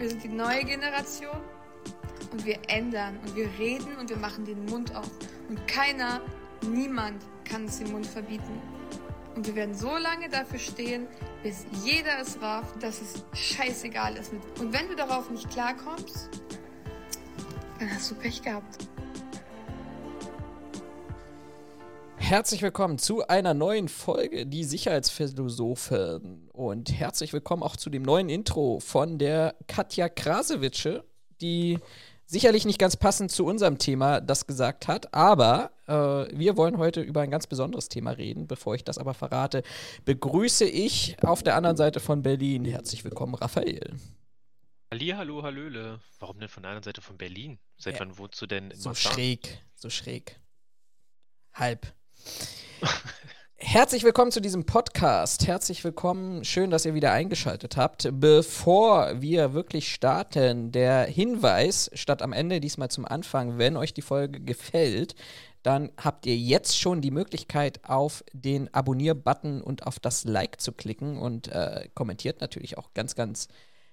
Wir 0.00 0.08
sind 0.08 0.24
die 0.24 0.28
neue 0.28 0.64
Generation 0.64 1.36
und 2.32 2.46
wir 2.46 2.58
ändern 2.68 3.18
und 3.22 3.36
wir 3.36 3.50
reden 3.58 3.98
und 3.98 4.08
wir 4.08 4.16
machen 4.16 4.46
den 4.46 4.64
Mund 4.64 4.96
auf. 4.96 5.10
Und 5.50 5.68
keiner, 5.68 6.22
niemand 6.66 7.22
kann 7.44 7.64
uns 7.64 7.80
den 7.80 7.92
Mund 7.92 8.06
verbieten. 8.06 8.62
Und 9.36 9.46
wir 9.46 9.54
werden 9.54 9.74
so 9.74 9.98
lange 9.98 10.30
dafür 10.30 10.58
stehen, 10.58 11.06
bis 11.42 11.66
jeder 11.84 12.18
es 12.18 12.40
rafft, 12.40 12.82
dass 12.82 13.02
es 13.02 13.22
scheißegal 13.34 14.16
ist. 14.16 14.32
Und 14.58 14.72
wenn 14.72 14.88
du 14.88 14.96
darauf 14.96 15.28
nicht 15.28 15.50
klarkommst, 15.50 16.30
dann 17.78 17.94
hast 17.94 18.10
du 18.10 18.14
Pech 18.14 18.40
gehabt. 18.40 18.88
Herzlich 22.30 22.62
willkommen 22.62 22.96
zu 22.96 23.26
einer 23.26 23.54
neuen 23.54 23.88
Folge 23.88 24.46
Die 24.46 24.62
Sicherheitsphilosophen 24.62 26.48
und 26.52 26.92
herzlich 26.92 27.32
willkommen 27.32 27.64
auch 27.64 27.74
zu 27.74 27.90
dem 27.90 28.04
neuen 28.04 28.28
Intro 28.28 28.78
von 28.78 29.18
der 29.18 29.56
Katja 29.66 30.08
Krasewitsche, 30.08 31.02
die 31.40 31.80
sicherlich 32.26 32.64
nicht 32.66 32.78
ganz 32.78 32.96
passend 32.96 33.32
zu 33.32 33.44
unserem 33.44 33.78
Thema 33.78 34.20
das 34.20 34.46
gesagt 34.46 34.86
hat, 34.86 35.12
aber 35.12 35.72
äh, 35.88 35.92
wir 36.38 36.56
wollen 36.56 36.78
heute 36.78 37.00
über 37.00 37.22
ein 37.22 37.32
ganz 37.32 37.48
besonderes 37.48 37.88
Thema 37.88 38.12
reden. 38.12 38.46
Bevor 38.46 38.76
ich 38.76 38.84
das 38.84 38.98
aber 38.98 39.12
verrate, 39.12 39.64
begrüße 40.04 40.66
ich 40.66 41.16
auf 41.24 41.42
der 41.42 41.56
anderen 41.56 41.76
Seite 41.76 41.98
von 41.98 42.22
Berlin. 42.22 42.64
Herzlich 42.64 43.02
willkommen, 43.02 43.34
Raphael. 43.34 43.96
Hallo, 44.92 45.42
Hallöle. 45.42 45.98
Warum 46.20 46.38
denn 46.38 46.48
von 46.48 46.62
der 46.62 46.70
anderen 46.70 46.84
Seite 46.84 47.02
von 47.02 47.18
Berlin? 47.18 47.58
Seit 47.76 47.94
ja. 47.94 48.00
wann 48.00 48.16
wohnst 48.18 48.40
du 48.40 48.46
denn 48.46 48.70
in 48.70 48.78
So 48.78 48.90
Marzahn? 48.90 49.14
schräg, 49.14 49.64
so 49.74 49.90
schräg. 49.90 50.38
Halb. 51.52 51.92
Herzlich 53.62 54.02
willkommen 54.02 54.32
zu 54.32 54.40
diesem 54.40 54.64
Podcast. 54.64 55.46
Herzlich 55.46 55.84
willkommen. 55.84 56.44
Schön, 56.44 56.70
dass 56.70 56.86
ihr 56.86 56.94
wieder 56.94 57.12
eingeschaltet 57.12 57.76
habt. 57.76 58.08
Bevor 58.12 59.20
wir 59.20 59.52
wirklich 59.52 59.92
starten, 59.92 60.72
der 60.72 61.04
Hinweis, 61.04 61.88
statt 61.94 62.20
am 62.22 62.32
Ende 62.32 62.58
diesmal 62.58 62.90
zum 62.90 63.04
Anfang, 63.04 63.58
wenn 63.58 63.76
euch 63.76 63.94
die 63.94 64.02
Folge 64.02 64.40
gefällt, 64.40 65.14
dann 65.62 65.92
habt 65.96 66.26
ihr 66.26 66.36
jetzt 66.36 66.78
schon 66.80 67.00
die 67.00 67.10
Möglichkeit, 67.10 67.84
auf 67.84 68.24
den 68.32 68.72
Abonnier-Button 68.74 69.62
und 69.62 69.86
auf 69.86 70.00
das 70.00 70.24
Like 70.24 70.60
zu 70.60 70.72
klicken 70.72 71.18
und 71.18 71.48
äh, 71.48 71.88
kommentiert 71.94 72.40
natürlich 72.40 72.78
auch 72.78 72.92
ganz, 72.94 73.14
ganz 73.14 73.46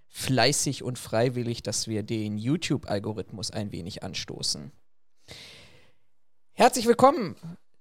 fleißig 0.08 0.82
und 0.82 0.98
freiwillig, 0.98 1.62
dass 1.62 1.88
wir 1.88 2.04
den 2.04 2.38
YouTube-Algorithmus 2.38 3.52
ein 3.52 3.72
wenig 3.72 4.02
anstoßen. 4.02 4.72
Herzlich 6.54 6.88
willkommen 6.88 7.36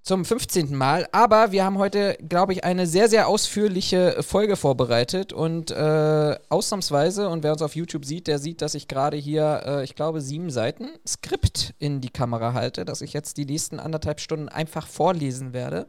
zum 0.07 0.25
15. 0.25 0.73
Mal. 0.73 1.09
Aber 1.11 1.51
wir 1.51 1.65
haben 1.65 1.79
heute, 1.79 2.17
glaube 2.29 2.53
ich, 2.53 2.63
eine 2.63 2.87
sehr, 2.87 3.09
sehr 3.09 3.27
ausführliche 3.27 4.23
Folge 4.23 4.55
vorbereitet. 4.55 5.33
Und 5.33 5.73
äh, 5.73 6.39
ausnahmsweise, 6.49 7.29
und 7.29 7.43
wer 7.43 7.51
uns 7.51 7.61
auf 7.61 7.75
YouTube 7.75 8.05
sieht, 8.05 8.29
der 8.29 8.39
sieht, 8.39 8.63
dass 8.63 8.77
ich 8.77 8.87
gerade 8.87 9.17
hier, 9.17 9.63
äh, 9.67 9.85
ich 9.85 9.97
glaube, 9.97 10.21
sieben 10.21 10.51
Seiten 10.51 10.91
Skript 11.07 11.75
in 11.81 12.01
die 12.01 12.11
Kamera 12.11 12.53
halte, 12.53 12.85
dass 12.85 13.01
ich 13.01 13.13
jetzt 13.13 13.37
die 13.37 13.47
nächsten 13.47 13.81
anderthalb 13.81 14.21
Stunden 14.21 14.49
einfach 14.49 14.87
vorlesen 14.87 15.53
werde, 15.53 15.89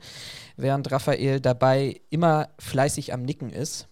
während 0.55 0.91
Raphael 0.91 1.39
dabei 1.39 2.01
immer 2.09 2.49
fleißig 2.57 3.13
am 3.13 3.21
Nicken 3.21 3.51
ist. 3.51 3.87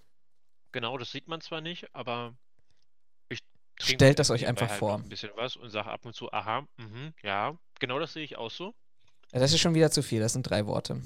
Genau, 0.71 0.97
das 0.97 1.11
sieht 1.11 1.27
man 1.27 1.39
zwar 1.41 1.61
nicht, 1.61 1.93
aber 1.93 2.33
ich 3.29 3.37
stellt 3.79 4.17
das 4.17 4.31
euch 4.31 4.47
einfach 4.47 4.69
halt 4.69 4.79
vor. 4.79 4.95
Ein 4.95 5.07
bisschen 5.07 5.29
was 5.35 5.55
und 5.55 5.69
sage 5.69 5.91
ab 5.91 6.03
und 6.03 6.15
zu, 6.15 6.33
aha, 6.33 6.65
mh, 6.77 7.11
ja, 7.21 7.55
genau 7.79 7.99
das 7.99 8.13
sehe 8.13 8.23
ich 8.23 8.37
auch 8.37 8.49
so. 8.49 8.73
Ja, 9.33 9.39
das 9.39 9.53
ist 9.53 9.59
schon 9.59 9.75
wieder 9.75 9.91
zu 9.91 10.01
viel, 10.01 10.19
das 10.19 10.33
sind 10.33 10.49
drei 10.49 10.65
Worte. 10.65 11.01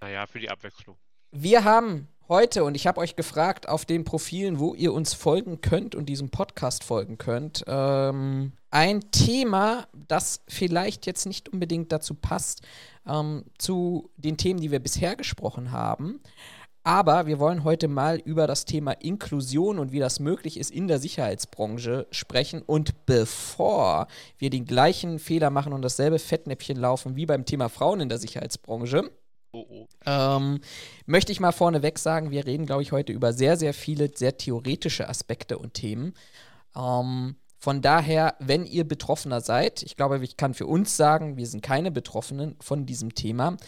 Naja, 0.00 0.26
für 0.26 0.38
die 0.38 0.50
Abwechslung. 0.50 0.96
Wir 1.30 1.64
haben 1.64 2.08
heute, 2.28 2.64
und 2.64 2.74
ich 2.74 2.86
habe 2.86 3.00
euch 3.00 3.16
gefragt, 3.16 3.68
auf 3.68 3.84
den 3.84 4.04
Profilen, 4.04 4.58
wo 4.58 4.74
ihr 4.74 4.92
uns 4.92 5.14
folgen 5.14 5.60
könnt 5.60 5.94
und 5.94 6.06
diesem 6.06 6.30
Podcast 6.30 6.84
folgen 6.84 7.18
könnt, 7.18 7.64
ähm, 7.66 8.52
ein 8.70 9.10
Thema, 9.10 9.88
das 9.92 10.42
vielleicht 10.48 11.06
jetzt 11.06 11.26
nicht 11.26 11.48
unbedingt 11.48 11.92
dazu 11.92 12.14
passt, 12.14 12.62
ähm, 13.06 13.44
zu 13.58 14.10
den 14.16 14.36
Themen, 14.36 14.60
die 14.60 14.70
wir 14.70 14.78
bisher 14.78 15.16
gesprochen 15.16 15.72
haben. 15.72 16.20
Aber 16.82 17.26
wir 17.26 17.38
wollen 17.38 17.64
heute 17.64 17.88
mal 17.88 18.16
über 18.16 18.46
das 18.46 18.64
Thema 18.64 18.92
Inklusion 18.92 19.78
und 19.78 19.92
wie 19.92 19.98
das 19.98 20.18
möglich 20.18 20.58
ist 20.58 20.70
in 20.70 20.88
der 20.88 20.98
Sicherheitsbranche 20.98 22.06
sprechen. 22.10 22.62
Und 22.62 23.04
bevor 23.04 24.06
wir 24.38 24.48
den 24.48 24.64
gleichen 24.64 25.18
Fehler 25.18 25.50
machen 25.50 25.74
und 25.74 25.82
dasselbe 25.82 26.18
Fettnäpfchen 26.18 26.78
laufen 26.78 27.16
wie 27.16 27.26
beim 27.26 27.44
Thema 27.44 27.68
Frauen 27.68 28.00
in 28.00 28.08
der 28.08 28.18
Sicherheitsbranche, 28.18 29.10
oh 29.52 29.66
oh. 29.68 29.86
Ähm, 30.06 30.60
möchte 31.04 31.32
ich 31.32 31.40
mal 31.40 31.52
vorneweg 31.52 31.98
sagen, 31.98 32.30
wir 32.30 32.46
reden, 32.46 32.64
glaube 32.64 32.82
ich, 32.82 32.92
heute 32.92 33.12
über 33.12 33.34
sehr, 33.34 33.58
sehr 33.58 33.74
viele 33.74 34.10
sehr 34.14 34.38
theoretische 34.38 35.08
Aspekte 35.08 35.58
und 35.58 35.74
Themen. 35.74 36.14
Ähm, 36.74 37.36
von 37.58 37.82
daher, 37.82 38.36
wenn 38.38 38.64
ihr 38.64 38.88
Betroffener 38.88 39.42
seid, 39.42 39.82
ich 39.82 39.96
glaube, 39.96 40.18
ich 40.24 40.38
kann 40.38 40.54
für 40.54 40.66
uns 40.66 40.96
sagen, 40.96 41.36
wir 41.36 41.46
sind 41.46 41.62
keine 41.62 41.90
Betroffenen 41.90 42.56
von 42.60 42.86
diesem 42.86 43.14
Thema, 43.14 43.58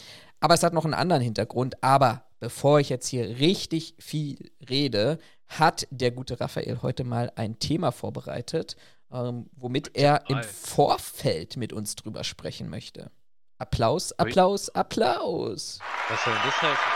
aber 0.42 0.54
es 0.54 0.62
hat 0.62 0.72
noch 0.72 0.84
einen 0.84 0.94
anderen 0.94 1.22
Hintergrund. 1.22 1.82
Aber 1.82 2.26
bevor 2.40 2.80
ich 2.80 2.88
jetzt 2.88 3.06
hier 3.06 3.38
richtig 3.38 3.94
viel 3.98 4.50
rede, 4.68 5.18
hat 5.46 5.86
der 5.90 6.10
gute 6.10 6.40
Raphael 6.40 6.82
heute 6.82 7.04
mal 7.04 7.32
ein 7.36 7.58
Thema 7.60 7.92
vorbereitet, 7.92 8.76
ähm, 9.12 9.48
womit 9.52 9.96
er 9.96 10.28
im 10.28 10.42
Vorfeld 10.42 11.56
mit 11.56 11.72
uns 11.72 11.94
drüber 11.94 12.24
sprechen 12.24 12.68
möchte. 12.68 13.10
Applaus, 13.58 14.12
Applaus, 14.18 14.68
Applaus. 14.70 15.78
Was 16.08 16.24
soll 16.24 16.34
das 16.34 16.62
heißen? 16.62 16.92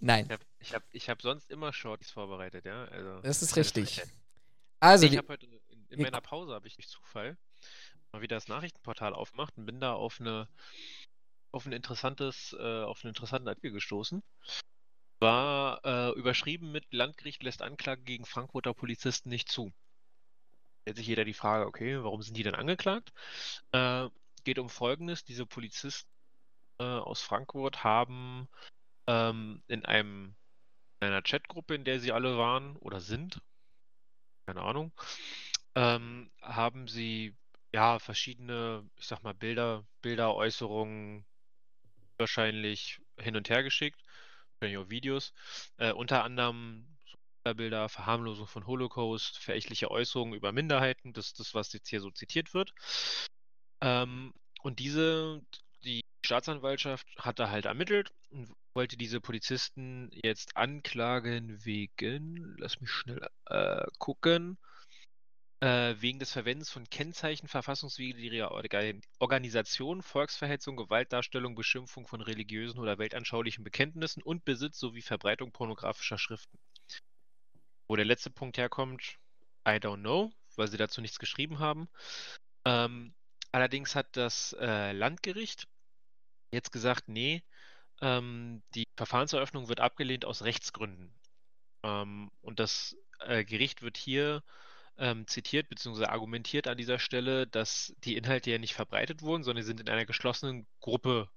Nein. 0.00 0.24
Ich 0.24 0.32
habe 0.32 0.44
ich 0.60 0.74
hab, 0.74 0.82
ich 0.92 1.10
hab 1.10 1.20
sonst 1.20 1.50
immer 1.50 1.72
Shorties 1.74 2.10
vorbereitet, 2.10 2.64
ja. 2.64 2.86
Also, 2.86 3.20
das 3.20 3.42
ist 3.42 3.54
richtig. 3.56 4.02
Also, 4.80 5.06
ich 5.06 5.18
habe 5.18 5.28
heute 5.28 5.44
in, 5.44 5.86
in 5.90 6.02
meiner 6.02 6.22
Pause 6.22 6.54
habe 6.54 6.66
ich 6.66 6.74
durch 6.76 6.88
Zufall 6.88 7.36
mal 8.16 8.22
wieder 8.22 8.36
das 8.36 8.48
Nachrichtenportal 8.48 9.14
aufgemacht 9.14 9.56
und 9.56 9.66
bin 9.66 9.80
da 9.80 9.92
auf 9.92 10.20
eine 10.20 10.48
auf 11.52 11.64
ein 11.64 11.72
interessantes, 11.72 12.54
äh, 12.58 12.82
auf 12.82 13.02
einen 13.02 13.10
interessanten 13.10 13.48
Artikel 13.48 13.72
gestoßen. 13.72 14.22
War 15.20 15.80
äh, 15.84 16.10
überschrieben 16.18 16.70
mit 16.70 16.92
Landgericht 16.92 17.42
lässt 17.42 17.62
Anklage 17.62 18.02
gegen 18.02 18.26
Frankfurter 18.26 18.74
Polizisten 18.74 19.30
nicht 19.30 19.50
zu. 19.50 19.72
Stellt 20.82 20.98
sich 20.98 21.06
jeder 21.06 21.24
die 21.24 21.34
Frage, 21.34 21.66
okay, 21.66 22.02
warum 22.02 22.20
sind 22.20 22.36
die 22.36 22.42
denn 22.42 22.54
angeklagt? 22.54 23.12
Äh, 23.72 24.08
geht 24.44 24.58
um 24.58 24.68
Folgendes: 24.68 25.24
Diese 25.24 25.46
Polizisten 25.46 26.10
äh, 26.78 26.84
aus 26.84 27.22
Frankfurt 27.22 27.84
haben 27.84 28.48
ähm, 29.06 29.62
in 29.68 29.84
einem 29.84 30.36
in 31.00 31.08
einer 31.08 31.22
Chatgruppe, 31.22 31.74
in 31.74 31.84
der 31.84 32.00
sie 32.00 32.12
alle 32.12 32.38
waren 32.38 32.76
oder 32.76 33.00
sind, 33.00 33.40
keine 34.46 34.62
Ahnung, 34.62 34.92
ähm, 35.74 36.30
haben 36.40 36.88
sie 36.88 37.36
ja 37.72 37.98
verschiedene, 37.98 38.88
ich 38.96 39.06
sag 39.06 39.22
mal, 39.22 39.34
Bilder, 39.34 39.84
Bilder, 40.02 40.34
Äußerungen, 40.34 41.26
wahrscheinlich 42.18 43.00
hin 43.18 43.36
und 43.36 43.48
her 43.50 43.62
geschickt, 43.62 44.02
wahrscheinlich 44.58 44.84
auch 44.84 44.90
Videos. 44.90 45.32
Äh, 45.78 45.92
unter 45.92 46.24
anderem 46.24 46.86
Bilder, 47.54 47.88
Verharmlosung 47.88 48.46
von 48.46 48.66
Holocaust, 48.66 49.38
verächtliche 49.38 49.90
Äußerungen 49.90 50.34
über 50.34 50.52
Minderheiten, 50.52 51.12
das 51.12 51.26
ist 51.26 51.40
das, 51.40 51.54
was 51.54 51.72
jetzt 51.72 51.88
hier 51.88 52.00
so 52.00 52.10
zitiert 52.10 52.54
wird. 52.54 52.72
Ähm, 53.80 54.32
und 54.62 54.78
diese, 54.80 55.42
die 55.84 56.02
Staatsanwaltschaft 56.24 57.06
hat 57.18 57.38
da 57.38 57.50
halt 57.50 57.66
ermittelt 57.66 58.10
und 58.30 58.52
wollte 58.74 58.96
diese 58.96 59.20
Polizisten 59.20 60.10
jetzt 60.12 60.56
anklagen 60.56 61.64
wegen, 61.64 62.56
lass 62.58 62.80
mich 62.80 62.90
schnell 62.90 63.26
äh, 63.46 63.86
gucken, 63.98 64.58
wegen 65.58 66.18
des 66.18 66.32
Verwendens 66.32 66.68
von 66.70 66.88
Kennzeichen 66.90 67.48
verfassungswidriger 67.48 68.50
Organisation, 69.18 70.02
Volksverhetzung, 70.02 70.76
Gewaltdarstellung, 70.76 71.54
Beschimpfung 71.54 72.06
von 72.06 72.20
religiösen 72.20 72.78
oder 72.78 72.98
weltanschaulichen 72.98 73.64
Bekenntnissen 73.64 74.22
und 74.22 74.44
Besitz 74.44 74.78
sowie 74.78 75.00
Verbreitung 75.00 75.52
pornografischer 75.52 76.18
Schriften. 76.18 76.58
Wo 77.88 77.96
der 77.96 78.04
letzte 78.04 78.30
Punkt 78.30 78.58
herkommt, 78.58 79.18
I 79.66 79.78
don't 79.78 80.00
know, 80.00 80.30
weil 80.56 80.68
sie 80.68 80.76
dazu 80.76 81.00
nichts 81.00 81.18
geschrieben 81.18 81.58
haben. 81.58 81.88
Ähm, 82.64 83.14
allerdings 83.50 83.94
hat 83.94 84.16
das 84.16 84.54
äh, 84.60 84.92
Landgericht 84.92 85.66
jetzt 86.52 86.70
gesagt, 86.70 87.08
nee, 87.08 87.42
ähm, 88.02 88.62
die 88.74 88.86
Verfahrenseröffnung 88.96 89.68
wird 89.68 89.80
abgelehnt 89.80 90.24
aus 90.24 90.42
Rechtsgründen. 90.42 91.14
Ähm, 91.82 92.30
und 92.42 92.60
das 92.60 92.96
äh, 93.20 93.44
Gericht 93.44 93.82
wird 93.82 93.96
hier 93.96 94.42
ähm, 94.98 95.26
zitiert 95.26 95.68
bzw. 95.68 96.04
argumentiert 96.06 96.68
an 96.68 96.78
dieser 96.78 96.98
Stelle, 96.98 97.46
dass 97.46 97.94
die 98.04 98.16
Inhalte 98.16 98.50
ja 98.50 98.58
nicht 98.58 98.74
verbreitet 98.74 99.22
wurden, 99.22 99.42
sondern 99.42 99.62
sie 99.62 99.68
sind 99.68 99.80
in 99.80 99.88
einer 99.88 100.06
geschlossenen 100.06 100.66
Gruppe 100.80 101.28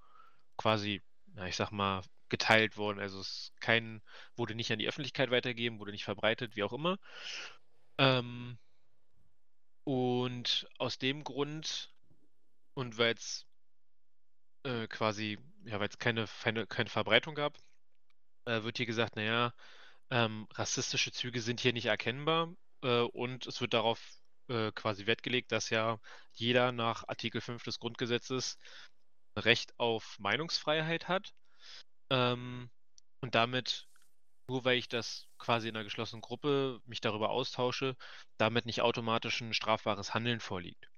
quasi, 0.58 1.02
na, 1.34 1.48
ich 1.48 1.56
sag 1.56 1.72
mal, 1.72 2.04
geteilt 2.30 2.78
worden. 2.78 3.00
Also 3.00 3.20
es 3.20 3.54
kein, 3.60 4.02
wurde 4.36 4.56
nicht 4.56 4.72
an 4.72 4.80
die 4.80 4.88
Öffentlichkeit 4.88 5.32
weitergegeben, 5.32 5.80
wurde 5.80 5.92
nicht 5.92 6.06
verbreitet, 6.06 6.56
wie 6.56 6.64
auch 6.64 6.74
immer. 6.74 6.98
Ähm, 7.98 8.58
und 9.84 10.68
aus 10.78 10.98
dem 11.00 11.24
Grund 11.24 11.92
und 12.76 12.98
weil 12.98 13.16
es 13.16 13.46
äh, 14.64 14.88
quasi, 14.88 15.40
ja, 15.66 15.80
weil 15.80 15.90
es 15.90 15.98
keine, 15.98 16.28
keine, 16.44 16.68
keine 16.68 16.90
Verbreitung 16.90 17.36
gab, 17.36 17.58
äh, 18.46 18.64
wird 18.64 18.78
hier 18.78 18.86
gesagt, 18.86 19.16
naja, 19.16 19.54
ähm, 20.12 20.48
rassistische 20.54 21.12
Züge 21.12 21.42
sind 21.42 21.60
hier 21.60 21.74
nicht 21.74 21.86
erkennbar 21.88 22.54
äh, 22.84 23.02
und 23.02 23.48
es 23.48 23.62
wird 23.62 23.74
darauf 23.74 24.02
äh, 24.50 24.72
quasi 24.74 25.06
Wert 25.06 25.24
gelegt, 25.24 25.52
dass 25.52 25.70
ja 25.70 26.00
jeder 26.34 26.72
nach 26.72 27.08
Artikel 27.08 27.42
5 27.42 27.64
des 27.64 27.80
Grundgesetzes 27.80 28.58
Recht 29.38 29.74
auf 29.80 30.18
Meinungsfreiheit 30.20 31.08
hat. 31.08 31.34
Ähm, 32.10 32.70
und 33.22 33.36
damit, 33.36 33.88
nur 34.50 34.66
weil 34.66 34.78
ich 34.78 34.90
das 34.90 35.28
quasi 35.38 35.70
in 35.70 35.76
einer 35.76 35.84
geschlossenen 35.84 36.22
Gruppe 36.22 36.82
mich 36.86 37.02
darüber 37.02 37.30
austausche, 37.30 37.96
damit 38.38 38.66
nicht 38.66 38.82
automatisch 38.82 39.42
ein 39.42 39.54
strafbares 39.54 40.14
Handeln 40.14 40.40
vorliegt. 40.40 40.90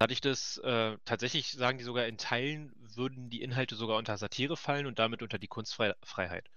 Hatte 0.00 0.12
ich 0.14 0.20
das, 0.20 0.56
äh, 0.58 0.98
tatsächlich 1.04 1.52
sagen 1.52 1.78
die 1.78 1.84
sogar, 1.84 2.06
in 2.06 2.18
Teilen 2.18 2.72
würden 2.96 3.30
die 3.30 3.40
Inhalte 3.42 3.76
sogar 3.76 3.98
unter 3.98 4.16
Satire 4.18 4.56
fallen 4.56 4.86
und 4.86 4.98
damit 4.98 5.22
unter 5.22 5.38
die 5.38 5.46
Kunstfreiheit. 5.46 6.50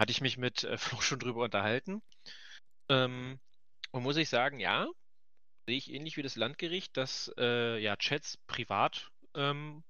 Hatte 0.00 0.10
ich 0.10 0.20
mich 0.20 0.36
mit 0.36 0.64
äh, 0.64 0.76
Flo 0.78 1.00
schon 1.00 1.20
drüber 1.20 1.44
unterhalten. 1.44 2.02
Ähm, 2.90 3.40
und 3.92 4.02
muss 4.04 4.18
ich 4.18 4.28
sagen, 4.28 4.60
ja, 4.60 4.86
sehe 5.66 5.78
ich 5.78 5.92
ähnlich 5.92 6.16
wie 6.18 6.22
das 6.22 6.36
Landgericht, 6.36 6.96
dass 6.96 7.32
äh, 7.38 7.78
ja 7.78 7.96
Chats 7.96 8.38
privat 8.48 9.10
ähm, 9.34 9.84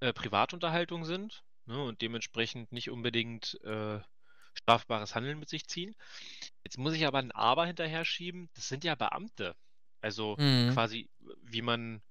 äh, 0.00 0.12
Privatunterhaltung 0.12 1.04
sind 1.04 1.44
ne, 1.66 1.82
und 1.82 2.02
dementsprechend 2.02 2.72
nicht 2.72 2.90
unbedingt 2.90 3.60
äh, 3.64 4.00
strafbares 4.54 5.14
Handeln 5.14 5.38
mit 5.38 5.48
sich 5.48 5.66
ziehen. 5.66 5.94
Jetzt 6.64 6.78
muss 6.78 6.94
ich 6.94 7.06
aber 7.06 7.18
ein 7.18 7.32
Aber 7.32 7.66
hinterher 7.66 8.04
schieben. 8.04 8.50
Das 8.54 8.68
sind 8.68 8.84
ja 8.84 8.94
Beamte. 8.94 9.56
Also 10.00 10.38
Mhm. 10.38 10.68
quasi, 10.68 11.10
wie 11.42 11.62
man, 11.62 12.02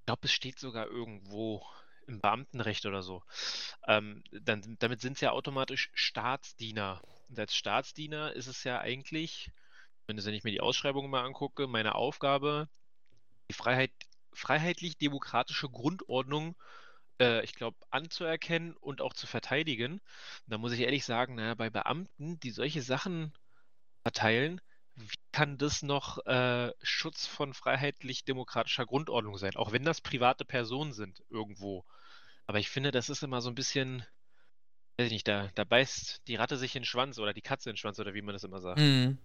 ich 0.00 0.06
glaube, 0.06 0.22
es 0.24 0.32
steht 0.32 0.58
sogar 0.58 0.86
irgendwo 0.88 1.66
im 2.06 2.20
Beamtenrecht 2.20 2.86
oder 2.86 3.02
so. 3.02 3.22
Ähm, 3.86 4.24
dann, 4.32 4.76
damit 4.78 5.00
sind 5.00 5.14
es 5.14 5.20
ja 5.20 5.32
automatisch 5.32 5.90
Staatsdiener. 5.94 7.02
Und 7.28 7.38
als 7.38 7.54
Staatsdiener 7.54 8.32
ist 8.32 8.46
es 8.46 8.64
ja 8.64 8.80
eigentlich, 8.80 9.50
wenn 10.06 10.18
ich 10.18 10.44
mir 10.44 10.50
die 10.50 10.60
Ausschreibung 10.60 11.10
mal 11.10 11.24
angucke, 11.24 11.66
meine 11.66 11.94
Aufgabe, 11.94 12.68
die 13.50 13.54
Freiheit, 13.54 13.92
freiheitlich-demokratische 14.32 15.68
Grundordnung, 15.68 16.56
äh, 17.20 17.44
ich 17.44 17.54
glaube, 17.54 17.76
anzuerkennen 17.90 18.74
und 18.74 19.00
auch 19.02 19.12
zu 19.12 19.26
verteidigen. 19.26 19.94
Und 19.94 20.02
da 20.46 20.58
muss 20.58 20.72
ich 20.72 20.80
ehrlich 20.80 21.04
sagen, 21.04 21.34
naja, 21.34 21.54
bei 21.54 21.70
Beamten, 21.70 22.40
die 22.40 22.50
solche 22.50 22.82
Sachen 22.82 23.32
verteilen, 24.02 24.60
wie 24.96 25.16
kann 25.32 25.58
das 25.58 25.82
noch 25.82 26.24
äh, 26.26 26.72
Schutz 26.82 27.26
von 27.26 27.54
freiheitlich-demokratischer 27.54 28.86
Grundordnung 28.86 29.38
sein? 29.38 29.56
Auch 29.56 29.72
wenn 29.72 29.84
das 29.84 30.00
private 30.00 30.44
Personen 30.44 30.92
sind, 30.92 31.22
irgendwo. 31.30 31.84
Aber 32.46 32.58
ich 32.58 32.70
finde, 32.70 32.90
das 32.90 33.08
ist 33.10 33.22
immer 33.22 33.40
so 33.40 33.50
ein 33.50 33.54
bisschen, 33.54 34.04
weiß 34.98 35.06
ich 35.06 35.12
nicht, 35.12 35.28
da, 35.28 35.48
da 35.54 35.64
beißt 35.64 36.22
die 36.26 36.34
Ratte 36.34 36.56
sich 36.56 36.74
in 36.74 36.82
den 36.82 36.86
Schwanz 36.86 37.18
oder 37.18 37.32
die 37.32 37.40
Katze 37.40 37.70
in 37.70 37.74
den 37.74 37.78
Schwanz 37.78 37.98
oder 38.00 38.14
wie 38.14 38.22
man 38.22 38.32
das 38.34 38.44
immer 38.44 38.60
sagt. 38.60 38.80
Mhm. 38.80 39.18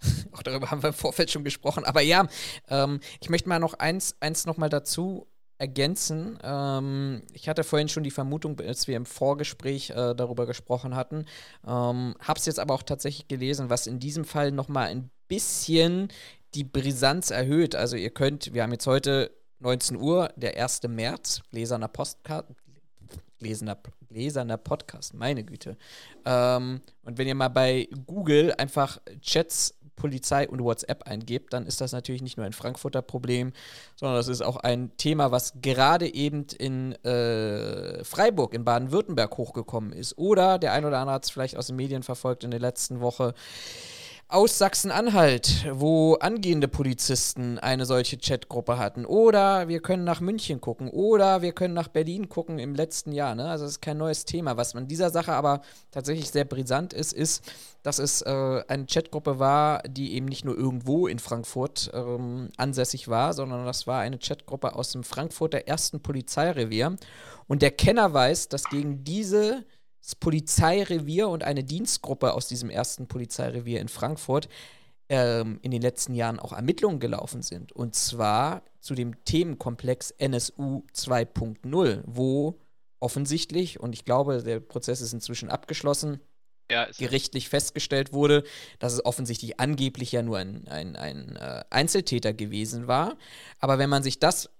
Auch 0.32 0.42
darüber 0.42 0.70
haben 0.70 0.82
wir 0.82 0.88
im 0.88 0.94
Vorfeld 0.94 1.30
schon 1.30 1.44
gesprochen. 1.44 1.84
Aber 1.84 2.02
ja, 2.02 2.28
ähm, 2.68 3.00
ich 3.20 3.30
möchte 3.30 3.48
mal 3.48 3.58
noch 3.58 3.74
eins, 3.74 4.16
eins 4.20 4.46
noch 4.46 4.58
mal 4.58 4.68
dazu 4.68 5.26
ergänzen. 5.56 6.38
Ähm, 6.42 7.22
ich 7.32 7.48
hatte 7.48 7.64
vorhin 7.64 7.88
schon 7.88 8.04
die 8.04 8.10
Vermutung, 8.10 8.60
als 8.60 8.86
wir 8.86 8.96
im 8.96 9.06
Vorgespräch 9.06 9.90
äh, 9.90 10.14
darüber 10.14 10.46
gesprochen 10.46 10.94
hatten, 10.94 11.24
ähm, 11.66 12.14
habe 12.20 12.38
es 12.38 12.46
jetzt 12.46 12.60
aber 12.60 12.74
auch 12.74 12.82
tatsächlich 12.82 13.26
gelesen, 13.26 13.70
was 13.70 13.86
in 13.86 13.98
diesem 13.98 14.24
Fall 14.24 14.52
noch 14.52 14.68
mal 14.68 14.86
ein 14.86 15.10
bisschen 15.26 16.08
die 16.54 16.64
Brisanz 16.64 17.30
erhöht. 17.30 17.74
Also 17.74 17.96
ihr 17.96 18.10
könnt, 18.10 18.54
wir 18.54 18.62
haben 18.62 18.72
jetzt 18.72 18.86
heute 18.86 19.32
19 19.60 19.96
Uhr, 19.96 20.30
der 20.36 20.62
1. 20.62 20.82
März, 20.84 21.42
gläserner 21.50 21.88
Postkarte, 21.88 22.54
gläserner, 23.40 23.76
gläserner 24.08 24.56
Podcast, 24.56 25.14
meine 25.14 25.44
Güte. 25.44 25.76
Ähm, 26.24 26.80
und 27.04 27.18
wenn 27.18 27.28
ihr 27.28 27.34
mal 27.34 27.48
bei 27.48 27.88
Google 28.06 28.54
einfach 28.56 28.98
Chats 29.20 29.74
Polizei 29.98 30.48
und 30.48 30.62
WhatsApp 30.62 31.02
eingebt, 31.02 31.52
dann 31.52 31.66
ist 31.66 31.80
das 31.80 31.92
natürlich 31.92 32.22
nicht 32.22 32.36
nur 32.36 32.46
ein 32.46 32.52
Frankfurter 32.52 33.02
Problem, 33.02 33.52
sondern 33.96 34.16
das 34.16 34.28
ist 34.28 34.42
auch 34.42 34.56
ein 34.56 34.96
Thema, 34.96 35.30
was 35.30 35.54
gerade 35.60 36.12
eben 36.12 36.46
in 36.58 36.92
äh, 37.04 38.02
Freiburg 38.04 38.54
in 38.54 38.64
Baden-Württemberg 38.64 39.36
hochgekommen 39.36 39.92
ist. 39.92 40.16
Oder 40.16 40.58
der 40.58 40.72
ein 40.72 40.84
oder 40.84 40.98
andere 40.98 41.16
hat 41.16 41.24
es 41.24 41.30
vielleicht 41.30 41.56
aus 41.56 41.66
den 41.66 41.76
Medien 41.76 42.02
verfolgt 42.02 42.44
in 42.44 42.50
der 42.50 42.60
letzten 42.60 43.00
Woche 43.00 43.34
aus 44.30 44.58
Sachsen-Anhalt, 44.58 45.66
wo 45.72 46.16
angehende 46.16 46.68
Polizisten 46.68 47.58
eine 47.58 47.86
solche 47.86 48.18
Chatgruppe 48.18 48.76
hatten. 48.76 49.06
Oder 49.06 49.68
wir 49.68 49.80
können 49.80 50.04
nach 50.04 50.20
München 50.20 50.60
gucken. 50.60 50.90
Oder 50.90 51.40
wir 51.40 51.52
können 51.52 51.72
nach 51.72 51.88
Berlin 51.88 52.28
gucken 52.28 52.58
im 52.58 52.74
letzten 52.74 53.12
Jahr. 53.12 53.34
Ne? 53.34 53.48
Also 53.48 53.64
das 53.64 53.72
ist 53.72 53.80
kein 53.80 53.96
neues 53.96 54.26
Thema. 54.26 54.58
Was 54.58 54.76
an 54.76 54.86
dieser 54.86 55.08
Sache 55.08 55.32
aber 55.32 55.62
tatsächlich 55.92 56.30
sehr 56.30 56.44
brisant 56.44 56.92
ist, 56.92 57.14
ist, 57.14 57.42
dass 57.82 57.98
es 57.98 58.20
äh, 58.20 58.62
eine 58.68 58.84
Chatgruppe 58.84 59.38
war, 59.38 59.82
die 59.84 60.12
eben 60.12 60.26
nicht 60.26 60.44
nur 60.44 60.58
irgendwo 60.58 61.06
in 61.06 61.20
Frankfurt 61.20 61.90
ähm, 61.94 62.50
ansässig 62.58 63.08
war, 63.08 63.32
sondern 63.32 63.64
das 63.64 63.86
war 63.86 64.00
eine 64.00 64.18
Chatgruppe 64.18 64.74
aus 64.74 64.92
dem 64.92 65.04
Frankfurter 65.04 65.66
ersten 65.66 66.00
Polizeirevier. 66.02 66.96
Und 67.46 67.62
der 67.62 67.70
Kenner 67.70 68.12
weiß, 68.12 68.50
dass 68.50 68.64
gegen 68.64 69.04
diese 69.04 69.64
Polizeirevier 70.14 71.28
und 71.28 71.44
eine 71.44 71.64
Dienstgruppe 71.64 72.32
aus 72.34 72.48
diesem 72.48 72.70
ersten 72.70 73.08
Polizeirevier 73.08 73.80
in 73.80 73.88
Frankfurt 73.88 74.48
ähm, 75.08 75.58
in 75.62 75.70
den 75.70 75.82
letzten 75.82 76.14
Jahren 76.14 76.38
auch 76.38 76.52
Ermittlungen 76.52 77.00
gelaufen 77.00 77.42
sind. 77.42 77.72
Und 77.72 77.94
zwar 77.94 78.62
zu 78.80 78.94
dem 78.94 79.24
Themenkomplex 79.24 80.10
NSU 80.12 80.84
2.0, 80.94 82.02
wo 82.06 82.58
offensichtlich, 83.00 83.80
und 83.80 83.94
ich 83.94 84.04
glaube, 84.04 84.42
der 84.42 84.60
Prozess 84.60 85.00
ist 85.00 85.12
inzwischen 85.12 85.50
abgeschlossen, 85.50 86.20
Ja, 86.70 86.86
gerichtlich 86.98 87.48
festgestellt 87.48 88.12
wurde, 88.12 88.44
dass 88.78 88.92
es 88.92 89.04
offensichtlich 89.04 89.58
angeblich 89.58 90.12
ja 90.12 90.22
nur 90.22 90.36
ein, 90.36 90.68
ein, 90.68 90.96
ein 90.96 91.36
äh, 91.36 91.64
Einzeltäter 91.70 92.34
gewesen 92.34 92.86
war. 92.86 93.16
Aber 93.58 93.78
wenn 93.78 93.88
man 93.88 94.02
sich 94.02 94.18
das 94.18 94.50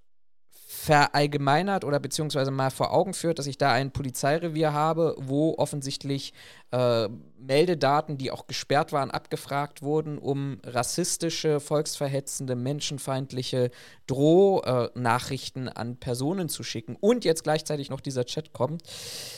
verallgemeinert 0.88 1.85
oder 1.85 2.00
beziehungsweise 2.00 2.50
mal 2.50 2.70
vor 2.70 2.94
Augen 2.94 3.12
führt, 3.12 3.38
dass 3.38 3.46
ich 3.46 3.58
da 3.58 3.73
ein 3.73 3.90
Polizeirevier 3.90 4.73
habe, 4.73 5.14
wo 5.19 5.55
offensichtlich 5.58 6.32
äh, 6.70 7.11
Meldedaten, 7.38 8.17
die 8.17 8.31
auch 8.31 8.46
gesperrt 8.46 8.90
waren, 8.90 9.11
abgefragt 9.11 9.82
wurden, 9.82 10.17
um 10.17 10.62
rassistische, 10.64 11.61
volksverhetzende, 11.61 12.56
menschenfeindliche 12.56 13.70
Drohnachrichten 14.06 15.69
an 15.69 15.99
Personen 15.99 16.49
zu 16.49 16.62
schicken 16.62 16.96
und 16.99 17.26
jetzt 17.26 17.44
gleichzeitig 17.44 17.90
noch 17.90 18.00
dieser 18.00 18.25
Chat 18.25 18.55
kommt, 18.55 18.82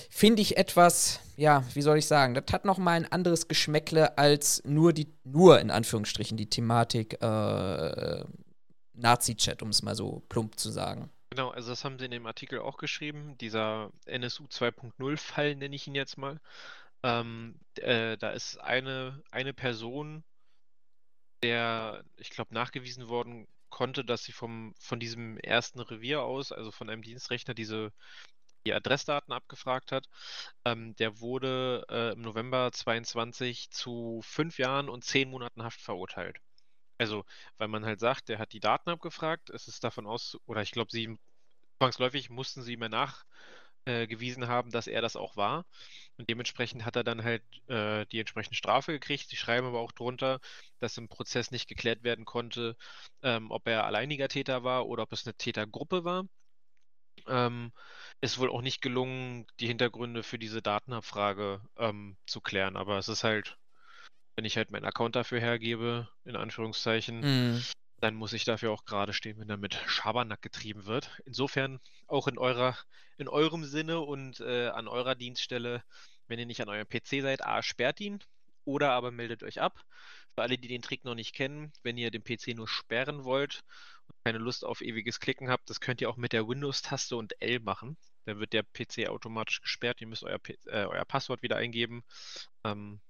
finde 0.09 0.43
ich 0.43 0.57
etwas, 0.57 1.19
ja, 1.37 1.65
wie 1.75 1.83
soll 1.83 1.99
ich 1.99 2.07
sagen, 2.07 2.35
das 2.35 2.45
hat 2.53 2.65
noch 2.65 2.79
mal 2.79 2.93
ein 2.93 3.11
anderes 3.11 3.49
Geschmäckle 3.49 4.17
als 4.19 4.63
nur 4.65 4.93
die, 4.93 5.09
nur 5.25 5.59
in 5.59 5.73
Anführungsstrichen 5.73 6.37
die 6.37 6.49
Thematik 6.49 7.21
äh, 7.21 8.25
Nazi-Chat, 8.95 9.63
um 9.63 9.71
es 9.71 9.83
mal 9.83 9.97
so 9.97 10.23
plump 10.29 10.57
zu 10.57 10.71
sagen. 10.71 11.11
Genau, 11.31 11.51
also 11.51 11.71
das 11.71 11.85
haben 11.85 11.99
sie 11.99 12.05
in 12.07 12.11
dem 12.11 12.27
Artikel 12.27 12.59
auch 12.61 12.77
geschrieben. 12.77 13.37
Dieser 13.39 13.93
NSU 14.07 14.47
2.0-Fall 14.49 15.55
nenne 15.57 15.75
ich 15.77 15.87
ihn 15.87 15.95
jetzt 15.95 16.19
mal. 16.19 16.41
Ähm, 17.03 17.61
äh, 17.77 18.17
da 18.19 18.31
ist 18.31 18.59
eine, 18.59 19.23
eine 19.31 19.53
Person, 19.55 20.25
der, 21.43 22.05
ich 22.17 22.31
glaube, 22.31 22.55
nachgewiesen 22.55 23.09
worden 23.09 23.47
konnte, 23.71 24.05
dass 24.05 24.25
sie 24.25 24.33
vom, 24.33 24.75
von 24.79 25.01
diesem 25.01 25.39
ersten 25.39 25.81
Revier 25.81 26.23
aus, 26.23 26.53
also 26.53 26.71
von 26.71 26.91
einem 26.91 27.03
Dienstrechner, 27.03 27.55
diese 27.55 27.93
die 28.67 28.75
Adressdaten 28.75 29.33
abgefragt 29.35 29.93
hat. 29.93 30.07
Ähm, 30.67 30.97
der 30.97 31.21
wurde 31.21 31.87
äh, 31.91 32.13
im 32.15 32.23
November 32.23 32.73
22 32.73 33.71
zu 33.71 34.21
fünf 34.25 34.59
Jahren 34.59 34.89
und 34.91 35.05
zehn 35.05 35.31
Monaten 35.31 35.63
Haft 35.65 35.81
verurteilt. 35.83 36.41
Also, 37.01 37.25
weil 37.57 37.69
man 37.69 37.85
halt 37.87 37.99
sagt, 37.99 38.29
der 38.29 38.39
hat 38.39 38.53
die 38.53 38.61
Daten 38.61 38.91
abgefragt, 38.91 39.49
es 39.51 39.69
ist 39.69 39.85
davon 39.85 40.07
aus, 40.07 40.37
oder 40.47 40.61
ich 40.63 40.71
glaube, 40.71 40.91
sie 40.93 41.19
zwangsläufig 41.79 42.31
mussten 42.31 42.63
sie 42.63 42.77
mir 42.77 42.91
nachgewiesen 42.91 44.49
haben, 44.49 44.71
dass 44.71 44.87
er 44.87 45.03
das 45.03 45.17
auch 45.17 45.37
war. 45.37 45.65
Und 46.19 46.29
dementsprechend 46.31 46.85
hat 46.85 46.97
er 46.97 47.05
dann 47.05 47.25
halt 47.25 47.43
äh, 47.69 48.07
die 48.07 48.21
entsprechende 48.21 48.57
Strafe 48.57 48.93
gekriegt. 48.93 49.31
Sie 49.31 49.37
schreiben 49.37 49.67
aber 49.69 49.81
auch 49.81 49.93
drunter, 49.93 50.41
dass 50.81 50.99
im 50.99 51.09
Prozess 51.09 51.51
nicht 51.51 51.69
geklärt 51.69 52.03
werden 52.05 52.27
konnte, 52.27 52.77
ähm, 53.23 53.51
ob 53.51 53.67
er 53.69 53.85
alleiniger 53.87 54.29
Täter 54.29 54.65
war 54.65 54.87
oder 54.87 55.05
ob 55.05 55.13
es 55.13 55.27
eine 55.27 55.35
Tätergruppe 55.35 56.05
war. 56.05 56.25
Ähm, 57.27 57.73
ist 58.21 58.39
wohl 58.39 58.51
auch 58.51 58.63
nicht 58.63 58.83
gelungen, 58.83 59.47
die 59.61 59.67
Hintergründe 59.69 60.23
für 60.23 60.39
diese 60.39 60.63
Datenabfrage 60.63 61.63
ähm, 61.79 62.19
zu 62.27 62.41
klären. 62.43 62.77
Aber 62.77 62.99
es 62.99 63.09
ist 63.09 63.25
halt, 63.25 63.59
wenn 64.37 64.45
ich 64.45 64.57
halt 64.57 64.71
meinen 64.71 64.85
Account 64.85 65.17
dafür 65.17 65.41
hergebe, 65.41 66.09
in 66.25 66.37
Anführungszeichen, 66.37 67.21
Mhm. 67.21 67.63
dann 68.01 68.15
muss 68.15 68.33
ich 68.33 68.45
dafür 68.45 68.73
auch 68.73 68.85
gerade 68.85 69.13
stehen, 69.13 69.39
wenn 69.39 69.51
er 69.51 69.57
mit 69.59 69.75
Schabernack 69.87 70.41
getrieben 70.43 70.87
wird. 70.87 71.11
Insofern 71.27 71.81
auch 72.07 72.27
in 72.29 72.39
eurer, 72.39 72.77
in 73.19 73.29
eurem 73.29 73.65
Sinne 73.65 74.01
und 74.01 74.41
äh, 74.41 74.69
an 74.69 74.89
eurer 74.89 75.15
Dienststelle, 75.15 75.83
wenn 76.27 76.39
ihr 76.39 76.47
nicht 76.47 76.63
an 76.63 76.69
eurem 76.69 76.89
PC 76.89 77.21
seid, 77.23 77.45
A, 77.45 77.63
sperrt 77.63 78.01
ihn 78.01 78.21
oder 78.65 78.93
aber 78.93 79.11
meldet 79.11 79.43
euch 79.43 79.61
ab. 79.61 79.85
Für 80.35 80.43
alle, 80.43 80.57
die 80.59 80.69
den 80.69 80.81
Trick 80.81 81.05
noch 81.05 81.15
nicht 81.17 81.35
kennen, 81.35 81.73
wenn 81.83 81.99
ihr 81.99 82.11
den 82.11 82.23
PC 82.23 82.55
nur 82.55 82.69
sperren 82.69 83.25
wollt 83.25 83.61
und 84.07 84.15
keine 84.25 84.39
Lust 84.39 84.65
auf 84.65 84.81
ewiges 84.81 85.19
Klicken 85.21 85.51
habt, 85.51 85.69
das 85.69 85.81
könnt 85.81 86.01
ihr 86.01 86.09
auch 86.09 86.17
mit 86.17 86.33
der 86.33 86.47
Windows-Taste 86.49 87.17
und 87.17 87.35
L 87.43 87.61
machen. 87.61 87.97
dann 88.27 88.39
wird 88.39 88.53
der 88.53 88.63
PC 88.63 89.09
automatisch 89.09 89.61
gesperrt. 89.61 90.01
Ihr 90.01 90.07
müsst 90.07 90.23
euer, 90.23 90.39
äh, 90.67 90.85
euer 90.85 91.05
Passwort 91.05 91.43
wieder 91.43 91.57
eingeben. 91.57 92.05
Ähm, 92.65 93.01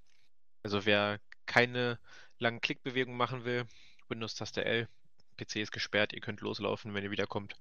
also 0.62 0.84
wer 0.86 1.18
keine 1.46 1.98
langen 2.38 2.60
Klickbewegungen 2.60 3.18
machen 3.18 3.44
will, 3.44 3.64
Windows-Taste 4.08 4.64
L, 4.64 4.88
PC 5.36 5.56
ist 5.56 5.72
gesperrt, 5.72 6.12
ihr 6.12 6.20
könnt 6.20 6.40
loslaufen, 6.40 6.94
wenn 6.94 7.04
ihr 7.04 7.10
wiederkommt, 7.10 7.54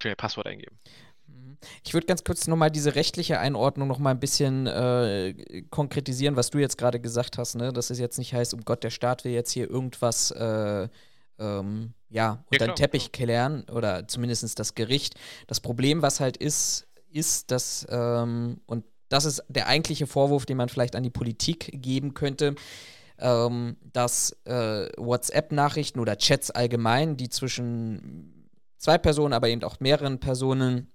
schnell 0.00 0.16
Passwort 0.16 0.46
eingeben. 0.46 0.78
Mhm. 1.26 1.56
Ich 1.84 1.94
würde 1.94 2.06
ganz 2.06 2.24
kurz 2.24 2.46
nochmal 2.46 2.70
diese 2.70 2.94
rechtliche 2.94 3.38
Einordnung 3.38 3.88
nochmal 3.88 4.14
ein 4.14 4.20
bisschen 4.20 4.66
äh, 4.66 5.62
konkretisieren, 5.70 6.36
was 6.36 6.50
du 6.50 6.58
jetzt 6.58 6.78
gerade 6.78 7.00
gesagt 7.00 7.38
hast, 7.38 7.54
ne? 7.54 7.72
Dass 7.72 7.90
es 7.90 7.98
jetzt 7.98 8.18
nicht 8.18 8.34
heißt, 8.34 8.54
um 8.54 8.64
Gott, 8.64 8.84
der 8.84 8.90
Staat 8.90 9.24
will 9.24 9.32
jetzt 9.32 9.52
hier 9.52 9.68
irgendwas 9.68 10.30
äh, 10.32 10.88
ähm, 11.38 11.94
ja, 12.10 12.44
unter 12.50 12.66
ja, 12.66 12.72
den 12.72 12.76
Teppich 12.76 13.12
klären 13.12 13.64
oder 13.70 14.06
zumindest 14.06 14.58
das 14.58 14.74
Gericht. 14.74 15.14
Das 15.46 15.60
Problem, 15.60 16.02
was 16.02 16.20
halt 16.20 16.36
ist, 16.36 16.86
ist, 17.10 17.50
dass, 17.50 17.86
ähm, 17.90 18.60
und 18.66 18.84
das 19.08 19.24
ist 19.24 19.42
der 19.48 19.66
eigentliche 19.68 20.06
Vorwurf, 20.06 20.46
den 20.46 20.56
man 20.56 20.68
vielleicht 20.68 20.96
an 20.96 21.02
die 21.02 21.10
Politik 21.10 21.70
geben 21.82 22.14
könnte, 22.14 22.54
ähm, 23.18 23.76
dass 23.92 24.36
äh, 24.44 24.88
WhatsApp-Nachrichten 24.96 26.00
oder 26.00 26.16
Chats 26.18 26.50
allgemein, 26.50 27.16
die 27.16 27.28
zwischen 27.28 28.50
zwei 28.78 28.98
Personen, 28.98 29.32
aber 29.32 29.48
eben 29.48 29.62
auch 29.62 29.80
mehreren 29.80 30.20
Personen 30.20 30.90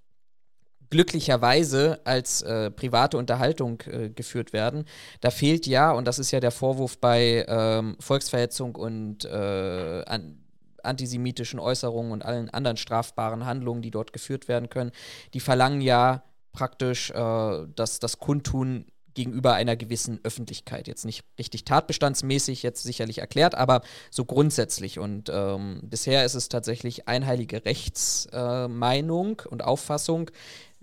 glücklicherweise 0.90 2.02
als 2.04 2.42
äh, 2.42 2.72
private 2.72 3.18
Unterhaltung 3.18 3.82
äh, 3.82 4.10
geführt 4.10 4.54
werden. 4.54 4.86
Da 5.22 5.30
fehlt 5.30 5.68
ja, 5.68 5.92
und 5.92 6.06
das 6.06 6.20
ist 6.20 6.32
ja 6.32 6.40
der 6.40 6.52
Vorwurf 6.52 6.98
bei 6.98 7.46
ähm, 7.48 7.96
Volksverhetzung 8.00 8.76
und 8.76 9.26
äh, 9.26 10.04
an 10.06 10.44
antisemitischen 10.84 11.60
Äußerungen 11.60 12.14
und 12.14 12.24
allen 12.24 12.50
anderen 12.50 12.78
strafbaren 12.78 13.46
Handlungen, 13.46 13.82
die 13.82 13.92
dort 13.92 14.14
geführt 14.14 14.48
werden 14.48 14.70
können, 14.70 14.92
die 15.34 15.42
verlangen 15.42 15.82
ja 15.82 16.24
praktisch 16.52 17.12
äh, 17.12 17.68
dass 17.76 18.00
das 18.00 18.20
Kundtun 18.20 18.86
gegenüber 19.14 19.54
einer 19.54 19.76
gewissen 19.76 20.20
Öffentlichkeit. 20.24 20.88
Jetzt 20.88 21.04
nicht 21.04 21.26
richtig 21.38 21.66
tatbestandsmäßig, 21.66 22.64
jetzt 22.64 22.84
sicherlich 22.84 23.18
erklärt, 23.18 23.56
aber 23.56 23.82
so 24.12 24.24
grundsätzlich. 24.24 25.00
Und 25.00 25.30
ähm, 25.30 25.82
bisher 25.84 26.24
ist 26.26 26.36
es 26.36 26.48
tatsächlich 26.48 27.08
einheilige 27.08 27.66
Rechtsmeinung 27.66 29.42
äh, 29.44 29.48
und 29.50 29.64
Auffassung, 29.64 30.32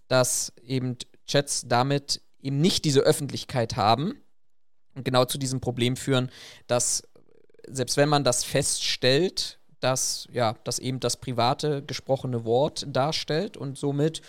dass 0.08 0.52
eben 0.62 0.96
Chats 1.26 1.64
damit 1.66 2.20
eben 2.40 2.60
nicht 2.60 2.84
diese 2.84 3.00
Öffentlichkeit 3.00 3.76
haben 3.76 4.20
und 4.94 5.04
genau 5.04 5.24
zu 5.24 5.38
diesem 5.38 5.60
Problem 5.60 5.96
führen, 5.96 6.30
dass 6.66 7.04
selbst 7.68 7.96
wenn 7.96 8.08
man 8.08 8.22
das 8.22 8.44
feststellt, 8.44 9.58
dass 9.80 10.28
ja, 10.32 10.56
dass 10.64 10.78
eben 10.78 11.00
das 11.00 11.16
private 11.16 11.82
gesprochene 11.82 12.44
Wort 12.44 12.86
darstellt 12.88 13.56
und 13.56 13.76
somit 13.76 14.22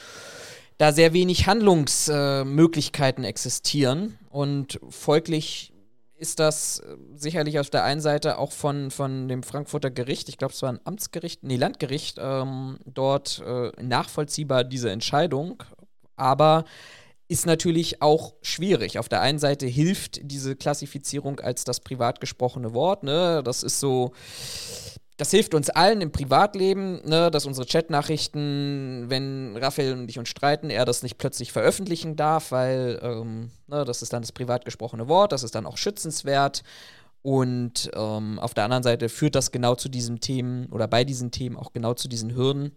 da 0.77 0.91
sehr 0.91 1.13
wenig 1.13 1.47
Handlungsmöglichkeiten 1.47 3.23
äh, 3.23 3.27
existieren 3.27 4.17
und 4.29 4.79
folglich 4.89 5.73
ist 6.17 6.39
das 6.39 6.79
äh, 6.79 6.97
sicherlich 7.15 7.59
auf 7.59 7.69
der 7.69 7.83
einen 7.83 8.01
Seite 8.01 8.37
auch 8.37 8.51
von, 8.51 8.91
von 8.91 9.27
dem 9.27 9.43
Frankfurter 9.43 9.91
Gericht, 9.91 10.29
ich 10.29 10.37
glaube, 10.37 10.53
es 10.53 10.61
war 10.61 10.69
ein 10.69 10.79
Amtsgericht, 10.83 11.43
nee, 11.43 11.55
Landgericht, 11.55 12.17
ähm, 12.19 12.79
dort 12.85 13.43
äh, 13.45 13.71
nachvollziehbar, 13.81 14.63
diese 14.63 14.89
Entscheidung. 14.89 15.63
Aber 16.15 16.65
ist 17.27 17.45
natürlich 17.45 18.01
auch 18.01 18.33
schwierig. 18.41 18.99
Auf 18.99 19.09
der 19.09 19.21
einen 19.21 19.37
Seite 19.37 19.67
hilft 19.67 20.19
diese 20.23 20.55
Klassifizierung 20.55 21.39
als 21.39 21.65
das 21.65 21.81
privat 21.81 22.21
gesprochene 22.21 22.73
Wort, 22.73 23.03
ne? 23.03 23.41
Das 23.43 23.63
ist 23.63 23.79
so, 23.79 24.13
das 25.17 25.31
hilft 25.31 25.55
uns 25.55 25.71
allen 25.71 26.01
im 26.01 26.11
Privatleben, 26.11 27.01
ne, 27.03 27.31
dass 27.31 27.47
unsere 27.47 27.65
Chatnachrichten, 27.65 29.05
wenn 29.09 29.57
Raphael 29.57 29.93
und 29.93 30.09
ich 30.09 30.19
uns 30.19 30.29
streiten, 30.29 30.69
er 30.69 30.85
das 30.85 31.01
nicht 31.01 31.17
plötzlich 31.17 31.51
veröffentlichen 31.51 32.15
darf, 32.15 32.51
weil 32.51 32.99
ähm, 33.01 33.49
ne, 33.65 33.83
das 33.83 34.03
ist 34.03 34.13
dann 34.13 34.21
das 34.21 34.31
privat 34.31 34.63
gesprochene 34.63 35.07
Wort, 35.07 35.31
das 35.31 35.41
ist 35.41 35.55
dann 35.55 35.65
auch 35.65 35.77
schützenswert. 35.77 36.63
Und 37.23 37.89
ähm, 37.95 38.37
auf 38.37 38.53
der 38.53 38.63
anderen 38.65 38.83
Seite 38.83 39.09
führt 39.09 39.33
das 39.33 39.51
genau 39.51 39.73
zu 39.73 39.89
diesen 39.89 40.19
Themen 40.19 40.67
oder 40.67 40.87
bei 40.87 41.03
diesen 41.03 41.31
Themen 41.31 41.57
auch 41.57 41.73
genau 41.73 41.95
zu 41.95 42.07
diesen 42.07 42.35
Hürden, 42.35 42.71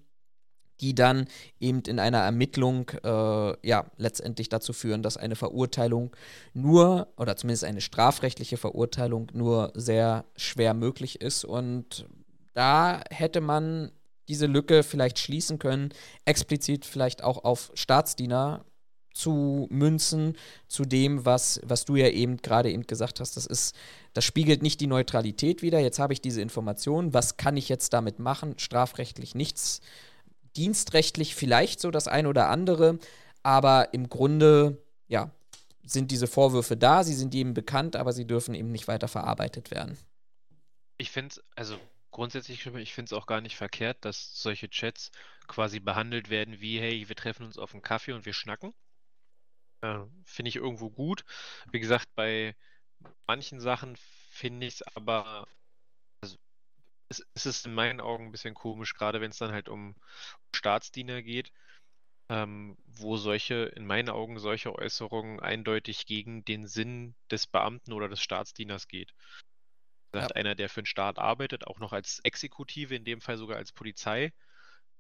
die 0.81 0.95
dann 0.95 1.27
eben 1.61 1.83
in 1.87 1.99
einer 2.01 2.21
Ermittlung 2.21 2.89
äh, 3.05 3.69
ja 3.69 3.85
letztendlich 3.99 4.49
dazu 4.49 4.73
führen, 4.73 5.03
dass 5.03 5.19
eine 5.19 5.37
Verurteilung 5.37 6.17
nur 6.55 7.09
oder 7.19 7.37
zumindest 7.37 7.65
eine 7.65 7.83
strafrechtliche 7.83 8.57
Verurteilung 8.57 9.31
nur 9.35 9.73
sehr 9.75 10.25
schwer 10.37 10.73
möglich 10.73 11.21
ist 11.21 11.45
und 11.45 12.07
da 12.53 13.03
hätte 13.11 13.41
man 13.41 13.93
diese 14.29 14.47
Lücke 14.47 14.83
vielleicht 14.83 15.19
schließen 15.19 15.59
können, 15.59 15.93
explizit 16.25 16.85
vielleicht 16.85 17.25
auch 17.25 17.45
auf 17.45 17.73
Staatsdiener 17.75 18.65
zu 19.13 19.67
münzen, 19.71 20.37
zu 20.69 20.85
dem, 20.85 21.25
was, 21.27 21.61
was 21.65 21.85
du 21.85 21.97
ja 21.97 22.09
eben 22.09 22.37
gerade 22.37 22.71
eben 22.71 22.87
gesagt 22.87 23.21
hast. 23.21 23.37
Das 23.37 23.47
ist, 23.47 23.75
das 24.13 24.25
spiegelt 24.25 24.63
nicht 24.63 24.81
die 24.81 24.87
Neutralität 24.87 25.63
wider. 25.63 25.81
Jetzt 25.81 25.99
habe 25.99 26.13
ich 26.13 26.21
diese 26.21 26.41
Information. 26.41 27.13
Was 27.13 27.37
kann 27.37 27.57
ich 27.57 27.69
jetzt 27.69 27.93
damit 27.93 28.19
machen? 28.19 28.59
Strafrechtlich 28.59 29.35
nichts. 29.35 29.81
Dienstrechtlich 30.57 31.35
vielleicht 31.35 31.81
so 31.81 31.91
das 31.91 32.07
ein 32.07 32.27
oder 32.27 32.49
andere. 32.49 32.99
Aber 33.43 33.93
im 33.95 34.09
Grunde, 34.09 34.79
ja, 35.09 35.31
sind 35.83 36.11
diese 36.13 36.27
Vorwürfe 36.27 36.77
da, 36.77 37.03
sie 37.03 37.15
sind 37.15 37.35
jedem 37.35 37.53
bekannt, 37.55 37.97
aber 37.97 38.13
sie 38.13 38.27
dürfen 38.27 38.55
eben 38.55 38.71
nicht 38.71 38.87
weiter 38.87 39.09
verarbeitet 39.09 39.71
werden. 39.71 39.99
Ich 40.99 41.11
finde 41.11 41.35
also 41.57 41.77
grundsätzlich, 42.11 42.67
ich 42.67 42.95
finde 42.95 43.09
es 43.09 43.13
auch 43.13 43.27
gar 43.27 43.41
nicht 43.41 43.57
verkehrt, 43.57 44.05
dass 44.05 44.41
solche 44.41 44.69
Chats 44.69 45.11
quasi 45.47 45.81
behandelt 45.81 46.31
werden 46.31 46.61
wie, 46.61 46.81
hey, 46.81 47.09
wir 47.09 47.17
treffen 47.17 47.45
uns 47.45 47.59
auf 47.59 47.73
einen 47.73 47.83
Kaffee 47.83 48.13
und 48.13 48.27
wir 48.27 48.33
schnacken. 48.33 48.75
Äh, 49.83 50.01
finde 50.25 50.49
ich 50.49 50.57
irgendwo 50.57 50.91
gut. 50.91 51.25
Wie 51.73 51.81
gesagt, 51.81 52.07
bei 52.15 52.57
manchen 53.27 53.61
Sachen 53.61 53.97
finde 54.31 54.67
ich 54.67 54.75
es 54.75 54.83
aber, 54.97 55.49
also, 56.23 56.37
es, 57.09 57.27
es, 57.35 57.47
ist 57.47 57.67
in 57.67 57.75
meinen 57.75 58.01
Augen 58.01 58.27
ein 58.27 58.33
bisschen 58.33 58.55
komisch, 58.55 58.95
gerade 58.95 59.21
wenn 59.21 59.31
es 59.31 59.39
dann 59.39 59.53
halt 59.53 59.69
um 59.69 59.97
Staatsdiener 60.55 61.23
geht, 61.23 61.53
ähm, 62.29 62.77
wo 62.87 63.17
solche, 63.17 63.65
in 63.77 63.87
meinen 63.87 64.11
Augen, 64.11 64.39
solche 64.39 64.75
Äußerungen 64.75 65.41
eindeutig 65.41 66.07
gegen 66.07 66.45
den 66.45 66.67
Sinn 66.67 67.17
des 67.31 67.47
Beamten 67.47 67.93
oder 67.93 68.09
des 68.09 68.21
Staatsdieners 68.23 68.89
geht 68.89 69.15
gesagt, 70.13 70.33
ja. 70.33 70.37
einer, 70.37 70.55
der 70.55 70.69
für 70.69 70.83
den 70.83 70.87
Staat 70.87 71.19
arbeitet, 71.19 71.67
auch 71.67 71.79
noch 71.79 71.93
als 71.93 72.21
Exekutive, 72.25 72.95
in 72.95 73.05
dem 73.05 73.21
Fall 73.21 73.37
sogar 73.37 73.57
als 73.57 73.73
Polizei. 73.73 74.33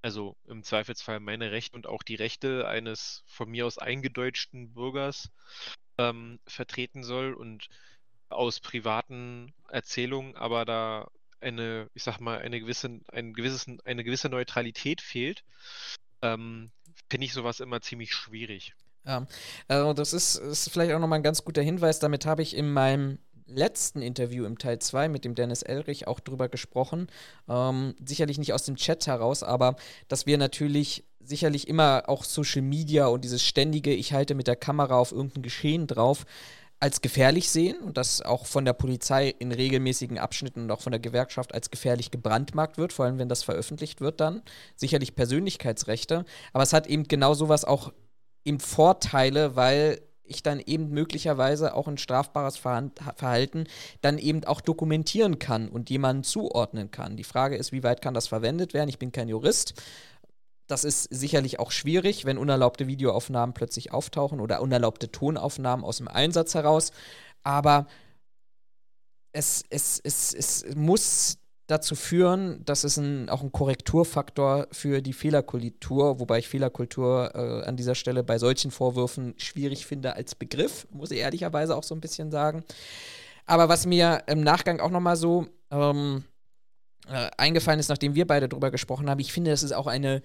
Also 0.02 0.36
im 0.46 0.62
Zweifelsfall 0.62 1.20
meine 1.20 1.50
Rechte 1.50 1.76
und 1.76 1.86
auch 1.86 2.02
die 2.02 2.14
Rechte 2.14 2.66
eines 2.66 3.22
von 3.26 3.50
mir 3.50 3.66
aus 3.66 3.78
eingedeutschten 3.78 4.72
Bürgers 4.72 5.30
ähm, 5.98 6.40
vertreten 6.46 7.02
soll 7.02 7.34
und 7.34 7.68
aus 8.30 8.60
privaten 8.60 9.52
Erzählungen 9.68 10.36
aber 10.36 10.64
da 10.64 11.10
eine, 11.40 11.88
ich 11.94 12.02
sag 12.02 12.20
mal, 12.20 12.38
eine 12.38 12.60
gewisse, 12.60 13.00
ein 13.12 13.32
gewisses, 13.32 13.66
eine 13.84 14.04
gewisse 14.04 14.28
Neutralität 14.28 15.00
fehlt, 15.00 15.42
ähm, 16.22 16.70
finde 17.10 17.26
ich 17.26 17.32
sowas 17.32 17.60
immer 17.60 17.80
ziemlich 17.80 18.12
schwierig. 18.12 18.74
Ja, 19.06 19.26
also 19.66 19.94
das 19.94 20.12
ist, 20.12 20.36
ist 20.36 20.70
vielleicht 20.70 20.92
auch 20.92 20.98
nochmal 20.98 21.20
ein 21.20 21.24
ganz 21.24 21.44
guter 21.44 21.62
Hinweis. 21.62 21.98
Damit 21.98 22.26
habe 22.26 22.42
ich 22.42 22.54
in 22.54 22.70
meinem 22.72 23.18
letzten 23.50 24.02
Interview 24.02 24.44
im 24.44 24.58
Teil 24.58 24.78
2 24.78 25.08
mit 25.08 25.24
dem 25.24 25.34
Dennis 25.34 25.62
Elrich 25.62 26.06
auch 26.06 26.20
drüber 26.20 26.48
gesprochen. 26.48 27.08
Ähm, 27.48 27.94
sicherlich 28.04 28.38
nicht 28.38 28.52
aus 28.52 28.64
dem 28.64 28.76
Chat 28.76 29.06
heraus, 29.06 29.42
aber 29.42 29.76
dass 30.08 30.26
wir 30.26 30.38
natürlich 30.38 31.04
sicherlich 31.22 31.68
immer 31.68 32.04
auch 32.06 32.24
Social 32.24 32.62
Media 32.62 33.06
und 33.06 33.24
dieses 33.24 33.42
ständige, 33.42 33.92
ich 33.92 34.12
halte 34.12 34.34
mit 34.34 34.46
der 34.46 34.56
Kamera 34.56 34.98
auf 34.98 35.12
irgendein 35.12 35.42
Geschehen 35.42 35.86
drauf, 35.86 36.24
als 36.80 37.02
gefährlich 37.02 37.50
sehen 37.50 37.78
und 37.80 37.98
das 37.98 38.22
auch 38.22 38.46
von 38.46 38.64
der 38.64 38.72
Polizei 38.72 39.28
in 39.38 39.52
regelmäßigen 39.52 40.18
Abschnitten 40.18 40.62
und 40.62 40.70
auch 40.70 40.80
von 40.80 40.92
der 40.92 41.00
Gewerkschaft 41.00 41.52
als 41.54 41.70
gefährlich 41.70 42.10
gebrandmarkt 42.10 42.78
wird, 42.78 42.94
vor 42.94 43.04
allem 43.04 43.18
wenn 43.18 43.28
das 43.28 43.42
veröffentlicht 43.42 44.00
wird 44.00 44.20
dann. 44.20 44.42
Sicherlich 44.76 45.14
Persönlichkeitsrechte, 45.14 46.24
aber 46.54 46.62
es 46.62 46.72
hat 46.72 46.86
eben 46.86 47.04
genau 47.04 47.34
sowas 47.34 47.66
auch 47.66 47.92
eben 48.46 48.60
Vorteile, 48.60 49.56
weil 49.56 50.00
ich 50.30 50.42
dann 50.42 50.60
eben 50.60 50.90
möglicherweise 50.90 51.74
auch 51.74 51.88
ein 51.88 51.98
strafbares 51.98 52.56
Verhalten 52.56 53.64
dann 54.00 54.18
eben 54.18 54.44
auch 54.44 54.60
dokumentieren 54.60 55.38
kann 55.38 55.68
und 55.68 55.90
jemanden 55.90 56.22
zuordnen 56.22 56.90
kann. 56.90 57.16
Die 57.16 57.24
Frage 57.24 57.56
ist, 57.56 57.72
wie 57.72 57.82
weit 57.82 58.00
kann 58.00 58.14
das 58.14 58.28
verwendet 58.28 58.72
werden? 58.72 58.88
Ich 58.88 58.98
bin 58.98 59.12
kein 59.12 59.28
Jurist. 59.28 59.74
Das 60.66 60.84
ist 60.84 61.04
sicherlich 61.04 61.58
auch 61.58 61.72
schwierig, 61.72 62.24
wenn 62.24 62.38
unerlaubte 62.38 62.86
Videoaufnahmen 62.86 63.54
plötzlich 63.54 63.92
auftauchen 63.92 64.40
oder 64.40 64.62
unerlaubte 64.62 65.10
Tonaufnahmen 65.10 65.84
aus 65.84 65.98
dem 65.98 66.06
Einsatz 66.06 66.54
heraus. 66.54 66.92
Aber 67.42 67.86
es, 69.32 69.64
es, 69.68 70.00
es, 70.02 70.32
es 70.32 70.64
muss 70.76 71.38
dazu 71.70 71.94
führen, 71.94 72.64
dass 72.64 72.84
es 72.84 72.96
ein, 72.96 73.28
auch 73.28 73.42
ein 73.42 73.52
Korrekturfaktor 73.52 74.68
für 74.72 75.02
die 75.02 75.12
Fehlerkultur, 75.12 76.20
wobei 76.20 76.38
ich 76.38 76.48
Fehlerkultur 76.48 77.32
äh, 77.34 77.68
an 77.68 77.76
dieser 77.76 77.94
Stelle 77.94 78.24
bei 78.24 78.38
solchen 78.38 78.70
Vorwürfen 78.70 79.34
schwierig 79.36 79.86
finde 79.86 80.14
als 80.14 80.34
Begriff, 80.34 80.86
muss 80.90 81.10
ich 81.10 81.18
ehrlicherweise 81.18 81.76
auch 81.76 81.84
so 81.84 81.94
ein 81.94 82.00
bisschen 82.00 82.30
sagen. 82.30 82.64
Aber 83.46 83.68
was 83.68 83.86
mir 83.86 84.22
im 84.26 84.42
Nachgang 84.42 84.80
auch 84.80 84.90
nochmal 84.90 85.16
so 85.16 85.46
ähm, 85.70 86.24
äh, 87.08 87.30
eingefallen 87.36 87.80
ist, 87.80 87.88
nachdem 87.88 88.14
wir 88.14 88.26
beide 88.26 88.48
darüber 88.48 88.70
gesprochen 88.70 89.08
haben, 89.08 89.20
ich 89.20 89.32
finde, 89.32 89.50
es 89.50 89.62
ist 89.62 89.72
auch 89.72 89.86
eine, 89.86 90.22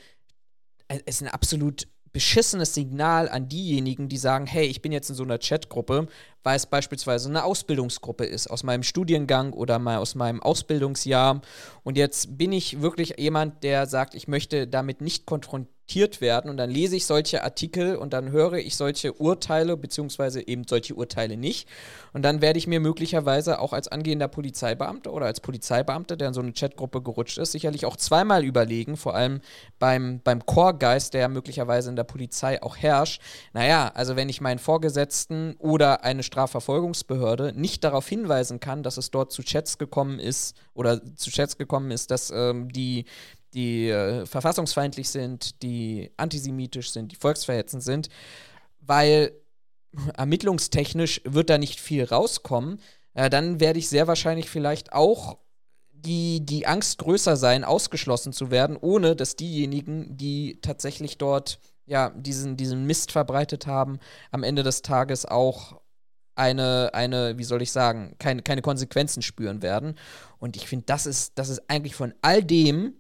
es 0.88 1.02
ist 1.06 1.22
eine 1.22 1.34
absolut 1.34 1.88
beschissenes 2.16 2.74
Signal 2.74 3.28
an 3.28 3.50
diejenigen, 3.50 4.08
die 4.08 4.18
sagen, 4.18 4.46
hey, 4.46 4.68
ich 4.68 4.82
bin 4.82 4.94
jetzt 4.94 5.10
in 5.10 5.16
so 5.16 5.24
einer 5.24 5.38
Chatgruppe, 5.38 6.08
weil 6.46 6.58
es 6.58 6.68
beispielsweise 6.68 7.28
eine 7.28 7.44
Ausbildungsgruppe 7.44 8.24
ist, 8.24 8.48
aus 8.48 8.62
meinem 8.64 8.84
Studiengang 8.84 9.52
oder 9.52 9.80
mal 9.80 9.98
aus 9.98 10.14
meinem 10.14 10.44
Ausbildungsjahr. 10.44 11.42
Und 11.84 11.98
jetzt 11.98 12.38
bin 12.38 12.52
ich 12.52 12.82
wirklich 12.82 13.16
jemand, 13.18 13.64
der 13.64 13.88
sagt, 13.88 14.14
ich 14.14 14.28
möchte 14.28 14.68
damit 14.68 15.02
nicht 15.02 15.26
konfrontiert 15.26 16.22
werden 16.22 16.50
und 16.50 16.58
dann 16.58 16.70
lese 16.70 16.96
ich 16.96 17.06
solche 17.06 17.44
Artikel 17.44 17.96
und 17.96 18.14
dann 18.14 18.32
höre 18.32 18.54
ich 18.54 18.76
solche 18.76 19.14
Urteile 19.14 19.76
beziehungsweise 19.78 20.48
eben 20.48 20.64
solche 20.68 20.96
Urteile 20.96 21.38
nicht 21.38 21.68
und 22.16 22.24
dann 22.24 22.42
werde 22.42 22.58
ich 22.58 22.66
mir 22.66 22.80
möglicherweise 22.80 23.60
auch 23.60 23.74
als 23.74 23.90
angehender 23.90 24.28
Polizeibeamter 24.28 25.12
oder 25.12 25.26
als 25.26 25.42
Polizeibeamter, 25.42 26.16
der 26.16 26.30
in 26.30 26.34
so 26.34 26.42
eine 26.42 26.54
Chatgruppe 26.54 27.02
gerutscht 27.02 27.38
ist, 27.38 27.52
sicherlich 27.52 27.86
auch 27.86 27.98
zweimal 27.98 28.46
überlegen, 28.46 28.96
vor 28.96 29.16
allem 29.16 29.42
beim, 29.80 30.22
beim 30.24 30.46
Chorgeist, 30.46 31.14
der 31.14 31.28
möglicherweise 31.28 31.90
in 31.90 31.98
der 31.98 32.06
Polizei 32.06 32.64
auch 32.64 32.78
herrscht. 32.78 33.22
Naja, 33.52 33.92
also 33.94 34.16
wenn 34.16 34.30
ich 34.30 34.40
meinen 34.40 34.60
Vorgesetzten 34.60 35.56
oder 35.60 36.06
eine 36.06 36.24
Strafverfolgungsbehörde 36.36 37.54
nicht 37.56 37.84
darauf 37.86 38.08
hinweisen 38.08 38.60
kann, 38.60 38.84
dass 38.84 38.98
es 38.98 39.10
dort 39.10 39.32
zu 39.32 39.42
Chats 39.42 39.78
gekommen 39.78 40.20
ist 40.20 40.58
oder 40.74 41.02
zu 41.16 41.32
Chats 41.32 41.58
gekommen 41.58 41.92
ist, 41.92 42.12
dass 42.12 42.30
ähm, 42.30 42.70
die 42.72 43.06
die 43.54 43.90
äh, 43.90 44.26
verfassungsfeindlich 44.26 45.08
sind, 45.08 45.64
die 45.64 46.12
antisemitisch 46.18 46.92
sind, 46.92 47.14
die 47.14 47.16
volksverhetzend 47.16 47.84
sind, 47.84 48.10
weil 48.82 49.32
ermittlungstechnisch 50.18 51.22
wird 51.24 51.50
da 51.50 51.58
nicht 51.58 51.80
viel 51.80 52.04
rauskommen, 52.04 52.82
äh, 53.14 53.30
dann 53.30 53.62
werde 53.62 53.80
ich 53.80 53.88
sehr 53.88 54.08
wahrscheinlich 54.08 54.50
vielleicht 54.50 54.92
auch 54.92 55.38
die, 55.94 56.46
die 56.46 56.68
Angst 56.68 56.98
größer 56.98 57.38
sein, 57.38 57.64
ausgeschlossen 57.64 58.34
zu 58.34 58.52
werden, 58.52 58.76
ohne 58.76 59.16
dass 59.16 59.38
diejenigen, 59.38 60.18
die 60.18 60.60
tatsächlich 60.62 61.18
dort 61.18 61.60
ja, 61.86 62.10
diesen, 62.10 62.58
diesen 62.58 62.86
Mist 62.86 63.14
verbreitet 63.14 63.68
haben, 63.68 64.00
am 64.32 64.44
Ende 64.44 64.64
des 64.64 64.82
Tages 64.82 65.26
auch 65.26 65.80
eine, 66.36 66.92
eine, 66.94 67.38
wie 67.38 67.44
soll 67.44 67.62
ich 67.62 67.72
sagen, 67.72 68.16
keine, 68.20 68.42
keine 68.42 68.62
Konsequenzen 68.62 69.22
spüren 69.22 69.62
werden. 69.62 69.98
Und 70.40 70.58
ich 70.58 70.68
finde, 70.68 70.86
das 70.86 71.06
ist, 71.06 71.38
das 71.38 71.50
ist 71.50 71.70
eigentlich 71.70 71.96
von 71.96 72.14
all 72.22 72.44
dem, 72.44 72.96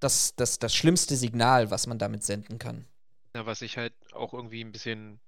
das, 0.00 0.34
das, 0.36 0.58
das 0.58 0.74
schlimmste 0.74 1.16
Signal, 1.16 1.70
was 1.70 1.86
man 1.86 1.98
damit 1.98 2.22
senden 2.22 2.58
kann. 2.58 2.86
Ja, 3.34 3.46
was 3.46 3.62
ich 3.62 3.76
halt 3.76 3.94
auch 4.12 4.32
irgendwie 4.32 4.62
ein 4.62 4.72
bisschen 4.72 5.20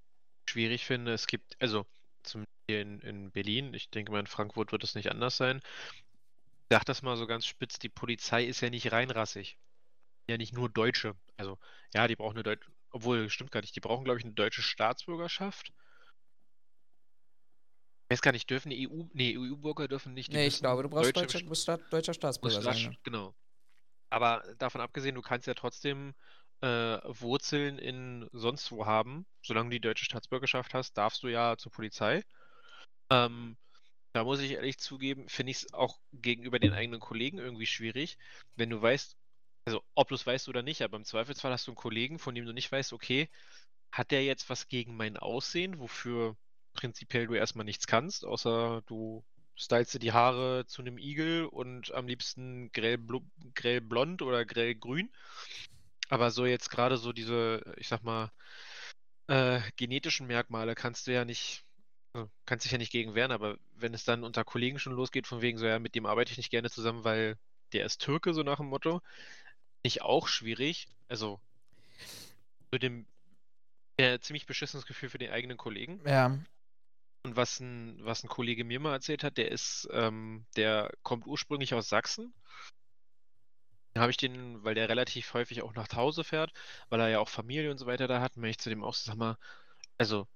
schwierig 0.48 0.86
finde, 0.86 1.12
es 1.12 1.26
gibt, 1.26 1.56
also 1.60 1.86
zum 2.22 2.44
hier 2.68 2.82
in, 2.82 3.00
in 3.00 3.30
Berlin, 3.30 3.74
ich 3.74 3.90
denke 3.90 4.12
mal 4.12 4.20
in 4.20 4.26
Frankfurt 4.26 4.72
wird 4.72 4.84
es 4.84 4.94
nicht 4.94 5.10
anders 5.10 5.36
sein. 5.36 5.60
Ich 6.68 6.76
sag 6.76 6.84
das 6.84 7.02
mal 7.02 7.16
so 7.16 7.26
ganz 7.26 7.46
spitz, 7.46 7.78
die 7.78 7.88
Polizei 7.88 8.44
ist 8.44 8.60
ja 8.60 8.70
nicht 8.70 8.90
reinrassig. 8.92 9.56
Ja, 10.28 10.36
nicht 10.36 10.52
nur 10.52 10.68
Deutsche. 10.68 11.14
Also, 11.36 11.58
ja, 11.94 12.08
die 12.08 12.16
brauchen 12.16 12.34
eine 12.34 12.42
deutsche, 12.42 12.68
obwohl, 12.90 13.30
stimmt 13.30 13.52
gar 13.52 13.60
nicht, 13.60 13.76
die 13.76 13.80
brauchen, 13.80 14.04
glaube 14.04 14.18
ich, 14.18 14.24
eine 14.24 14.34
deutsche 14.34 14.62
Staatsbürgerschaft. 14.62 15.72
Ich 18.08 18.14
weiß 18.14 18.22
gar 18.22 18.32
nicht, 18.32 18.48
dürfen 18.48 18.70
EU, 18.70 19.04
nee, 19.14 19.32
EU-Bürger 19.32 19.88
dürfen 19.88 20.14
nicht. 20.14 20.32
Nee, 20.32 20.46
ich 20.46 20.58
glaube, 20.58 20.84
du 20.84 20.88
brauchst 20.88 21.16
deutscher, 21.16 21.40
deutscher, 21.40 21.78
deutscher 21.90 22.14
Staatsbürger 22.14 22.62
sein. 22.62 22.96
Genau. 23.02 23.34
Aber 24.10 24.44
davon 24.58 24.80
abgesehen, 24.80 25.16
du 25.16 25.22
kannst 25.22 25.48
ja 25.48 25.54
trotzdem 25.54 26.14
äh, 26.60 26.98
Wurzeln 27.02 27.78
in 27.78 28.28
sonst 28.32 28.70
wo 28.70 28.86
haben. 28.86 29.26
Solange 29.42 29.70
du 29.70 29.74
die 29.74 29.80
deutsche 29.80 30.04
Staatsbürgerschaft 30.04 30.72
hast, 30.72 30.96
darfst 30.96 31.22
du 31.24 31.28
ja 31.28 31.56
zur 31.56 31.72
Polizei. 31.72 32.22
Ähm, 33.10 33.56
da 34.12 34.24
muss 34.24 34.40
ich 34.40 34.52
ehrlich 34.52 34.78
zugeben, 34.78 35.28
finde 35.28 35.50
ich 35.50 35.58
es 35.58 35.74
auch 35.74 35.98
gegenüber 36.12 36.58
den 36.58 36.72
eigenen 36.72 37.00
Kollegen 37.00 37.38
irgendwie 37.38 37.66
schwierig, 37.66 38.18
wenn 38.54 38.70
du 38.70 38.80
weißt, 38.80 39.16
also 39.66 39.82
ob 39.94 40.08
du 40.08 40.14
es 40.14 40.24
weißt 40.24 40.48
oder 40.48 40.62
nicht, 40.62 40.82
aber 40.82 40.96
im 40.96 41.04
Zweifelsfall 41.04 41.52
hast 41.52 41.66
du 41.66 41.72
einen 41.72 41.76
Kollegen, 41.76 42.18
von 42.18 42.34
dem 42.34 42.46
du 42.46 42.52
nicht 42.52 42.70
weißt, 42.70 42.92
okay, 42.92 43.28
hat 43.92 44.12
der 44.12 44.24
jetzt 44.24 44.48
was 44.48 44.68
gegen 44.68 44.96
mein 44.96 45.16
Aussehen, 45.16 45.78
wofür 45.80 46.36
prinzipiell 46.76 47.26
du 47.26 47.34
erstmal 47.34 47.64
nichts 47.64 47.86
kannst, 47.86 48.24
außer 48.24 48.82
du 48.86 49.24
stylst 49.56 49.94
du 49.94 49.98
die 49.98 50.12
Haare 50.12 50.66
zu 50.66 50.82
einem 50.82 50.98
Igel 50.98 51.46
und 51.46 51.92
am 51.94 52.06
liebsten 52.06 52.70
grell, 52.72 52.98
grell 53.54 53.80
blond 53.80 54.22
oder 54.22 54.44
grell 54.44 54.74
grün. 54.74 55.10
Aber 56.08 56.30
so 56.30 56.46
jetzt 56.46 56.70
gerade 56.70 56.98
so 56.98 57.12
diese, 57.12 57.62
ich 57.78 57.88
sag 57.88 58.02
mal, 58.04 58.30
äh, 59.28 59.60
genetischen 59.76 60.26
Merkmale 60.26 60.74
kannst 60.74 61.06
du 61.06 61.12
ja 61.12 61.24
nicht, 61.24 61.64
also 62.12 62.30
kannst 62.44 62.64
dich 62.64 62.72
ja 62.72 62.78
nicht 62.78 62.92
gegen 62.92 63.14
wehren, 63.14 63.32
aber 63.32 63.58
wenn 63.74 63.94
es 63.94 64.04
dann 64.04 64.22
unter 64.22 64.44
Kollegen 64.44 64.78
schon 64.78 64.92
losgeht, 64.92 65.26
von 65.26 65.40
wegen 65.40 65.58
so, 65.58 65.66
ja, 65.66 65.78
mit 65.78 65.94
dem 65.94 66.06
arbeite 66.06 66.30
ich 66.30 66.38
nicht 66.38 66.50
gerne 66.50 66.70
zusammen, 66.70 67.02
weil 67.02 67.36
der 67.72 67.84
ist 67.84 68.00
Türke, 68.00 68.34
so 68.34 68.42
nach 68.42 68.58
dem 68.58 68.66
Motto, 68.66 69.02
nicht 69.82 70.02
auch 70.02 70.28
schwierig. 70.28 70.86
Also 71.08 71.40
mit 72.70 72.82
dem 72.82 73.06
ja, 73.98 74.20
ziemlich 74.20 74.46
beschissenes 74.46 74.86
Gefühl 74.86 75.08
für 75.08 75.18
den 75.18 75.30
eigenen 75.30 75.56
Kollegen. 75.56 76.00
Ja. 76.06 76.38
Und 77.26 77.34
was 77.34 77.58
ein, 77.58 77.98
was 78.04 78.22
ein 78.22 78.28
Kollege 78.28 78.62
mir 78.62 78.78
mal 78.78 78.92
erzählt 78.92 79.24
hat, 79.24 79.36
der 79.36 79.50
ist, 79.50 79.88
ähm, 79.90 80.46
der 80.54 80.92
kommt 81.02 81.26
ursprünglich 81.26 81.74
aus 81.74 81.88
Sachsen. 81.88 82.32
Habe 83.96 84.12
ich 84.12 84.16
den, 84.16 84.62
weil 84.62 84.76
der 84.76 84.88
relativ 84.88 85.34
häufig 85.34 85.62
auch 85.62 85.74
nach 85.74 85.88
Hause 85.92 86.22
fährt, 86.22 86.52
weil 86.88 87.00
er 87.00 87.08
ja 87.08 87.18
auch 87.18 87.28
Familie 87.28 87.72
und 87.72 87.78
so 87.78 87.86
weiter 87.86 88.06
da 88.06 88.20
hat, 88.20 88.34
wenn 88.36 88.48
ich 88.48 88.58
zu 88.58 88.70
dem 88.70 88.84
auch 88.84 88.94
sag 88.94 89.16
mal, 89.16 89.38
also 89.98 90.28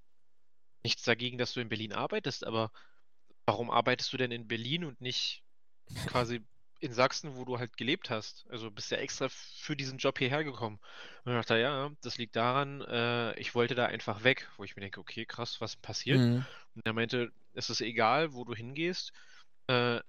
nichts 0.83 1.05
dagegen, 1.05 1.39
dass 1.39 1.53
du 1.53 1.61
in 1.61 1.69
Berlin 1.69 1.93
arbeitest, 1.93 2.45
aber 2.45 2.73
warum 3.47 3.71
arbeitest 3.71 4.13
du 4.13 4.17
denn 4.17 4.33
in 4.33 4.49
Berlin 4.49 4.85
und 4.85 5.01
nicht 5.01 5.45
quasi 6.07 6.45
in 6.81 6.93
Sachsen, 6.93 7.37
wo 7.37 7.45
du 7.45 7.59
halt 7.59 7.77
gelebt 7.77 8.11
hast. 8.11 8.47
Also 8.49 8.71
bist 8.71 8.91
ja 8.91 8.97
extra 8.99 9.29
für 9.29 9.77
diesen 9.77 9.99
Job 9.99 10.19
hierher 10.19 10.45
gekommen. 10.45 10.81
Und 11.25 11.33
ich 11.33 11.39
dachte, 11.39 11.59
ja, 11.59 11.91
das 12.03 12.17
liegt 12.17 12.37
daran, 12.37 12.81
äh, 12.83 13.39
ich 13.39 13.55
wollte 13.55 13.75
da 13.75 13.87
einfach 13.87 14.25
weg, 14.25 14.49
wo 14.57 14.65
ich 14.65 14.77
mir 14.77 14.83
denke, 14.83 15.01
okay, 15.01 15.27
krass, 15.27 15.61
was 15.61 15.77
passiert? 15.77 16.19
Mhm. 16.19 16.45
Und 16.75 16.87
er 16.87 16.93
meinte, 16.93 17.33
es 17.53 17.69
ist 17.69 17.83
egal, 17.83 18.33
wo 18.33 18.45
du 18.45 18.55
hingehst 18.55 19.13
äh, 19.67 20.01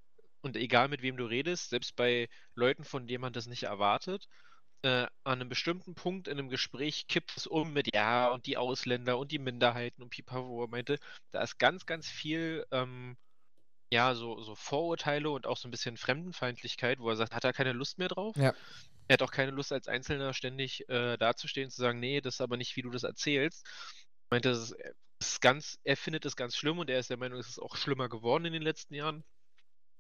und 0.42 0.56
egal 0.56 0.88
mit 0.88 1.02
wem 1.02 1.18
du 1.18 1.26
redest, 1.26 1.70
selbst 1.70 1.96
bei 1.96 2.30
Leuten, 2.56 2.84
von 2.84 3.06
denen 3.06 3.22
man 3.22 3.34
das 3.34 3.48
nicht 3.48 3.64
erwartet, 3.64 4.28
äh, 4.84 5.08
an 5.24 5.40
einem 5.40 5.50
bestimmten 5.50 5.94
Punkt 5.94 6.28
in 6.28 6.40
einem 6.40 6.50
Gespräch 6.50 7.08
kippt 7.08 7.36
es 7.38 7.48
um 7.48 7.74
mit 7.74 7.94
ja 7.94 8.30
und 8.30 8.46
die 8.48 8.58
Ausländer 8.58 9.18
und 9.18 9.32
die 9.32 9.40
Minderheiten 9.40 10.02
und 10.02 10.10
Pipa, 10.10 10.44
wo 10.46 10.64
er 10.64 10.70
meinte, 10.70 10.98
da 11.32 11.42
ist 11.44 11.60
ganz, 11.60 11.86
ganz 11.86 12.10
viel 12.10 12.66
ähm, 12.72 13.18
ja, 13.92 14.16
so, 14.16 14.42
so 14.42 14.56
Vorurteile 14.56 15.30
und 15.30 15.46
auch 15.46 15.58
so 15.58 15.68
ein 15.68 15.72
bisschen 15.72 15.98
Fremdenfeindlichkeit, 15.98 17.00
wo 17.00 17.10
er 17.10 17.18
sagt, 17.18 17.36
hat 17.36 17.44
er 17.44 17.54
keine 17.54 17.74
Lust 17.74 17.98
mehr 17.98 18.08
drauf? 18.08 18.36
Ja. 18.38 18.54
Er 19.08 19.14
hat 19.14 19.22
auch 19.22 19.32
keine 19.32 19.52
Lust, 19.52 19.74
als 19.74 19.90
Einzelner 19.90 20.34
ständig 20.34 20.88
äh, 20.90 21.18
dazustehen 21.18 21.66
und 21.66 21.72
zu 21.72 21.82
sagen, 21.82 22.00
nee, 22.00 22.22
das 22.22 22.36
ist 22.36 22.42
aber 22.42 22.56
nicht, 22.56 22.78
wie 22.78 22.82
du 22.82 22.90
das 22.90 23.04
erzählst. 23.04 23.68
Ich 23.68 24.32
meinte, 24.32 24.50
das 24.50 24.72
ist, 24.72 24.76
das 25.20 25.34
ist 25.34 25.42
ganz, 25.42 25.80
er 25.84 25.98
findet 25.98 26.26
es 26.26 26.38
ganz 26.38 26.56
schlimm 26.56 26.80
und 26.80 26.90
er 26.90 27.00
ist 27.00 27.10
der 27.10 27.18
Meinung, 27.18 27.38
es 27.38 27.50
ist 27.50 27.60
auch 27.60 27.76
schlimmer 27.76 28.08
geworden 28.08 28.46
in 28.46 28.54
den 28.54 28.62
letzten 28.62 28.94
Jahren. 28.94 29.26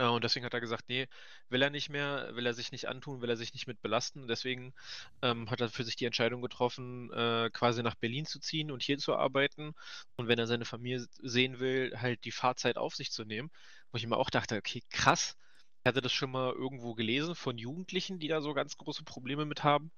Äh, 0.01 0.07
und 0.07 0.23
deswegen 0.23 0.45
hat 0.45 0.53
er 0.53 0.61
gesagt, 0.61 0.85
nee, 0.89 1.07
will 1.49 1.61
er 1.61 1.69
nicht 1.69 1.89
mehr, 1.89 2.31
will 2.35 2.45
er 2.45 2.53
sich 2.53 2.71
nicht 2.71 2.87
antun, 2.87 3.21
will 3.21 3.29
er 3.29 3.37
sich 3.37 3.53
nicht 3.53 3.67
mit 3.67 3.81
belasten. 3.81 4.27
Deswegen 4.27 4.73
ähm, 5.21 5.49
hat 5.51 5.61
er 5.61 5.69
für 5.69 5.83
sich 5.83 5.95
die 5.95 6.05
Entscheidung 6.05 6.41
getroffen, 6.41 7.11
äh, 7.13 7.49
quasi 7.53 7.83
nach 7.83 7.95
Berlin 7.95 8.25
zu 8.25 8.39
ziehen 8.39 8.71
und 8.71 8.81
hier 8.83 8.97
zu 8.97 9.15
arbeiten. 9.15 9.73
Und 10.15 10.27
wenn 10.27 10.39
er 10.39 10.47
seine 10.47 10.65
Familie 10.65 11.05
sehen 11.21 11.59
will, 11.59 11.93
halt 11.97 12.25
die 12.25 12.31
Fahrzeit 12.31 12.77
auf 12.77 12.95
sich 12.95 13.11
zu 13.11 13.25
nehmen. 13.25 13.51
Wo 13.91 13.97
ich 13.97 14.07
mir 14.07 14.17
auch 14.17 14.29
dachte, 14.31 14.57
okay, 14.57 14.81
krass. 14.89 15.37
Ich 15.83 15.87
hatte 15.87 16.01
das 16.01 16.13
schon 16.13 16.31
mal 16.31 16.53
irgendwo 16.53 16.93
gelesen 16.95 17.35
von 17.35 17.57
Jugendlichen, 17.57 18.19
die 18.19 18.27
da 18.27 18.41
so 18.41 18.53
ganz 18.53 18.77
große 18.77 19.03
Probleme 19.03 19.45
mit 19.45 19.63
haben. 19.63 19.91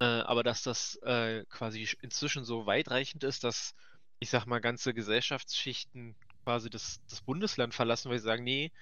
Äh, 0.00 0.04
aber 0.04 0.42
dass 0.42 0.62
das 0.62 0.96
äh, 1.02 1.44
quasi 1.50 1.88
inzwischen 2.02 2.44
so 2.44 2.66
weitreichend 2.66 3.24
ist, 3.24 3.44
dass 3.44 3.74
ich 4.20 4.30
sag 4.30 4.46
mal, 4.46 4.60
ganze 4.60 4.94
Gesellschaftsschichten 4.94 6.16
quasi 6.44 6.70
das, 6.70 7.00
das 7.08 7.20
Bundesland 7.22 7.74
verlassen, 7.74 8.10
weil 8.10 8.18
sie 8.18 8.24
sagen, 8.24 8.44
nee, 8.44 8.72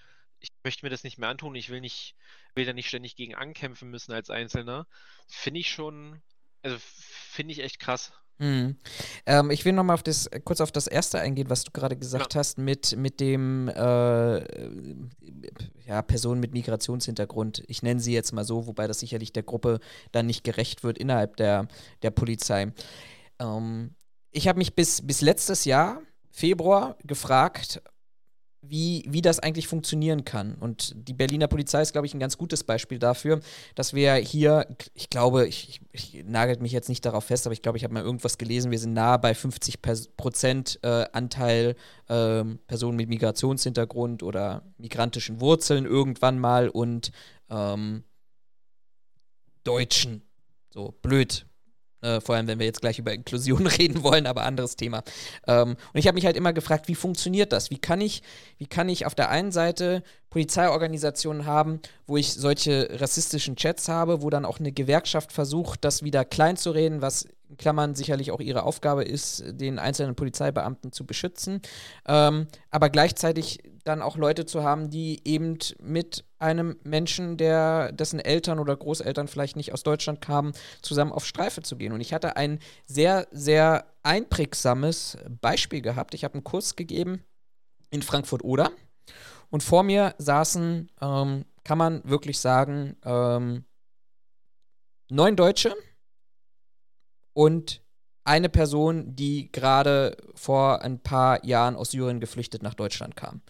ich 0.47 0.65
möchte 0.65 0.85
mir 0.85 0.91
das 0.91 1.05
nicht 1.05 1.19
mehr 1.19 1.29
antun, 1.29 1.55
ich 1.55 1.69
will 1.71 1.81
nicht, 1.81 2.15
will 2.55 2.65
da 2.65 2.73
nicht 2.73 2.89
ständig 2.89 3.17
gegen 3.17 3.35
ankämpfen 3.35 3.91
müssen 3.91 4.13
als 4.13 4.31
Einzelner, 4.31 4.87
finde 5.29 5.61
ich 5.61 5.71
schon, 5.71 6.23
also 6.63 6.77
finde 6.81 7.53
ich 7.53 7.61
echt 7.61 7.79
krass. 7.79 8.13
Mhm. 8.39 8.77
Ähm, 9.25 9.51
ich 9.51 9.65
will 9.65 9.73
nochmal 9.73 9.95
auf 9.95 10.03
das, 10.03 10.29
kurz 10.45 10.61
auf 10.61 10.71
das 10.71 10.87
erste 10.87 11.19
eingehen, 11.19 11.49
was 11.49 11.65
du 11.65 11.71
gerade 11.71 11.97
gesagt 11.97 12.35
ja. 12.35 12.39
hast, 12.41 12.59
mit, 12.59 12.95
mit 12.97 13.19
dem 13.21 13.69
äh, 13.69 14.41
ja, 15.87 16.03
Personen 16.03 16.41
mit 16.41 16.53
Migrationshintergrund. 16.53 17.63
Ich 17.67 17.83
nenne 17.83 18.01
sie 18.01 18.13
jetzt 18.13 18.33
mal 18.33 18.45
so, 18.45 18.67
wobei 18.67 18.87
das 18.87 19.01
sicherlich 19.01 19.33
der 19.33 19.43
Gruppe 19.43 19.81
dann 20.13 20.27
nicht 20.27 20.45
gerecht 20.45 20.85
wird 20.85 20.99
innerhalb 20.99 21.37
der, 21.37 21.67
der 22.03 22.11
Polizei. 22.11 22.73
Ähm, 23.39 23.95
ich 24.33 24.49
habe 24.49 24.59
mich 24.59 24.75
bis, 24.75 25.07
bis 25.07 25.23
letztes 25.23 25.65
Jahr, 25.65 26.03
Februar, 26.31 26.99
gefragt, 27.05 27.81
wie, 28.69 29.05
wie 29.09 29.23
das 29.23 29.39
eigentlich 29.39 29.69
funktionieren 29.69 30.25
kann. 30.25 30.55
Und 30.55 30.95
die 31.09 31.13
Berliner 31.13 31.49
Polizei 31.49 31.83
ist, 31.83 31.93
glaube 31.93 32.07
ich, 32.07 32.15
ein 32.15 32.21
ganz 32.21 32.37
gutes 32.39 32.65
Beispiel 32.65 32.99
dafür, 32.99 33.41
dass 33.75 33.95
wir 33.95 34.15
hier, 34.15 34.67
ich 34.95 35.11
glaube, 35.11 35.47
ich, 35.47 35.81
ich, 35.93 36.25
nagelt 36.27 36.61
mich 36.61 36.73
jetzt 36.73 36.89
nicht 36.89 37.05
darauf 37.05 37.25
fest, 37.25 37.47
aber 37.47 37.53
ich 37.53 37.63
glaube, 37.63 37.79
ich 37.79 37.85
habe 37.85 37.95
mal 37.95 38.03
irgendwas 38.03 38.39
gelesen, 38.39 38.71
wir 38.71 38.79
sind 38.79 38.93
nahe 38.93 39.19
bei 39.19 39.35
50 39.35 39.81
Prozent 40.17 40.79
äh, 40.83 41.07
Anteil 41.13 41.77
äh, 42.09 42.45
Personen 42.67 42.97
mit 42.97 43.09
Migrationshintergrund 43.09 44.23
oder 44.23 44.63
migrantischen 44.79 45.41
Wurzeln 45.41 45.87
irgendwann 45.87 46.39
mal 46.39 46.69
und 46.69 47.13
ähm, 47.51 48.05
Deutschen. 49.65 50.23
So 50.71 50.95
blöd 51.03 51.46
Äh, 52.07 52.21
vor 52.21 52.37
allem, 52.37 52.47
wenn 52.47 52.61
wir 52.61 52.67
jetzt 52.67 52.81
gleich 52.81 52.99
über 53.01 53.13
Inklusion 53.13 53.67
reden 53.67 54.03
wollen, 54.05 54.27
aber 54.27 54.45
anderes 54.45 54.77
Thema. 54.77 55.03
Ähm, 55.47 55.71
und 55.71 55.99
ich 55.99 56.07
habe 56.07 56.15
mich 56.15 56.25
halt 56.25 56.37
immer 56.37 56.53
gefragt, 56.53 56.87
wie 56.87 56.95
funktioniert 56.95 57.53
das? 57.53 57.71
Wie 57.71 57.79
kann 57.79 58.01
ich, 58.01 58.23
wie 58.59 58.67
kann 58.67 58.89
ich 58.89 59.07
auf 59.07 59.15
der 59.15 59.31
einen 59.31 59.51
Seite 59.51 60.05
Polizeiorganisationen 60.31 61.47
haben, 61.47 61.81
wo 62.07 62.17
ich 62.17 62.35
solche 62.35 62.89
rassistischen 63.01 63.57
Chats 63.57 63.89
habe, 63.89 64.23
wo 64.23 64.31
dann 64.31 64.45
auch 64.45 64.61
eine 64.61 64.71
Gewerkschaft 64.71 65.33
versucht, 65.33 65.85
das 65.85 66.03
wieder 66.03 66.25
klein 66.25 66.57
zu 66.57 66.71
reden, 66.71 67.03
was 67.03 67.27
in 67.49 67.57
Klammern 67.57 67.95
sicherlich 67.95 68.31
auch 68.31 68.41
ihre 68.41 68.65
Aufgabe 68.65 69.05
ist, 69.05 69.43
den 69.47 69.79
einzelnen 69.79 70.15
Polizeibeamten 70.15 70.93
zu 70.93 71.07
beschützen, 71.07 71.61
ähm, 72.07 72.49
aber 72.71 72.91
gleichzeitig 72.91 73.61
dann 73.87 74.03
auch 74.03 74.17
Leute 74.17 74.47
zu 74.47 74.65
haben, 74.65 74.91
die 74.91 75.21
eben 75.25 75.59
mit 75.81 76.25
einem 76.39 76.77
Menschen, 76.83 77.37
der 77.37 77.93
dessen 77.93 78.19
Eltern 78.19 78.59
oder 78.59 78.77
Großeltern 78.77 79.29
vielleicht 79.29 79.57
nicht 79.57 79.73
aus 79.73 79.85
Deutschland 79.85 80.21
kamen, 80.21 80.53
zusammen 80.83 81.13
auf 81.13 81.25
Streife 81.25 81.63
zu 81.63 81.77
gehen. 81.77 81.93
Und 81.93 82.01
ich 82.01 82.13
hatte 82.13 82.37
ein 82.37 82.59
sehr, 82.87 83.29
sehr 83.31 83.87
einprägsames 84.03 85.19
Beispiel 85.41 85.83
gehabt. 85.83 86.15
Ich 86.15 86.25
habe 86.25 86.35
einen 86.35 86.45
Kurs 86.45 86.75
gegeben 86.75 87.23
in 87.91 88.03
Frankfurt-Oder 88.03 88.73
und 89.51 89.63
vor 89.63 89.85
mir 89.85 90.15
saßen, 90.19 90.91
ähm, 91.01 91.45
kann 91.63 91.79
man 91.79 92.03
wirklich 92.05 92.41
sagen, 92.41 92.97
ähm, 93.05 93.65
neun 95.09 95.37
Deutsche 95.37 95.75
und 97.33 97.86
eine 98.27 98.49
Person, 98.49 99.15
die 99.17 99.51
gerade 99.53 100.17
vor 100.35 100.83
ein 100.83 100.99
paar 100.99 101.45
Jahren 101.45 101.77
aus 101.77 101.91
Syrien 101.93 102.21
geflüchtet 102.21 102.63
nach 102.63 102.75
Deutschland 102.75 103.17
kam. 103.17 103.41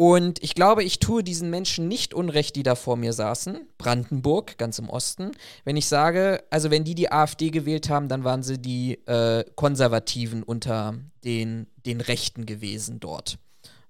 Und 0.00 0.40
ich 0.44 0.54
glaube, 0.54 0.84
ich 0.84 1.00
tue 1.00 1.24
diesen 1.24 1.50
Menschen 1.50 1.88
nicht 1.88 2.14
Unrecht, 2.14 2.54
die 2.54 2.62
da 2.62 2.76
vor 2.76 2.96
mir 2.96 3.12
saßen, 3.12 3.58
Brandenburg, 3.78 4.56
ganz 4.56 4.78
im 4.78 4.88
Osten, 4.88 5.32
wenn 5.64 5.76
ich 5.76 5.88
sage, 5.88 6.44
also 6.50 6.70
wenn 6.70 6.84
die 6.84 6.94
die 6.94 7.10
AfD 7.10 7.50
gewählt 7.50 7.90
haben, 7.90 8.06
dann 8.06 8.22
waren 8.22 8.44
sie 8.44 8.58
die 8.58 9.04
äh, 9.06 9.44
Konservativen 9.56 10.44
unter 10.44 10.94
den, 11.24 11.66
den 11.84 12.00
Rechten 12.00 12.46
gewesen 12.46 13.00
dort. 13.00 13.38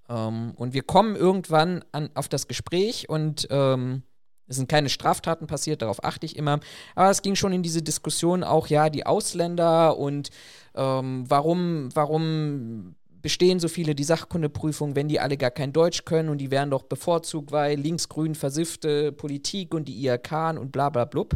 Ähm, 0.09 0.53
und 0.55 0.73
wir 0.73 0.81
kommen 0.81 1.15
irgendwann 1.15 1.85
an, 1.91 2.09
auf 2.15 2.27
das 2.27 2.47
Gespräch 2.47 3.07
und 3.07 3.47
ähm, 3.51 4.01
es 4.49 4.55
sind 4.55 4.67
keine 4.67 4.89
Straftaten 4.89 5.47
passiert, 5.47 5.81
darauf 5.81 6.03
achte 6.03 6.25
ich 6.25 6.35
immer. 6.35 6.59
Aber 6.95 7.09
es 7.09 7.21
ging 7.21 7.35
schon 7.35 7.53
in 7.53 7.63
diese 7.63 7.81
Diskussion 7.81 8.43
auch, 8.43 8.67
ja, 8.67 8.89
die 8.89 9.05
Ausländer 9.05 9.97
und 9.97 10.29
ähm, 10.75 11.23
warum, 11.27 11.89
warum 11.93 12.95
bestehen 13.21 13.59
so 13.59 13.67
viele 13.67 13.95
die 13.95 14.03
Sachkundeprüfung, 14.03 14.95
wenn 14.95 15.07
die 15.07 15.19
alle 15.19 15.37
gar 15.37 15.51
kein 15.51 15.73
Deutsch 15.73 16.05
können 16.05 16.29
und 16.29 16.37
die 16.39 16.51
werden 16.51 16.71
doch 16.71 16.83
bevorzugt, 16.83 17.51
weil 17.51 17.77
linksgrün 17.77 18.33
versiffte 18.33 19.11
Politik 19.11 19.73
und 19.73 19.87
die 19.87 20.03
IRK 20.03 20.57
und 20.57 20.71
bla 20.71 20.89
bla 20.89 21.05
blub. 21.05 21.35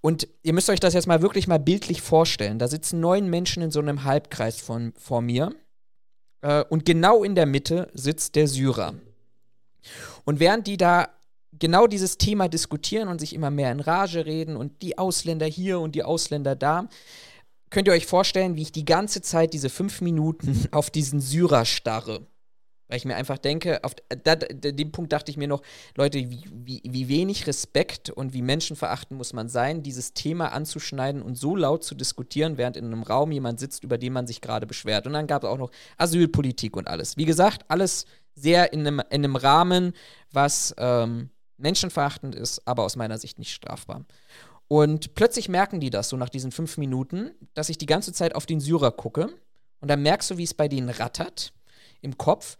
Und 0.00 0.28
ihr 0.42 0.52
müsst 0.52 0.68
euch 0.68 0.80
das 0.80 0.94
jetzt 0.94 1.06
mal 1.06 1.22
wirklich 1.22 1.46
mal 1.46 1.58
bildlich 1.58 2.02
vorstellen. 2.02 2.58
Da 2.58 2.68
sitzen 2.68 3.00
neun 3.00 3.30
Menschen 3.30 3.62
in 3.62 3.70
so 3.70 3.80
einem 3.80 4.04
Halbkreis 4.04 4.60
von, 4.60 4.92
vor 4.98 5.22
mir 5.22 5.54
äh, 6.40 6.64
und 6.68 6.84
genau 6.84 7.22
in 7.24 7.34
der 7.34 7.46
Mitte 7.46 7.88
sitzt 7.94 8.34
der 8.34 8.48
Syrer. 8.48 8.94
Und 10.24 10.40
während 10.40 10.66
die 10.66 10.76
da 10.76 11.08
genau 11.58 11.86
dieses 11.86 12.18
Thema 12.18 12.48
diskutieren 12.48 13.08
und 13.08 13.20
sich 13.20 13.34
immer 13.34 13.50
mehr 13.50 13.72
in 13.72 13.80
Rage 13.80 14.26
reden 14.26 14.56
und 14.56 14.82
die 14.82 14.98
Ausländer 14.98 15.46
hier 15.46 15.80
und 15.80 15.94
die 15.94 16.02
Ausländer 16.02 16.56
da, 16.56 16.88
könnt 17.70 17.88
ihr 17.88 17.94
euch 17.94 18.06
vorstellen, 18.06 18.56
wie 18.56 18.62
ich 18.62 18.72
die 18.72 18.84
ganze 18.84 19.22
Zeit 19.22 19.52
diese 19.52 19.70
fünf 19.70 20.00
Minuten 20.00 20.68
auf 20.72 20.90
diesen 20.90 21.20
Syrer 21.20 21.64
starre. 21.64 22.26
Weil 22.88 22.98
ich 22.98 23.04
mir 23.06 23.16
einfach 23.16 23.38
denke, 23.38 23.82
auf 23.84 23.94
da, 24.22 24.36
dem 24.36 24.92
Punkt 24.92 25.14
dachte 25.14 25.30
ich 25.30 25.38
mir 25.38 25.48
noch, 25.48 25.62
Leute, 25.96 26.18
wie, 26.18 26.44
wie, 26.52 26.82
wie 26.84 27.08
wenig 27.08 27.46
Respekt 27.46 28.10
und 28.10 28.34
wie 28.34 28.42
menschenverachtend 28.42 29.16
muss 29.16 29.32
man 29.32 29.48
sein, 29.48 29.82
dieses 29.82 30.12
Thema 30.12 30.52
anzuschneiden 30.52 31.22
und 31.22 31.36
so 31.36 31.56
laut 31.56 31.84
zu 31.84 31.94
diskutieren, 31.94 32.58
während 32.58 32.76
in 32.76 32.84
einem 32.84 33.02
Raum 33.02 33.32
jemand 33.32 33.60
sitzt, 33.60 33.82
über 33.82 33.96
den 33.96 34.12
man 34.12 34.26
sich 34.26 34.42
gerade 34.42 34.66
beschwert. 34.66 35.06
Und 35.06 35.14
dann 35.14 35.26
gab 35.26 35.42
es 35.42 35.48
auch 35.48 35.56
noch 35.56 35.70
Asylpolitik 35.96 36.76
und 36.76 36.86
alles. 36.86 37.16
Wie 37.16 37.24
gesagt, 37.24 37.64
alles 37.68 38.04
sehr 38.34 38.74
in 38.74 38.80
einem, 38.80 39.00
in 39.08 39.24
einem 39.24 39.36
Rahmen, 39.36 39.94
was 40.30 40.74
ähm, 40.76 41.30
menschenverachtend 41.62 42.34
ist, 42.34 42.66
aber 42.66 42.84
aus 42.84 42.96
meiner 42.96 43.18
Sicht 43.18 43.38
nicht 43.38 43.52
strafbar. 43.52 44.04
Und 44.68 45.14
plötzlich 45.14 45.48
merken 45.48 45.80
die 45.80 45.90
das 45.90 46.08
so 46.08 46.16
nach 46.16 46.28
diesen 46.28 46.52
fünf 46.52 46.78
Minuten, 46.78 47.32
dass 47.54 47.68
ich 47.68 47.78
die 47.78 47.86
ganze 47.86 48.12
Zeit 48.12 48.34
auf 48.34 48.46
den 48.46 48.60
Syrer 48.60 48.90
gucke. 48.92 49.28
Und 49.80 49.88
dann 49.88 50.02
merkst 50.02 50.30
du, 50.30 50.38
wie 50.38 50.44
es 50.44 50.54
bei 50.54 50.68
denen 50.68 50.88
rattert 50.88 51.52
im 52.00 52.16
Kopf 52.16 52.56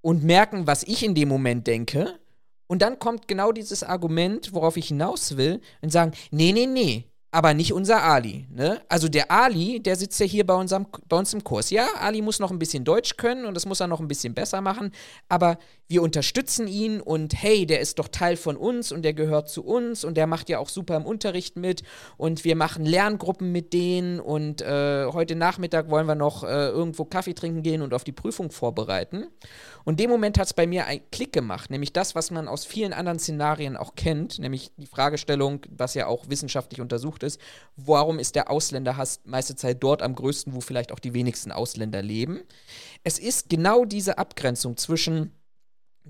und 0.00 0.24
merken, 0.24 0.66
was 0.66 0.82
ich 0.82 1.04
in 1.04 1.14
dem 1.14 1.28
Moment 1.28 1.66
denke. 1.66 2.18
Und 2.66 2.82
dann 2.82 2.98
kommt 2.98 3.28
genau 3.28 3.52
dieses 3.52 3.82
Argument, 3.82 4.52
worauf 4.52 4.76
ich 4.76 4.88
hinaus 4.88 5.36
will, 5.36 5.60
und 5.80 5.90
sagen, 5.90 6.12
nee, 6.30 6.52
nee, 6.52 6.66
nee, 6.66 7.04
aber 7.30 7.52
nicht 7.52 7.72
unser 7.72 8.02
Ali. 8.02 8.46
Ne? 8.50 8.80
Also 8.88 9.08
der 9.08 9.30
Ali, 9.30 9.80
der 9.80 9.96
sitzt 9.96 10.18
ja 10.18 10.26
hier 10.26 10.46
bei, 10.46 10.54
unserem, 10.54 10.86
bei 11.08 11.16
uns 11.18 11.34
im 11.34 11.44
Kurs. 11.44 11.70
Ja, 11.70 11.86
Ali 12.00 12.22
muss 12.22 12.38
noch 12.38 12.50
ein 12.50 12.58
bisschen 12.58 12.84
Deutsch 12.84 13.16
können 13.16 13.44
und 13.44 13.54
das 13.54 13.66
muss 13.66 13.80
er 13.80 13.86
noch 13.86 14.00
ein 14.00 14.08
bisschen 14.08 14.34
besser 14.34 14.60
machen, 14.60 14.92
aber 15.28 15.58
wir 15.88 16.02
unterstützen 16.02 16.68
ihn 16.68 17.00
und 17.00 17.34
hey, 17.34 17.64
der 17.64 17.80
ist 17.80 17.98
doch 17.98 18.08
Teil 18.08 18.36
von 18.36 18.56
uns 18.56 18.92
und 18.92 19.02
der 19.02 19.14
gehört 19.14 19.48
zu 19.48 19.64
uns 19.64 20.04
und 20.04 20.16
der 20.16 20.26
macht 20.26 20.50
ja 20.50 20.58
auch 20.58 20.68
super 20.68 20.96
im 20.96 21.06
Unterricht 21.06 21.56
mit 21.56 21.82
und 22.16 22.44
wir 22.44 22.56
machen 22.56 22.84
Lerngruppen 22.84 23.52
mit 23.52 23.72
denen 23.72 24.20
und 24.20 24.60
äh, 24.60 25.06
heute 25.06 25.34
Nachmittag 25.34 25.88
wollen 25.90 26.06
wir 26.06 26.14
noch 26.14 26.44
äh, 26.44 26.68
irgendwo 26.68 27.06
Kaffee 27.06 27.34
trinken 27.34 27.62
gehen 27.62 27.80
und 27.80 27.94
auf 27.94 28.04
die 28.04 28.12
Prüfung 28.12 28.50
vorbereiten. 28.50 29.26
Und 29.84 29.94
in 29.94 30.04
dem 30.04 30.10
Moment 30.10 30.38
hat 30.38 30.46
es 30.46 30.52
bei 30.52 30.66
mir 30.66 30.84
einen 30.86 31.00
Klick 31.10 31.32
gemacht, 31.32 31.70
nämlich 31.70 31.94
das, 31.94 32.14
was 32.14 32.30
man 32.30 32.48
aus 32.48 32.66
vielen 32.66 32.92
anderen 32.92 33.18
Szenarien 33.18 33.74
auch 33.74 33.94
kennt, 33.94 34.38
nämlich 34.38 34.70
die 34.76 34.84
Fragestellung, 34.84 35.60
was 35.70 35.94
ja 35.94 36.06
auch 36.06 36.28
wissenschaftlich 36.28 36.82
untersucht 36.82 37.17
ist, 37.22 37.40
warum 37.76 38.18
ist 38.18 38.34
der 38.34 38.50
Ausländerhass 38.50 39.20
meiste 39.24 39.56
Zeit 39.56 39.82
dort 39.82 40.02
am 40.02 40.14
größten, 40.14 40.54
wo 40.54 40.60
vielleicht 40.60 40.92
auch 40.92 40.98
die 40.98 41.14
wenigsten 41.14 41.52
Ausländer 41.52 42.02
leben. 42.02 42.40
Es 43.04 43.18
ist 43.18 43.48
genau 43.48 43.84
diese 43.84 44.18
Abgrenzung 44.18 44.76
zwischen 44.76 45.32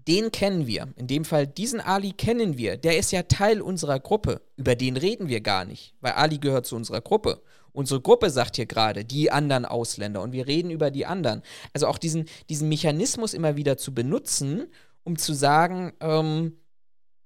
den 0.07 0.31
kennen 0.31 0.67
wir. 0.67 0.89
In 0.97 1.07
dem 1.09 1.25
Fall, 1.25 1.47
diesen 1.47 1.81
Ali 1.81 2.13
kennen 2.13 2.57
wir. 2.57 2.77
Der 2.77 2.99
ist 2.99 3.11
ja 3.11 3.23
Teil 3.23 3.61
unserer 3.61 3.99
Gruppe. 3.99 4.43
Über 4.57 4.77
den 4.77 4.97
reden 4.97 5.29
wir 5.29 5.41
gar 5.41 5.65
nicht, 5.65 5.95
weil 6.01 6.13
Ali 6.13 6.39
gehört 6.39 6.67
zu 6.67 6.77
unserer 6.77 7.01
Gruppe. 7.01 7.43
Unsere 7.73 8.01
Gruppe 8.01 8.31
sagt 8.31 8.57
hier 8.57 8.67
gerade, 8.67 9.05
die 9.05 9.31
anderen 9.31 9.65
Ausländer 9.65 10.23
und 10.23 10.33
wir 10.33 10.47
reden 10.47 10.71
über 10.71 10.91
die 10.91 11.07
anderen. 11.07 11.43
Also 11.73 11.87
auch 11.87 11.99
diesen, 11.99 12.27
diesen 12.49 12.69
Mechanismus 12.69 13.35
immer 13.35 13.57
wieder 13.57 13.77
zu 13.77 13.95
benutzen, 13.95 14.67
um 15.05 15.17
zu 15.17 15.33
sagen, 15.33 15.93
ähm, 16.01 16.59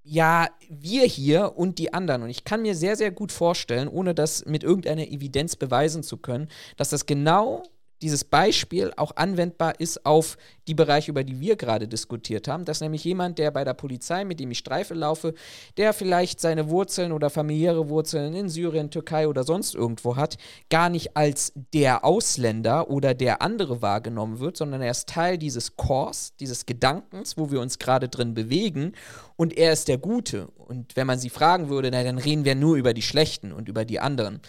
ja, 0.05 0.49
wir 0.69 1.05
hier 1.05 1.57
und 1.57 1.79
die 1.79 1.95
anderen. 1.95 2.23
Und 2.23 2.31
ich 2.31 2.45
kann 2.45 2.63
mir 2.63 2.75
sehr, 2.75 2.97
sehr 2.97 3.11
gut 3.11 3.33
vorstellen, 3.33 3.89
ohne 3.89 4.15
das 4.15 4.45
mit 4.47 4.65
irgendeiner 4.65 5.07
Evidenz 5.07 5.57
beweisen 5.57 6.03
zu 6.03 6.17
können, 6.17 6.49
dass 6.77 6.91
das 6.91 7.07
genau 7.07 7.63
dieses 8.03 8.25
Beispiel 8.25 8.93
auch 8.97 9.17
anwendbar 9.17 9.81
ist 9.81 10.05
auf 10.05 10.37
die 10.69 10.75
Bereiche, 10.75 11.11
über 11.11 11.25
die 11.25 11.41
wir 11.41 11.57
gerade 11.57 11.89
diskutiert 11.89 12.49
haben, 12.49 12.65
dass 12.65 12.81
nämlich 12.81 13.05
jemand, 13.05 13.39
der 13.39 13.51
bei 13.51 13.65
der 13.65 13.75
Polizei, 13.75 14.25
mit 14.25 14.39
dem 14.39 14.51
ich 14.51 14.59
Streife 14.59 14.95
laufe, 14.95 15.35
der 15.77 15.93
vielleicht 15.93 16.41
seine 16.41 16.69
Wurzeln 16.69 17.13
oder 17.13 17.31
familiäre 17.31 17.89
Wurzeln 17.89 18.35
in 18.35 18.49
Syrien, 18.49 18.91
Türkei 18.91 19.27
oder 19.27 19.45
sonst 19.45 19.75
irgendwo 19.75 20.17
hat, 20.17 20.37
gar 20.71 20.89
nicht 20.89 21.17
als 21.17 21.53
der 21.73 22.05
Ausländer 22.05 22.91
oder 22.91 23.15
der 23.15 23.43
andere 23.43 23.83
wahrgenommen 23.83 24.39
wird, 24.39 24.57
sondern 24.57 24.83
er 24.83 24.91
ist 24.91 25.09
Teil 25.09 25.39
dieses 25.39 25.77
Kurs, 25.77 26.35
dieses 26.39 26.67
Gedankens, 26.67 27.37
wo 27.37 27.51
wir 27.51 27.61
uns 27.61 27.79
gerade 27.79 28.09
drin 28.09 28.35
bewegen 28.35 28.93
und 29.37 29.57
er 29.57 29.73
ist 29.73 29.89
der 29.89 29.99
Gute. 29.99 30.49
Und 30.57 30.95
wenn 30.97 31.07
man 31.07 31.19
sie 31.19 31.31
fragen 31.31 31.69
würde, 31.69 31.91
na, 31.91 32.05
dann 32.05 32.19
reden 32.19 32.45
wir 32.45 32.55
nur 32.55 32.77
über 32.77 32.95
die 32.95 33.03
Schlechten 33.03 33.53
und 33.53 33.69
über 33.69 33.85
die 33.85 33.99
anderen. 33.99 34.41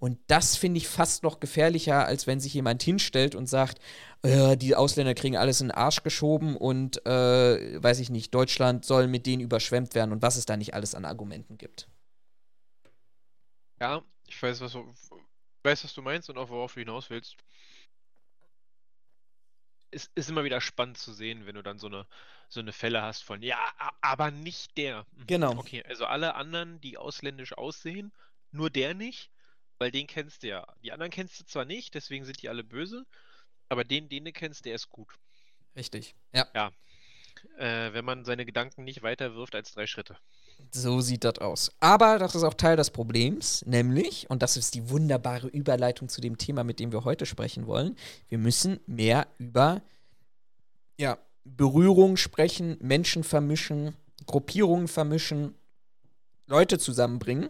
Und 0.00 0.18
das 0.28 0.56
finde 0.56 0.78
ich 0.78 0.88
fast 0.88 1.22
noch 1.22 1.40
gefährlicher, 1.40 2.06
als 2.06 2.26
wenn 2.26 2.40
sich 2.40 2.54
jemand 2.54 2.82
hinstellt 2.82 3.34
und 3.34 3.46
sagt, 3.46 3.80
äh, 4.22 4.56
die 4.56 4.74
Ausländer 4.74 5.14
kriegen 5.14 5.36
alles 5.36 5.60
in 5.60 5.68
den 5.68 5.76
Arsch 5.76 6.02
geschoben 6.02 6.56
und, 6.56 7.04
äh, 7.04 7.82
weiß 7.82 8.00
ich 8.00 8.08
nicht, 8.08 8.34
Deutschland 8.34 8.86
soll 8.86 9.08
mit 9.08 9.26
denen 9.26 9.42
überschwemmt 9.42 9.94
werden 9.94 10.12
und 10.12 10.22
was 10.22 10.36
es 10.36 10.46
da 10.46 10.56
nicht 10.56 10.72
alles 10.72 10.94
an 10.94 11.04
Argumenten 11.04 11.58
gibt. 11.58 11.86
Ja, 13.78 14.02
ich 14.26 14.42
weiß, 14.42 14.62
was, 14.62 14.74
weiß, 15.64 15.84
was 15.84 15.92
du 15.92 16.00
meinst 16.00 16.30
und 16.30 16.38
auch 16.38 16.48
worauf 16.48 16.72
du 16.72 16.80
hinaus 16.80 17.10
willst. 17.10 17.36
Es 19.90 20.10
ist 20.14 20.30
immer 20.30 20.44
wieder 20.44 20.62
spannend 20.62 20.96
zu 20.96 21.12
sehen, 21.12 21.44
wenn 21.44 21.56
du 21.56 21.62
dann 21.62 21.78
so 21.78 21.88
eine, 21.88 22.06
so 22.48 22.60
eine 22.60 22.72
Fälle 22.72 23.02
hast 23.02 23.22
von, 23.22 23.42
ja, 23.42 23.58
aber 24.00 24.30
nicht 24.30 24.78
der. 24.78 25.04
Mhm. 25.12 25.26
Genau. 25.26 25.58
Okay, 25.58 25.84
also 25.86 26.06
alle 26.06 26.36
anderen, 26.36 26.80
die 26.80 26.96
ausländisch 26.96 27.52
aussehen, 27.52 28.12
nur 28.50 28.70
der 28.70 28.94
nicht 28.94 29.30
weil 29.80 29.90
den 29.90 30.06
kennst 30.06 30.42
du 30.42 30.48
ja. 30.48 30.66
Die 30.84 30.92
anderen 30.92 31.10
kennst 31.10 31.40
du 31.40 31.44
zwar 31.44 31.64
nicht, 31.64 31.94
deswegen 31.94 32.24
sind 32.24 32.40
die 32.42 32.48
alle 32.48 32.62
böse, 32.62 33.04
aber 33.68 33.82
den, 33.82 34.08
den 34.08 34.24
du 34.26 34.32
kennst, 34.32 34.64
der 34.66 34.74
ist 34.74 34.90
gut. 34.90 35.18
Richtig, 35.74 36.14
ja. 36.32 36.46
Ja. 36.54 36.70
Äh, 37.56 37.92
wenn 37.94 38.04
man 38.04 38.24
seine 38.24 38.44
Gedanken 38.44 38.84
nicht 38.84 39.02
weiter 39.02 39.34
wirft 39.34 39.54
als 39.54 39.72
drei 39.72 39.86
Schritte. 39.86 40.16
So 40.70 41.00
sieht 41.00 41.24
das 41.24 41.38
aus. 41.38 41.72
Aber 41.80 42.18
das 42.18 42.34
ist 42.34 42.42
auch 42.42 42.54
Teil 42.54 42.76
des 42.76 42.90
Problems, 42.90 43.64
nämlich, 43.64 44.28
und 44.28 44.42
das 44.42 44.58
ist 44.58 44.74
die 44.74 44.90
wunderbare 44.90 45.48
Überleitung 45.48 46.10
zu 46.10 46.20
dem 46.20 46.36
Thema, 46.36 46.64
mit 46.64 46.78
dem 46.78 46.92
wir 46.92 47.04
heute 47.04 47.24
sprechen 47.24 47.66
wollen, 47.66 47.96
wir 48.28 48.36
müssen 48.36 48.80
mehr 48.86 49.26
über 49.38 49.80
ja, 50.98 51.16
Berührung 51.44 52.18
sprechen, 52.18 52.76
Menschen 52.82 53.24
vermischen, 53.24 53.96
Gruppierungen 54.26 54.86
vermischen, 54.86 55.54
Leute 56.50 56.78
zusammenbringen. 56.78 57.48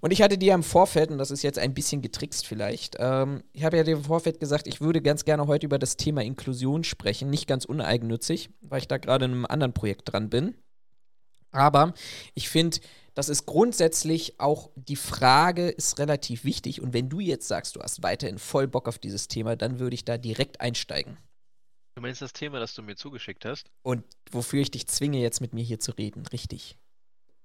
Und 0.00 0.10
ich 0.10 0.20
hatte 0.20 0.36
dir 0.36 0.52
im 0.54 0.64
Vorfeld, 0.64 1.10
und 1.10 1.18
das 1.18 1.30
ist 1.30 1.42
jetzt 1.42 1.60
ein 1.60 1.74
bisschen 1.74 2.02
getrickst 2.02 2.44
vielleicht, 2.46 2.96
ähm, 2.98 3.44
ich 3.52 3.62
habe 3.62 3.76
ja 3.76 3.84
dir 3.84 3.94
im 3.94 4.04
Vorfeld 4.04 4.40
gesagt, 4.40 4.66
ich 4.66 4.80
würde 4.80 5.00
ganz 5.00 5.24
gerne 5.24 5.46
heute 5.46 5.64
über 5.64 5.78
das 5.78 5.96
Thema 5.96 6.22
Inklusion 6.22 6.82
sprechen. 6.82 7.30
Nicht 7.30 7.46
ganz 7.46 7.64
uneigennützig, 7.64 8.50
weil 8.60 8.80
ich 8.80 8.88
da 8.88 8.98
gerade 8.98 9.26
in 9.26 9.30
einem 9.30 9.46
anderen 9.46 9.72
Projekt 9.72 10.12
dran 10.12 10.28
bin. 10.28 10.56
Aber 11.52 11.94
ich 12.34 12.48
finde, 12.48 12.78
das 13.14 13.28
ist 13.28 13.46
grundsätzlich 13.46 14.40
auch 14.40 14.70
die 14.74 14.96
Frage 14.96 15.68
ist 15.68 15.98
relativ 15.98 16.44
wichtig. 16.44 16.80
Und 16.80 16.94
wenn 16.94 17.08
du 17.08 17.20
jetzt 17.20 17.46
sagst, 17.46 17.76
du 17.76 17.80
hast 17.80 18.02
weiterhin 18.02 18.38
voll 18.38 18.66
Bock 18.66 18.88
auf 18.88 18.98
dieses 18.98 19.28
Thema, 19.28 19.54
dann 19.54 19.78
würde 19.78 19.94
ich 19.94 20.04
da 20.04 20.18
direkt 20.18 20.60
einsteigen. 20.60 21.16
Du 21.94 22.00
meinst 22.00 22.22
das 22.22 22.32
Thema, 22.32 22.58
das 22.58 22.74
du 22.74 22.82
mir 22.82 22.96
zugeschickt 22.96 23.44
hast? 23.44 23.70
Und 23.82 24.02
wofür 24.30 24.62
ich 24.62 24.70
dich 24.70 24.88
zwinge, 24.88 25.20
jetzt 25.20 25.42
mit 25.42 25.52
mir 25.52 25.62
hier 25.62 25.78
zu 25.78 25.92
reden, 25.92 26.26
richtig. 26.32 26.78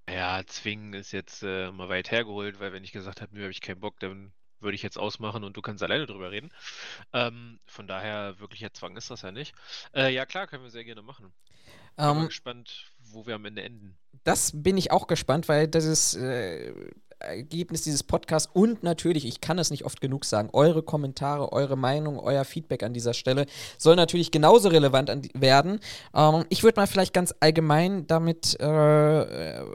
Ja, 0.10 0.42
zwingen 0.46 0.94
ist 0.94 1.12
jetzt 1.12 1.44
äh, 1.44 1.72
mal 1.72 1.90
weit 1.90 2.12
hergeholt, 2.12 2.60
weil 2.60 2.72
wenn 2.74 2.84
ich 2.84 2.92
gesagt 2.94 3.22
habe, 3.22 3.34
nö, 3.36 3.42
habe 3.42 3.52
ich 3.52 3.62
keinen 3.62 3.80
Bock, 3.80 4.00
dann 4.00 4.32
würde 4.60 4.76
ich 4.76 4.82
jetzt 4.84 4.98
ausmachen 4.98 5.44
und 5.44 5.56
du 5.58 5.62
kannst 5.62 5.84
alleine 5.84 6.06
drüber 6.06 6.32
reden. 6.32 6.52
Ähm, 7.14 7.60
von 7.68 7.88
daher, 7.88 8.40
wirklicher 8.40 8.74
Zwang 8.74 8.98
ist 8.98 9.12
das 9.12 9.22
ja 9.24 9.32
nicht. 9.32 9.56
Äh, 9.94 10.14
ja, 10.14 10.26
klar, 10.26 10.48
können 10.48 10.64
wir 10.64 10.72
sehr 10.72 10.86
gerne 10.86 11.02
machen. 11.02 11.34
Ich 12.00 12.12
bin 12.14 12.24
Ähm, 12.24 12.28
gespannt, 12.28 12.92
wo 13.00 13.28
wir 13.28 13.36
am 13.36 13.46
Ende 13.46 13.64
enden. 13.64 13.98
das 14.24 14.52
bin 14.54 14.78
ich 14.78 14.92
auch 14.92 15.08
gespannt, 15.08 15.48
weil 15.48 15.68
das 15.68 15.86
ist 15.86 16.16
äh, 16.16 16.74
Ergebnis 17.20 17.82
dieses 17.82 18.04
Podcasts 18.04 18.50
und 18.54 18.84
natürlich, 18.84 19.26
ich 19.26 19.42
kann 19.42 19.60
es 19.60 19.72
nicht 19.72 19.86
oft 19.86 20.02
genug 20.02 20.26
sagen, 20.26 20.50
eure 20.54 20.84
Kommentare, 20.84 21.52
eure 21.52 21.76
Meinung, 21.76 22.20
euer 22.20 22.46
Feedback 22.46 22.84
an 22.84 22.94
dieser 22.94 23.14
Stelle 23.14 23.46
soll 23.78 23.96
natürlich 23.96 24.32
genauso 24.32 24.70
relevant 24.70 25.10
an, 25.10 25.22
werden. 25.34 25.80
Ähm, 26.14 26.46
ich 26.50 26.64
würde 26.64 26.80
mal 26.80 26.88
vielleicht 26.88 27.14
ganz 27.14 27.34
allgemein 27.40 28.08
damit 28.08 28.60
äh, 28.60 29.22
äh, 29.22 29.66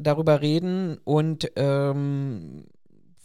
darüber 0.00 0.40
reden 0.40 0.98
und 1.04 1.50
ähm, 1.56 2.64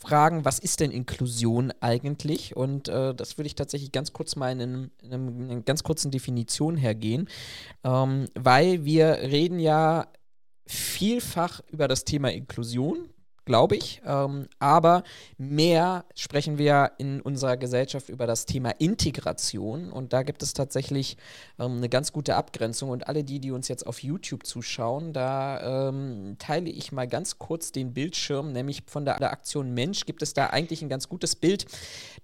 fragen, 0.04 0.44
was 0.44 0.60
ist 0.60 0.82
denn 0.82 0.92
Inklusion 0.92 1.72
eigentlich? 1.80 2.56
Und 2.56 2.90
äh, 2.90 3.16
das 3.16 3.38
würde 3.38 3.48
ich 3.48 3.56
tatsächlich 3.56 3.92
ganz 3.92 4.12
kurz 4.12 4.36
mal 4.36 4.52
in, 4.52 4.62
einem, 4.62 4.92
in 5.02 5.50
einer 5.50 5.62
ganz 5.62 5.84
kurzen 5.84 6.12
Definition 6.12 6.76
hergehen, 6.76 7.30
ähm, 7.84 8.28
weil 8.36 8.84
wir 8.84 9.14
reden 9.22 9.60
ja 9.60 10.08
vielfach 10.66 11.62
über 11.72 11.88
das 11.88 12.04
Thema 12.04 12.32
Inklusion, 12.32 13.10
glaube 13.46 13.76
ich, 13.76 14.02
ähm, 14.06 14.48
aber 14.60 15.04
mehr 15.38 16.06
sprechen 16.16 16.58
wir 16.58 16.94
in 16.98 17.22
unserer 17.22 17.58
Gesellschaft 17.58 18.10
über 18.10 18.26
das 18.26 18.46
Thema 18.46 18.72
Integration. 18.80 19.92
Und 19.92 20.14
da 20.14 20.24
gibt 20.24 20.44
es 20.44 20.54
tatsächlich 20.54 21.18
ähm, 21.60 21.78
eine 21.78 21.90
ganz 21.90 22.14
gute 22.14 22.36
Abgrenzung. 22.36 22.90
Und 22.90 23.08
alle 23.08 23.24
die, 23.24 23.40
die 23.40 23.52
uns 23.52 23.68
jetzt 23.68 23.86
auf 23.86 24.02
YouTube 24.02 24.46
zuschauen, 24.46 25.14
da 25.14 25.90
ähm, 25.90 26.36
teile 26.40 26.70
ich 26.70 26.92
mal 26.92 27.08
ganz 27.08 27.38
kurz 27.38 27.72
den 27.72 27.94
Bildschirm, 27.94 28.52
nämlich 28.54 28.84
von 28.88 29.06
der, 29.06 29.20
der 29.20 29.32
Aktion 29.32 29.74
Mensch 29.74 30.06
gibt 30.06 30.22
es 30.22 30.34
da 30.34 30.48
eigentlich 30.48 30.82
ein 30.82 30.90
ganz 30.90 31.10
gutes 31.10 31.36
Bild, 31.36 31.66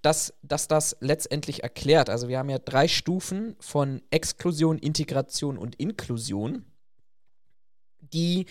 das, 0.01 0.33
das 0.41 0.67
das 0.67 0.95
letztendlich 1.01 1.63
erklärt. 1.63 2.09
Also 2.09 2.29
wir 2.29 2.39
haben 2.39 2.49
ja 2.49 2.59
drei 2.59 2.87
Stufen 2.87 3.55
von 3.59 4.01
Exklusion, 4.09 4.77
Integration 4.77 5.57
und 5.57 5.75
Inklusion 5.75 6.65
die 8.13 8.45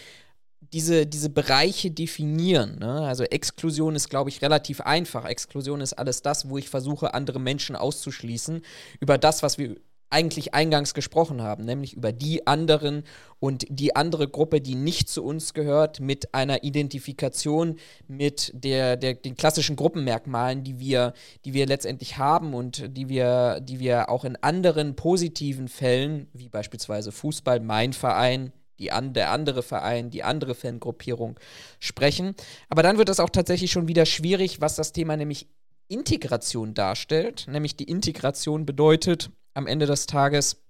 diese, 0.73 1.07
diese 1.07 1.31
Bereiche 1.31 1.91
definieren. 1.91 2.79
Ne? 2.79 3.07
Also 3.07 3.25
Exklusion 3.25 3.95
ist, 3.95 4.11
glaube 4.11 4.31
ich, 4.31 4.43
relativ 4.43 4.81
einfach. 4.81 5.25
Exklusion 5.25 5.81
ist 5.81 5.95
alles 5.95 6.23
das, 6.23 6.49
wo 6.49 6.59
ich 6.59 6.69
versuche, 6.69 7.15
andere 7.15 7.41
Menschen 7.41 7.77
auszuschließen 7.77 8.63
über 9.01 9.19
das, 9.19 9.43
was 9.43 9.59
wir 9.59 9.77
eigentlich 10.11 10.55
eingangs 10.55 10.95
gesprochen 10.95 11.43
haben, 11.43 11.65
nämlich 11.65 11.95
über 11.95 12.13
die 12.13 12.47
anderen 12.47 13.05
und 13.41 13.67
die 13.69 13.95
andere 13.95 14.27
Gruppe, 14.27 14.61
die 14.61 14.75
nicht 14.75 15.09
zu 15.09 15.23
uns 15.23 15.53
gehört, 15.53 16.01
mit 16.01 16.35
einer 16.35 16.65
Identifikation 16.65 17.77
mit 18.07 18.51
der, 18.55 18.97
der, 18.97 19.15
den 19.15 19.37
klassischen 19.37 19.77
Gruppenmerkmalen, 19.77 20.65
die 20.65 20.79
wir, 20.79 21.13
die 21.45 21.53
wir 21.53 21.67
letztendlich 21.67 22.17
haben 22.17 22.55
und 22.55 22.97
die 22.97 23.09
wir, 23.09 23.61
die 23.61 23.81
wir 23.81 24.09
auch 24.09 24.25
in 24.25 24.37
anderen 24.37 24.97
positiven 24.97 25.69
Fällen, 25.69 26.29
wie 26.33 26.49
beispielsweise 26.49 27.13
Fußball, 27.13 27.61
mein 27.61 27.93
Verein, 27.93 28.53
die 28.79 28.93
an, 28.93 29.13
der 29.13 29.31
andere 29.31 29.63
Verein, 29.63 30.11
die 30.11 30.23
andere 30.23 30.55
Fangruppierung 30.55 31.39
sprechen. 31.79 32.35
Aber 32.69 32.83
dann 32.83 32.99
wird 32.99 33.09
es 33.09 33.21
auch 33.21 33.31
tatsächlich 33.31 33.73
schon 33.73 33.89
wieder 33.89 34.07
schwierig, 34.07 34.61
was 34.61 34.77
das 34.77 34.93
Thema 34.93 35.17
nämlich 35.17 35.49
Integration 35.89 36.75
darstellt. 36.75 37.47
Nämlich 37.49 37.77
die 37.77 37.85
Integration 37.85 38.67
bedeutet 38.67 39.31
am 39.55 39.67
Ende 39.67 39.87
des 39.87 40.07
Tages, 40.07 40.63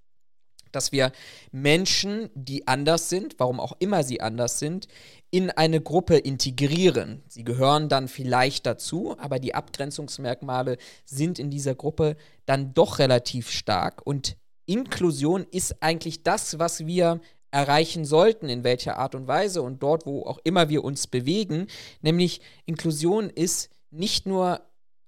dass 0.73 0.92
wir 0.92 1.12
Menschen, 1.51 2.31
die 2.35 2.66
anders 2.68 3.09
sind, 3.09 3.37
warum 3.38 3.61
auch 3.61 3.73
immer 3.79 4.03
sie 4.05 4.21
anders 4.21 4.59
sind, 4.59 4.87
in 5.31 5.51
eine 5.51 5.81
Gruppe 5.81 6.16
integrieren. 6.16 7.23
Sie 7.29 7.44
gehören 7.44 7.88
dann 7.88 8.09
vielleicht 8.09 8.66
dazu, 8.66 9.16
aber 9.18 9.38
die 9.38 9.55
Abgrenzungsmerkmale 9.55 10.79
sind 11.05 11.38
in 11.38 11.51
dieser 11.51 11.75
Gruppe 11.75 12.16
dann 12.47 12.75
doch 12.75 12.99
relativ 12.99 13.51
stark. 13.51 14.07
Und 14.07 14.37
Inklusion 14.66 15.47
ist 15.51 15.83
eigentlich 15.83 16.23
das, 16.23 16.59
was 16.59 16.87
wir 16.87 17.21
erreichen 17.50 18.04
sollten, 18.04 18.48
in 18.48 18.64
welcher 18.64 18.98
Art 18.98 19.14
und 19.14 19.26
Weise 19.26 19.62
und 19.62 19.82
dort, 19.82 20.06
wo 20.06 20.22
auch 20.24 20.38
immer 20.44 20.68
wir 20.68 20.84
uns 20.84 21.06
bewegen. 21.06 21.66
Nämlich 22.02 22.40
Inklusion 22.66 23.30
ist 23.30 23.70
nicht 23.90 24.26
nur 24.26 24.61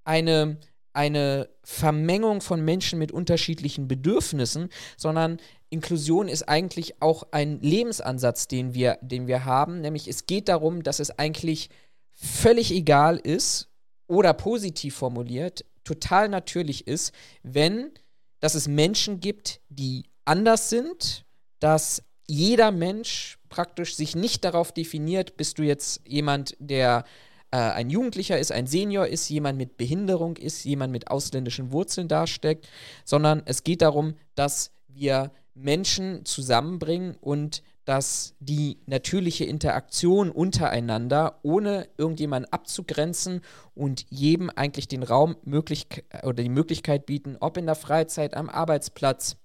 eine, 0.04 0.58
eine 0.92 1.48
Vermengung 1.62 2.40
von 2.40 2.64
Menschen 2.64 2.98
mit 2.98 3.12
unterschiedlichen 3.12 3.88
Bedürfnissen, 3.88 4.70
sondern 4.96 5.38
Inklusion 5.68 6.28
ist 6.28 6.48
eigentlich 6.48 7.00
auch 7.02 7.24
ein 7.30 7.60
Lebensansatz, 7.60 8.48
den 8.48 8.74
wir, 8.74 8.98
den 9.02 9.26
wir 9.26 9.44
haben. 9.44 9.80
Nämlich 9.80 10.08
es 10.08 10.26
geht 10.26 10.48
darum, 10.48 10.82
dass 10.82 10.98
es 10.98 11.10
eigentlich 11.18 11.68
völlig 12.10 12.72
egal 12.72 13.18
ist 13.18 13.68
oder 14.06 14.34
positiv 14.34 14.96
formuliert, 14.96 15.64
total 15.84 16.28
natürlich 16.28 16.86
ist, 16.86 17.12
wenn 17.42 17.92
dass 18.40 18.54
es 18.54 18.66
Menschen 18.66 19.20
gibt, 19.20 19.60
die 19.68 20.04
anders 20.24 20.70
sind, 20.70 21.24
dass 21.60 22.02
jeder 22.30 22.70
Mensch 22.70 23.38
praktisch 23.48 23.96
sich 23.96 24.14
nicht 24.14 24.44
darauf 24.44 24.72
definiert, 24.72 25.36
bist 25.36 25.58
du 25.58 25.62
jetzt 25.62 26.00
jemand, 26.06 26.56
der 26.60 27.04
äh, 27.50 27.56
ein 27.56 27.90
Jugendlicher 27.90 28.38
ist, 28.38 28.52
ein 28.52 28.68
Senior 28.68 29.08
ist, 29.08 29.28
jemand 29.28 29.58
mit 29.58 29.76
Behinderung 29.76 30.36
ist, 30.36 30.64
jemand 30.64 30.92
mit 30.92 31.10
ausländischen 31.10 31.72
Wurzeln 31.72 32.06
darstellt, 32.06 32.68
sondern 33.04 33.42
es 33.46 33.64
geht 33.64 33.82
darum, 33.82 34.14
dass 34.36 34.70
wir 34.86 35.32
Menschen 35.54 36.24
zusammenbringen 36.24 37.16
und 37.20 37.64
dass 37.84 38.36
die 38.38 38.78
natürliche 38.86 39.44
Interaktion 39.44 40.30
untereinander, 40.30 41.40
ohne 41.42 41.88
irgendjemanden 41.98 42.52
abzugrenzen 42.52 43.40
und 43.74 44.06
jedem 44.08 44.50
eigentlich 44.50 44.86
den 44.86 45.02
Raum 45.02 45.34
möglich 45.42 45.88
oder 46.22 46.44
die 46.44 46.48
Möglichkeit 46.48 47.06
bieten, 47.06 47.36
ob 47.40 47.56
in 47.56 47.66
der 47.66 47.74
Freizeit, 47.74 48.34
am 48.34 48.48
Arbeitsplatz 48.48 49.36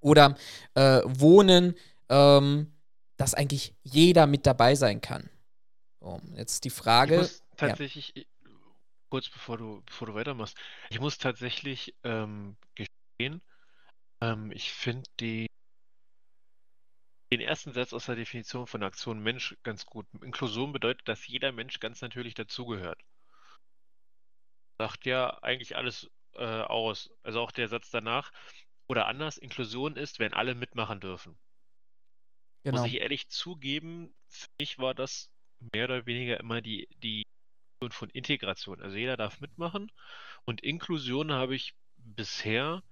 oder 0.00 0.36
äh, 0.74 1.00
Wohnen, 1.04 1.74
ähm, 2.08 2.72
dass 3.16 3.34
eigentlich 3.34 3.74
jeder 3.82 4.26
mit 4.26 4.46
dabei 4.46 4.74
sein 4.74 5.00
kann. 5.00 5.30
So, 6.00 6.20
jetzt 6.36 6.64
die 6.64 6.70
Frage. 6.70 7.14
Ich 7.14 7.20
muss 7.20 7.42
tatsächlich, 7.56 8.12
ja. 8.16 8.22
kurz 9.08 9.28
bevor 9.28 9.56
du, 9.56 9.82
bevor 9.86 10.08
du 10.08 10.14
weitermachst, 10.14 10.56
ich 10.90 11.00
muss 11.00 11.18
tatsächlich 11.18 11.94
ähm, 12.02 12.56
gestehen, 12.74 13.40
ähm, 14.20 14.50
ich 14.52 14.72
finde 14.72 15.08
die 15.20 15.46
den 17.32 17.40
ersten 17.40 17.72
Satz 17.72 17.92
aus 17.92 18.06
der 18.06 18.14
Definition 18.16 18.66
von 18.66 18.82
Aktion 18.82 19.20
Mensch 19.20 19.56
ganz 19.64 19.86
gut. 19.86 20.06
Inklusion 20.22 20.72
bedeutet, 20.72 21.08
dass 21.08 21.26
jeder 21.26 21.50
Mensch 21.50 21.80
ganz 21.80 22.00
natürlich 22.00 22.34
dazugehört. 22.34 23.00
Sagt 24.78 25.04
ja 25.06 25.42
eigentlich 25.42 25.76
alles 25.76 26.10
äh, 26.34 26.44
aus. 26.44 27.10
Also 27.22 27.40
auch 27.40 27.50
der 27.50 27.68
Satz 27.68 27.90
danach. 27.90 28.30
Oder 28.86 29.06
anders, 29.06 29.38
Inklusion 29.38 29.96
ist, 29.96 30.18
wenn 30.18 30.34
alle 30.34 30.54
mitmachen 30.54 31.00
dürfen. 31.00 31.36
Genau. 32.64 32.80
Muss 32.80 32.88
ich 32.90 33.00
ehrlich 33.00 33.28
zugeben, 33.28 34.14
für 34.28 34.48
mich 34.58 34.78
war 34.78 34.94
das 34.94 35.30
mehr 35.72 35.84
oder 35.84 36.06
weniger 36.06 36.40
immer 36.40 36.60
die, 36.60 36.88
die 37.02 37.24
von 37.90 38.08
Integration. 38.10 38.80
Also 38.80 38.96
jeder 38.96 39.18
darf 39.18 39.40
mitmachen. 39.40 39.92
Und 40.46 40.62
Inklusion 40.62 41.32
habe 41.32 41.54
ich 41.54 41.74
bisher 41.96 42.82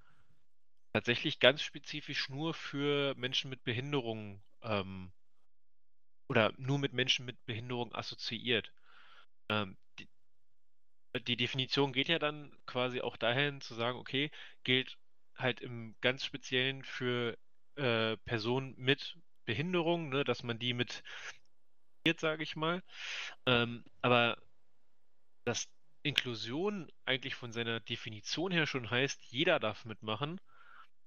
tatsächlich 0.93 1.41
ganz 1.41 1.63
spezifisch 1.63 2.29
nur 2.29 2.53
für 2.53 3.15
Menschen 3.17 3.49
mit 3.49 3.65
Behinderung 3.65 4.43
ähm, 4.63 5.11
oder 6.29 6.53
nur 6.59 6.79
mit 6.79 6.93
Menschen 6.93 7.25
mit 7.25 7.43
Behinderung 7.47 7.95
assoziiert. 7.95 8.73
Ähm, 9.49 9.79
die, 9.99 10.09
die, 11.27 11.37
Definition 11.37 11.95
geht 11.95 12.09
ja 12.09 12.19
dann 12.19 12.55
quasi 12.67 13.01
auch 13.01 13.17
dahin 13.17 13.63
zu 13.63 13.75
sagen, 13.75 13.99
okay, 13.99 14.31
gilt 14.65 14.99
halt 15.35 15.61
im 15.61 15.95
ganz 16.03 16.25
Speziellen 16.25 16.85
für 16.85 17.39
äh, 17.77 18.19
Personen 18.19 18.75
mit 18.77 19.17
Behinderung, 19.45 20.09
ne, 20.09 20.25
dass 20.25 20.43
man 20.43 20.59
die 20.59 20.75
mit 20.75 21.03
sage 22.19 22.43
ich 22.43 22.57
mal. 22.57 22.83
Ähm, 23.47 23.85
aber 24.01 24.37
dass 25.45 25.69
Inklusion 26.03 26.91
eigentlich 27.05 27.35
von 27.35 27.53
seiner 27.53 27.81
Definition 27.81 28.51
her 28.51 28.67
schon 28.67 28.91
heißt, 28.91 29.23
jeder 29.25 29.61
darf 29.61 29.85
mitmachen, 29.85 30.41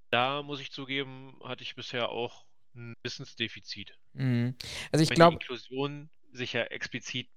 da 0.10 0.42
muss 0.42 0.62
ich 0.62 0.72
zugeben, 0.72 1.38
hatte 1.44 1.64
ich 1.64 1.76
bisher 1.76 2.10
auch 2.10 2.46
ein 2.76 2.94
Wissensdefizit. 3.04 3.98
Mhm. 4.14 4.56
Also 4.92 5.04
ich 5.04 5.10
glaube. 5.10 5.34
Inklusion 5.34 6.10
sich 6.32 6.54
ja 6.54 6.64
explizit 6.64 7.30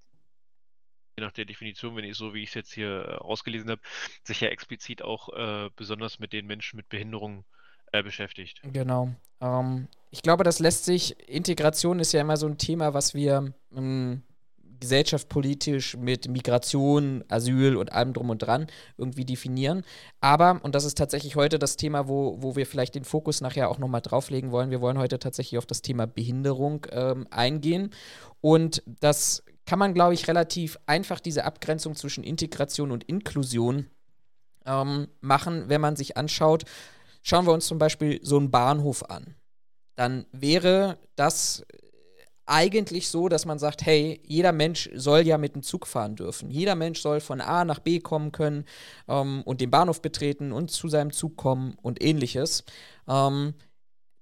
je 1.19 1.25
nach 1.25 1.33
der 1.33 1.45
Definition, 1.45 1.97
wenn 1.97 2.05
ich 2.05 2.17
so 2.17 2.33
wie 2.33 2.43
ich 2.43 2.51
es 2.51 2.55
jetzt 2.55 2.73
hier 2.73 3.09
äh, 3.09 3.15
ausgelesen 3.17 3.71
habe, 3.71 3.83
sich 4.23 4.41
ja 4.41 4.49
explizit 4.49 5.03
auch 5.03 5.29
äh, 5.31 5.71
besonders 5.75 6.21
mit 6.21 6.33
den 6.33 6.47
Menschen 6.47 6.77
mit 6.77 6.89
Behinderung 6.89 7.45
äh, 7.93 8.03
beschäftigt. 8.03 8.61
Genau. 8.73 9.11
Ähm, 9.41 9.89
ich 10.11 10.23
glaube, 10.23 10.45
das 10.45 10.59
lässt 10.59 10.85
sich, 10.85 11.17
Integration 11.29 12.01
ist 12.01 12.13
ja 12.13 12.21
immer 12.21 12.37
so 12.37 12.47
ein 12.47 12.59
Thema, 12.59 12.95
was 12.95 13.15
wir 13.15 13.53
ähm, 13.77 14.23
gesellschaftspolitisch 14.81 15.97
mit 15.97 16.29
Migration, 16.29 17.25
Asyl 17.29 17.77
und 17.77 17.93
allem 17.93 18.13
drum 18.13 18.31
und 18.31 18.39
dran 18.39 18.69
irgendwie 18.97 19.25
definieren. 19.25 19.83
Aber, 20.21 20.61
und 20.63 20.75
das 20.75 20.85
ist 20.85 20.97
tatsächlich 20.97 21.37
heute 21.37 21.59
das 21.59 21.77
Thema, 21.77 22.09
wo, 22.09 22.37
wo 22.41 22.57
wir 22.57 22.67
vielleicht 22.67 22.95
den 22.95 23.05
Fokus 23.05 23.41
nachher 23.41 23.71
auch 23.71 23.79
nochmal 23.79 24.01
drauflegen 24.01 24.51
wollen, 24.51 24.71
wir 24.71 24.81
wollen 24.81 24.99
heute 24.99 25.19
tatsächlich 25.19 25.59
auf 25.59 25.67
das 25.67 25.83
Thema 25.83 26.07
Behinderung 26.07 26.87
ähm, 26.91 27.27
eingehen. 27.31 27.91
Und 28.41 28.83
das 28.87 29.43
kann 29.67 29.79
man, 29.79 29.95
glaube 29.95 30.15
ich, 30.15 30.29
relativ 30.29 30.79
einfach 30.87 31.21
diese 31.21 31.45
Abgrenzung 31.45 31.95
zwischen 31.95 32.25
Integration 32.25 32.91
und 32.91 33.05
Inklusion 33.05 33.91
ähm, 34.65 35.09
machen, 35.21 35.69
wenn 35.69 35.81
man 35.81 35.97
sich 35.97 36.17
anschaut. 36.17 36.65
Schauen 37.29 37.47
wir 37.47 37.53
uns 37.53 37.67
zum 37.67 37.77
Beispiel 37.77 38.21
so 38.23 38.39
einen 38.39 38.51
Bahnhof 38.51 39.05
an. 39.11 39.35
Dann 39.97 40.25
wäre 40.33 40.97
das 41.15 41.63
eigentlich 42.47 43.09
so, 43.09 43.29
dass 43.29 43.45
man 43.45 43.59
sagt, 43.59 43.85
hey, 43.85 44.23
jeder 44.25 44.53
Mensch 44.53 44.89
soll 44.95 45.27
ja 45.27 45.37
mit 45.37 45.55
dem 45.55 45.63
Zug 45.63 45.87
fahren 45.87 46.17
dürfen. 46.17 46.51
Jeder 46.51 46.75
Mensch 46.75 47.03
soll 47.03 47.21
von 47.21 47.43
A 47.43 47.67
nach 47.67 47.81
B 47.81 48.01
kommen 48.01 48.33
können 48.33 48.65
ähm, 49.09 49.43
und 49.45 49.61
den 49.61 49.71
Bahnhof 49.71 50.01
betreten 50.01 50.53
und 50.53 50.71
zu 50.71 50.89
seinem 50.89 51.13
Zug 51.13 51.37
kommen 51.37 51.77
und 51.83 52.03
ähnliches. 52.03 52.65
Ähm, 53.07 53.53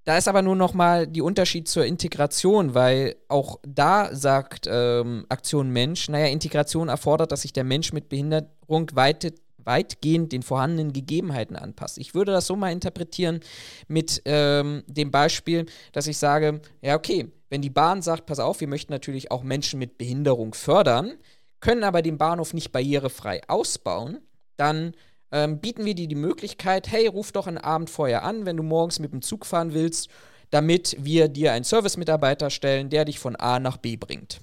da 0.02 0.18
ist 0.18 0.26
aber 0.26 0.42
nur 0.42 0.56
noch 0.56 0.74
mal 0.74 1.06
die 1.06 1.22
Unterschied 1.22 1.68
zur 1.68 1.84
Integration, 1.86 2.74
weil 2.74 3.14
auch 3.28 3.60
da 3.64 4.12
sagt 4.12 4.66
ähm, 4.68 5.26
Aktion 5.28 5.70
Mensch, 5.70 6.08
naja, 6.08 6.26
Integration 6.26 6.88
erfordert, 6.88 7.30
dass 7.30 7.42
sich 7.42 7.52
der 7.52 7.64
Mensch 7.64 7.92
mit 7.92 8.08
Behinderung 8.08 8.90
weit, 8.94 9.32
weitgehend 9.66 10.32
den 10.32 10.42
vorhandenen 10.42 10.92
Gegebenheiten 10.92 11.56
anpasst. 11.56 11.98
Ich 11.98 12.14
würde 12.14 12.32
das 12.32 12.46
so 12.46 12.56
mal 12.56 12.72
interpretieren 12.72 13.40
mit 13.88 14.22
ähm, 14.24 14.82
dem 14.86 15.10
Beispiel, 15.10 15.66
dass 15.92 16.06
ich 16.06 16.18
sage, 16.18 16.60
ja, 16.80 16.96
okay, 16.96 17.30
wenn 17.50 17.62
die 17.62 17.70
Bahn 17.70 18.02
sagt, 18.02 18.26
pass 18.26 18.38
auf, 18.38 18.60
wir 18.60 18.68
möchten 18.68 18.92
natürlich 18.92 19.30
auch 19.30 19.42
Menschen 19.42 19.78
mit 19.78 19.98
Behinderung 19.98 20.54
fördern, 20.54 21.12
können 21.60 21.84
aber 21.84 22.02
den 22.02 22.18
Bahnhof 22.18 22.54
nicht 22.54 22.72
barrierefrei 22.72 23.42
ausbauen, 23.48 24.18
dann 24.56 24.94
ähm, 25.32 25.60
bieten 25.60 25.84
wir 25.84 25.94
dir 25.94 26.08
die 26.08 26.14
Möglichkeit, 26.14 26.90
hey, 26.90 27.06
ruf 27.06 27.32
doch 27.32 27.46
einen 27.46 27.58
Abend 27.58 27.90
vorher 27.90 28.22
an, 28.24 28.46
wenn 28.46 28.56
du 28.56 28.62
morgens 28.62 28.98
mit 28.98 29.12
dem 29.12 29.22
Zug 29.22 29.46
fahren 29.46 29.74
willst, 29.74 30.08
damit 30.50 30.96
wir 30.98 31.28
dir 31.28 31.52
einen 31.52 31.64
Service-Mitarbeiter 31.64 32.50
stellen, 32.50 32.88
der 32.90 33.04
dich 33.04 33.18
von 33.18 33.36
A 33.36 33.58
nach 33.58 33.76
B 33.76 33.96
bringt. 33.96 34.40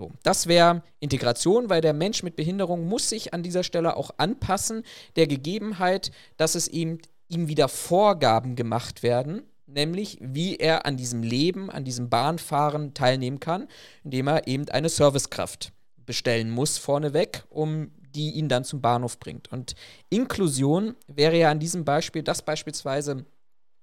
So, 0.00 0.12
das 0.22 0.46
wäre 0.46 0.82
Integration, 1.00 1.68
weil 1.68 1.82
der 1.82 1.92
Mensch 1.92 2.22
mit 2.22 2.34
Behinderung 2.34 2.88
muss 2.88 3.10
sich 3.10 3.34
an 3.34 3.42
dieser 3.42 3.62
Stelle 3.62 3.98
auch 3.98 4.12
anpassen 4.16 4.82
der 5.16 5.26
Gegebenheit, 5.26 6.10
dass 6.38 6.54
es 6.54 6.68
ihm, 6.68 7.00
ihm 7.28 7.48
wieder 7.48 7.68
Vorgaben 7.68 8.56
gemacht 8.56 9.02
werden, 9.02 9.42
nämlich 9.66 10.16
wie 10.22 10.56
er 10.56 10.86
an 10.86 10.96
diesem 10.96 11.22
Leben, 11.22 11.68
an 11.68 11.84
diesem 11.84 12.08
Bahnfahren 12.08 12.94
teilnehmen 12.94 13.40
kann, 13.40 13.68
indem 14.02 14.28
er 14.28 14.46
eben 14.46 14.66
eine 14.70 14.88
Servicekraft 14.88 15.70
bestellen 16.06 16.50
muss 16.50 16.78
vorneweg, 16.78 17.44
um 17.50 17.90
die 18.14 18.30
ihn 18.30 18.48
dann 18.48 18.64
zum 18.64 18.80
Bahnhof 18.80 19.18
bringt. 19.18 19.52
Und 19.52 19.74
Inklusion 20.08 20.96
wäre 21.08 21.36
ja 21.36 21.50
an 21.50 21.60
diesem 21.60 21.84
Beispiel 21.84 22.22
das 22.22 22.40
beispielsweise, 22.40 23.26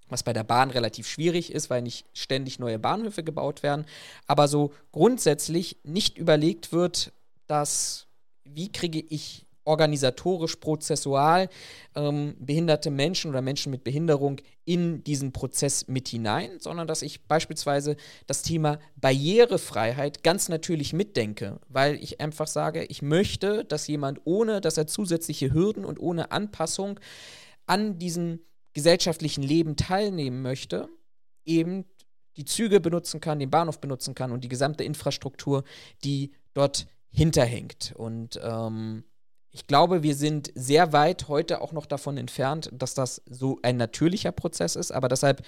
was 0.09 0.23
bei 0.23 0.33
der 0.33 0.43
Bahn 0.43 0.69
relativ 0.69 1.07
schwierig 1.07 1.51
ist, 1.51 1.69
weil 1.69 1.81
nicht 1.81 2.05
ständig 2.13 2.59
neue 2.59 2.79
Bahnhöfe 2.79 3.23
gebaut 3.23 3.63
werden, 3.63 3.85
aber 4.25 4.47
so 4.47 4.73
grundsätzlich 4.91 5.77
nicht 5.83 6.17
überlegt 6.17 6.71
wird, 6.71 7.11
dass 7.47 8.07
wie 8.43 8.71
kriege 8.71 8.99
ich 8.99 9.47
organisatorisch, 9.67 10.55
prozessual 10.55 11.49
ähm, 11.93 12.35
behinderte 12.39 12.89
Menschen 12.89 13.29
oder 13.29 13.41
Menschen 13.41 13.69
mit 13.69 13.83
Behinderung 13.83 14.39
in 14.63 15.03
diesen 15.03 15.33
Prozess 15.33 15.87
mit 15.87 16.07
hinein, 16.07 16.59
sondern 16.59 16.87
dass 16.87 17.01
ich 17.01 17.25
beispielsweise 17.25 17.97
das 18.25 18.41
Thema 18.43 18.79
Barrierefreiheit 18.95 20.23
ganz 20.23 20.47
natürlich 20.47 20.93
mitdenke, 20.93 21.59
weil 21.67 22.01
ich 22.01 22.21
einfach 22.21 22.47
sage, 22.47 22.85
ich 22.85 23.01
möchte, 23.01 23.65
dass 23.65 23.87
jemand 23.87 24.21
ohne, 24.23 24.61
dass 24.61 24.77
er 24.77 24.87
zusätzliche 24.87 25.53
Hürden 25.53 25.83
und 25.83 25.99
ohne 25.99 26.31
Anpassung 26.31 26.99
an 27.65 27.99
diesem 27.99 28.39
gesellschaftlichen 28.77 29.41
Leben 29.41 29.75
teilnehmen 29.75 30.43
möchte, 30.43 30.87
eben 31.45 31.85
die 32.35 32.45
Züge 32.45 32.79
benutzen 32.79 33.19
kann, 33.19 33.39
den 33.39 33.49
Bahnhof 33.49 33.81
benutzen 33.81 34.13
kann 34.13 34.31
und 34.31 34.43
die 34.43 34.49
gesamte 34.49 34.83
Infrastruktur, 34.83 35.63
die 36.03 36.31
dort 36.53 36.85
hinterhängt. 37.09 37.95
Und 37.97 38.39
ähm, 38.43 39.03
ich 39.49 39.65
glaube, 39.65 40.03
wir 40.03 40.13
sind 40.13 40.51
sehr 40.53 40.93
weit 40.93 41.27
heute 41.27 41.61
auch 41.61 41.71
noch 41.71 41.87
davon 41.87 42.17
entfernt, 42.17 42.69
dass 42.71 42.93
das 42.93 43.23
so 43.25 43.57
ein 43.63 43.77
natürlicher 43.77 44.31
Prozess 44.31 44.75
ist, 44.75 44.91
aber 44.91 45.07
deshalb 45.07 45.41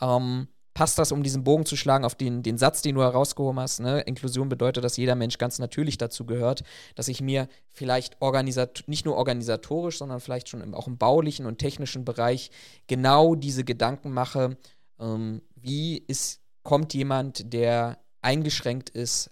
ähm, 0.00 0.48
passt 0.74 0.98
das, 0.98 1.12
um 1.12 1.22
diesen 1.22 1.44
Bogen 1.44 1.66
zu 1.66 1.76
schlagen 1.76 2.04
auf 2.04 2.14
den, 2.14 2.42
den 2.42 2.58
Satz, 2.58 2.82
den 2.82 2.94
du 2.94 3.02
herausgehoben 3.02 3.60
hast. 3.60 3.80
Ne? 3.80 4.00
Inklusion 4.02 4.48
bedeutet, 4.48 4.84
dass 4.84 4.96
jeder 4.96 5.14
Mensch 5.14 5.38
ganz 5.38 5.58
natürlich 5.58 5.98
dazu 5.98 6.24
gehört, 6.24 6.62
dass 6.94 7.08
ich 7.08 7.20
mir 7.20 7.48
vielleicht 7.70 8.16
nicht 8.86 9.04
nur 9.04 9.16
organisatorisch, 9.16 9.98
sondern 9.98 10.20
vielleicht 10.20 10.48
schon 10.48 10.60
im, 10.60 10.74
auch 10.74 10.86
im 10.86 10.98
baulichen 10.98 11.46
und 11.46 11.58
technischen 11.58 12.04
Bereich 12.04 12.50
genau 12.86 13.34
diese 13.34 13.64
Gedanken 13.64 14.10
mache, 14.10 14.56
ähm, 14.98 15.42
wie 15.56 15.98
ist, 15.98 16.40
kommt 16.62 16.94
jemand, 16.94 17.52
der 17.52 17.98
eingeschränkt 18.22 18.90
ist 18.90 19.30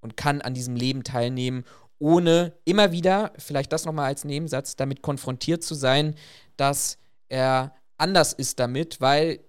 und 0.00 0.16
kann 0.16 0.40
an 0.40 0.54
diesem 0.54 0.76
Leben 0.76 1.04
teilnehmen 1.04 1.64
ohne 1.98 2.52
immer 2.64 2.92
wieder, 2.92 3.32
vielleicht 3.38 3.72
das 3.72 3.86
nochmal 3.86 4.06
als 4.06 4.24
Nebensatz, 4.24 4.76
damit 4.76 5.00
konfrontiert 5.00 5.62
zu 5.62 5.74
sein, 5.74 6.16
dass 6.56 6.98
er 7.28 7.72
anders 7.96 8.32
ist 8.32 8.58
damit, 8.58 9.00
weil 9.00 9.40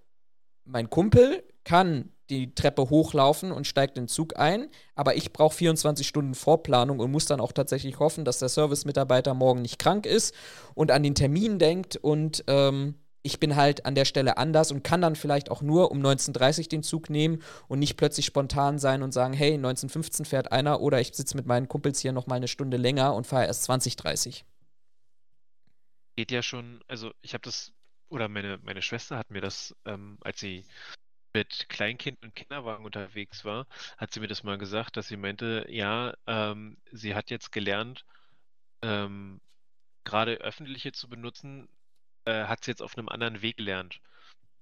mein 0.66 0.90
Kumpel 0.90 1.44
kann 1.64 2.12
die 2.30 2.56
Treppe 2.56 2.90
hochlaufen 2.90 3.52
und 3.52 3.68
steigt 3.68 3.98
den 3.98 4.08
Zug 4.08 4.38
ein, 4.38 4.70
aber 4.96 5.16
ich 5.16 5.32
brauche 5.32 5.56
24 5.56 6.08
Stunden 6.08 6.34
Vorplanung 6.34 7.00
und 7.00 7.12
muss 7.12 7.26
dann 7.26 7.40
auch 7.40 7.52
tatsächlich 7.52 8.00
hoffen, 8.00 8.26
dass 8.26 8.40
der 8.40 8.50
Service-Mitarbeiter 8.50 9.34
morgen 9.34 9.62
nicht 9.62 9.78
krank 9.78 10.06
ist 10.06 10.34
und 10.74 10.92
an 10.92 11.04
den 11.04 11.16
Termin 11.16 11.60
denkt 11.60 11.98
und 11.98 12.44
ähm, 12.48 12.96
ich 13.22 13.40
bin 13.40 13.56
halt 13.56 13.88
an 13.88 13.96
der 13.96 14.06
Stelle 14.06 14.38
anders 14.38 14.72
und 14.72 14.84
kann 14.84 15.02
dann 15.02 15.16
vielleicht 15.16 15.50
auch 15.50 15.64
nur 15.64 15.90
um 15.90 16.00
19.30 16.00 16.70
den 16.70 16.84
Zug 16.84 17.10
nehmen 17.10 17.42
und 17.68 17.80
nicht 17.80 17.98
plötzlich 17.98 18.28
spontan 18.28 18.78
sein 18.78 19.02
und 19.02 19.14
sagen, 19.14 19.34
hey, 19.34 19.56
19.15 19.56 20.26
fährt 20.26 20.52
einer 20.52 20.80
oder 20.80 21.02
ich 21.02 21.12
sitze 21.14 21.36
mit 21.36 21.48
meinen 21.48 21.68
Kumpels 21.68 22.00
hier 22.00 22.12
noch 22.12 22.28
mal 22.28 22.36
eine 22.36 22.48
Stunde 22.48 22.78
länger 22.78 23.16
und 23.16 23.26
fahre 23.26 23.48
erst 23.48 23.68
20.30. 23.68 24.44
Geht 26.16 26.32
ja 26.32 26.44
schon, 26.44 26.82
also 26.88 27.12
ich 27.24 27.34
habe 27.34 27.42
das, 27.42 27.74
oder 28.10 28.28
meine, 28.30 28.60
meine 28.64 28.82
Schwester 28.82 29.18
hat 29.18 29.32
mir 29.32 29.42
das, 29.42 29.76
ähm, 29.86 30.18
als 30.22 30.40
sie 30.40 30.66
mit 31.34 31.68
Kleinkind 31.70 32.24
und 32.24 32.36
Kinderwagen 32.36 32.86
unterwegs 32.86 33.46
war, 33.46 33.68
hat 33.98 34.14
sie 34.14 34.20
mir 34.22 34.28
das 34.28 34.44
mal 34.44 34.58
gesagt, 34.58 34.98
dass 34.98 35.08
sie 35.10 35.18
meinte, 35.18 35.66
ja, 35.70 36.14
ähm, 36.28 36.78
sie 36.92 37.16
hat 37.16 37.30
jetzt 37.32 37.52
gelernt, 37.52 38.06
ähm, 38.84 39.42
gerade 40.06 40.36
öffentliche 40.38 40.94
zu 40.94 41.10
benutzen, 41.10 41.70
äh, 42.26 42.46
hat 42.46 42.64
sie 42.64 42.72
jetzt 42.72 42.82
auf 42.82 42.98
einem 42.98 43.10
anderen 43.10 43.42
Weg 43.42 43.58
gelernt, 43.58 44.02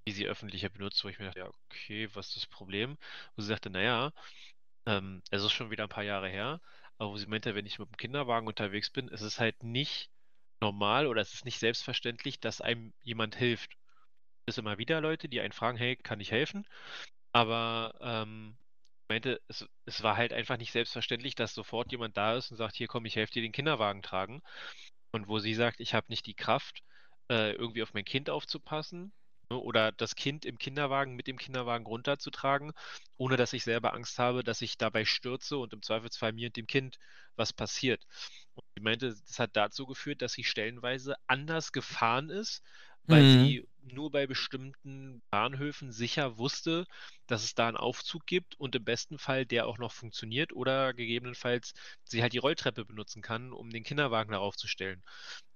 wie 0.05 0.13
sie 0.13 0.27
öffentlicher 0.27 0.69
benutzt, 0.69 1.03
wo 1.03 1.09
ich 1.09 1.19
mir 1.19 1.25
dachte, 1.25 1.39
ja, 1.41 1.47
okay, 1.69 2.09
was 2.15 2.27
ist 2.29 2.37
das 2.37 2.47
Problem? 2.47 2.97
Wo 3.35 3.41
sie 3.43 3.49
sagte, 3.49 3.69
naja, 3.69 4.13
ähm, 4.87 5.23
es 5.31 5.43
ist 5.43 5.51
schon 5.53 5.71
wieder 5.71 5.83
ein 5.85 5.89
paar 5.89 6.03
Jahre 6.03 6.29
her, 6.29 6.61
aber 6.97 7.11
wo 7.11 7.17
sie 7.17 7.27
meinte, 7.27 7.55
wenn 7.55 7.65
ich 7.65 7.79
mit 7.79 7.89
dem 7.89 7.97
Kinderwagen 7.97 8.47
unterwegs 8.47 8.89
bin, 8.91 9.09
ist 9.09 9.21
es 9.21 9.39
halt 9.39 9.63
nicht 9.63 10.09
normal 10.63 11.07
oder 11.07 11.21
es 11.21 11.33
ist 11.33 11.45
nicht 11.45 11.59
selbstverständlich, 11.59 12.39
dass 12.39 12.61
einem 12.61 12.93
jemand 13.03 13.35
hilft. 13.35 13.75
Es 14.45 14.57
immer 14.57 14.77
wieder 14.77 15.01
Leute, 15.01 15.29
die 15.29 15.41
einen 15.41 15.53
fragen, 15.53 15.77
hey, 15.77 15.95
kann 15.97 16.19
ich 16.21 16.31
helfen? 16.31 16.65
Aber 17.33 17.95
ähm, 18.01 18.57
meinte, 19.09 19.41
es, 19.47 19.67
es 19.85 20.03
war 20.03 20.17
halt 20.17 20.33
einfach 20.33 20.57
nicht 20.57 20.71
selbstverständlich, 20.71 21.35
dass 21.35 21.53
sofort 21.53 21.91
jemand 21.91 22.17
da 22.17 22.35
ist 22.37 22.51
und 22.51 22.57
sagt, 22.57 22.75
hier 22.75 22.87
komm, 22.87 23.05
ich 23.05 23.15
helfe 23.15 23.33
dir 23.33 23.41
den 23.43 23.51
Kinderwagen 23.53 24.01
tragen. 24.03 24.41
Und 25.11 25.27
wo 25.27 25.39
sie 25.39 25.53
sagt, 25.55 25.79
ich 25.79 25.93
habe 25.93 26.07
nicht 26.09 26.25
die 26.25 26.35
Kraft, 26.35 26.81
äh, 27.29 27.53
irgendwie 27.53 27.83
auf 27.83 27.93
mein 27.93 28.05
Kind 28.05 28.29
aufzupassen 28.29 29.13
ne, 29.49 29.57
oder 29.57 29.91
das 29.91 30.15
Kind 30.15 30.45
im 30.45 30.57
Kinderwagen 30.57 31.15
mit 31.15 31.27
dem 31.27 31.37
Kinderwagen 31.37 31.85
runterzutragen, 31.85 32.73
ohne 33.17 33.37
dass 33.37 33.53
ich 33.53 33.63
selber 33.63 33.93
Angst 33.93 34.19
habe, 34.19 34.43
dass 34.43 34.61
ich 34.61 34.77
dabei 34.77 35.05
stürze 35.05 35.57
und 35.57 35.73
im 35.73 35.81
Zweifelsfall 35.81 36.33
mir 36.33 36.47
und 36.47 36.57
dem 36.57 36.67
Kind 36.67 36.97
was 37.35 37.53
passiert. 37.53 38.03
Und 38.55 38.63
sie 38.75 38.81
meinte, 38.81 39.09
das 39.09 39.39
hat 39.39 39.51
dazu 39.55 39.85
geführt, 39.85 40.21
dass 40.21 40.33
sie 40.33 40.43
stellenweise 40.43 41.15
anders 41.27 41.71
gefahren 41.71 42.29
ist, 42.29 42.63
weil 43.05 43.23
mhm. 43.23 43.45
sie 43.45 43.67
nur 43.81 44.11
bei 44.11 44.27
bestimmten 44.27 45.21
Bahnhöfen 45.29 45.91
sicher 45.91 46.37
wusste, 46.37 46.85
dass 47.27 47.43
es 47.43 47.53
da 47.53 47.67
einen 47.67 47.77
Aufzug 47.77 48.25
gibt 48.25 48.55
und 48.55 48.75
im 48.75 48.83
besten 48.83 49.17
Fall 49.17 49.45
der 49.45 49.67
auch 49.67 49.77
noch 49.77 49.91
funktioniert 49.91 50.53
oder 50.53 50.93
gegebenenfalls 50.93 51.73
sie 52.03 52.21
halt 52.21 52.33
die 52.33 52.37
Rolltreppe 52.37 52.85
benutzen 52.85 53.21
kann, 53.21 53.51
um 53.51 53.71
den 53.71 53.83
Kinderwagen 53.83 54.31
darauf 54.31 54.55
zu 54.55 54.67
stellen. 54.67 55.03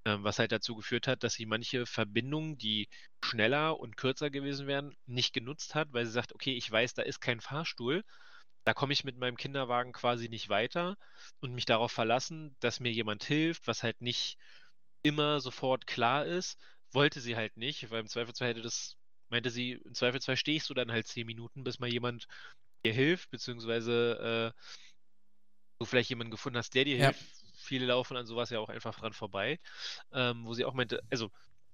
Ähm, 0.06 0.24
was 0.24 0.40
halt 0.40 0.52
dazu 0.52 0.76
geführt 0.76 1.08
hat, 1.08 1.24
dass 1.24 1.34
sie 1.34 1.46
manche 1.46 1.86
Verbindungen, 1.86 2.58
die 2.58 2.90
schneller 3.24 3.80
und 3.80 3.98
kürzer 3.98 4.30
gewesen 4.30 4.68
wären, 4.68 4.96
nicht 5.06 5.34
genutzt 5.34 5.76
hat, 5.76 5.90
weil 5.92 6.06
sie 6.06 6.12
sagt, 6.12 6.34
okay, 6.34 6.54
ich 6.54 6.70
weiß, 6.70 6.96
da 6.96 7.02
ist 7.02 7.22
kein 7.22 7.40
Fahrstuhl, 7.40 8.04
da 8.68 8.74
komme 8.74 8.92
ich 8.94 9.06
mit 9.06 9.18
meinem 9.18 9.38
Kinderwagen 9.38 9.94
quasi 9.94 10.28
nicht 10.30 10.50
weiter 10.50 10.98
und 11.40 11.54
mich 11.54 11.64
darauf 11.66 11.92
verlassen, 11.94 12.58
dass 12.60 12.82
mir 12.82 12.92
jemand 12.92 13.24
hilft, 13.24 13.66
was 13.68 13.82
halt 13.82 14.02
nicht 14.02 14.38
immer 15.04 15.40
sofort 15.40 15.88
klar 15.88 16.26
ist, 16.26 16.60
wollte 16.92 17.22
sie 17.22 17.38
halt 17.38 17.56
nicht, 17.58 17.90
weil 17.92 18.02
im 18.02 18.08
Zweifelsfall 18.10 18.50
hätte 18.50 18.62
das, 18.62 18.98
meinte 19.30 19.52
sie, 19.52 19.74
im 19.74 19.94
Zweifelsfall 19.94 20.36
stehst 20.38 20.70
du 20.70 20.74
dann 20.74 20.92
halt 20.92 21.08
zehn 21.08 21.26
Minuten, 21.26 21.64
bis 21.64 21.80
mal 21.80 21.90
jemand 21.90 22.28
dir 22.86 22.94
hilft, 22.94 23.30
beziehungsweise 23.32 24.54
äh, 24.56 24.62
du 25.80 25.86
vielleicht 25.86 26.10
jemanden 26.10 26.32
gefunden 26.32 26.58
hast, 26.58 26.74
der 26.76 26.86
dir 26.86 26.98
Ja. 26.98 27.14
hilft. 27.14 27.24
Viele 27.56 27.86
laufen 27.86 28.18
an 28.18 28.26
sowas 28.26 28.50
ja 28.50 28.60
auch 28.60 28.70
einfach 28.70 29.00
dran 29.00 29.14
vorbei, 29.14 29.60
ähm, 30.12 30.46
wo 30.46 30.54
sie 30.54 30.66
auch 30.66 30.74
meinte, 30.74 31.02
also 31.12 31.32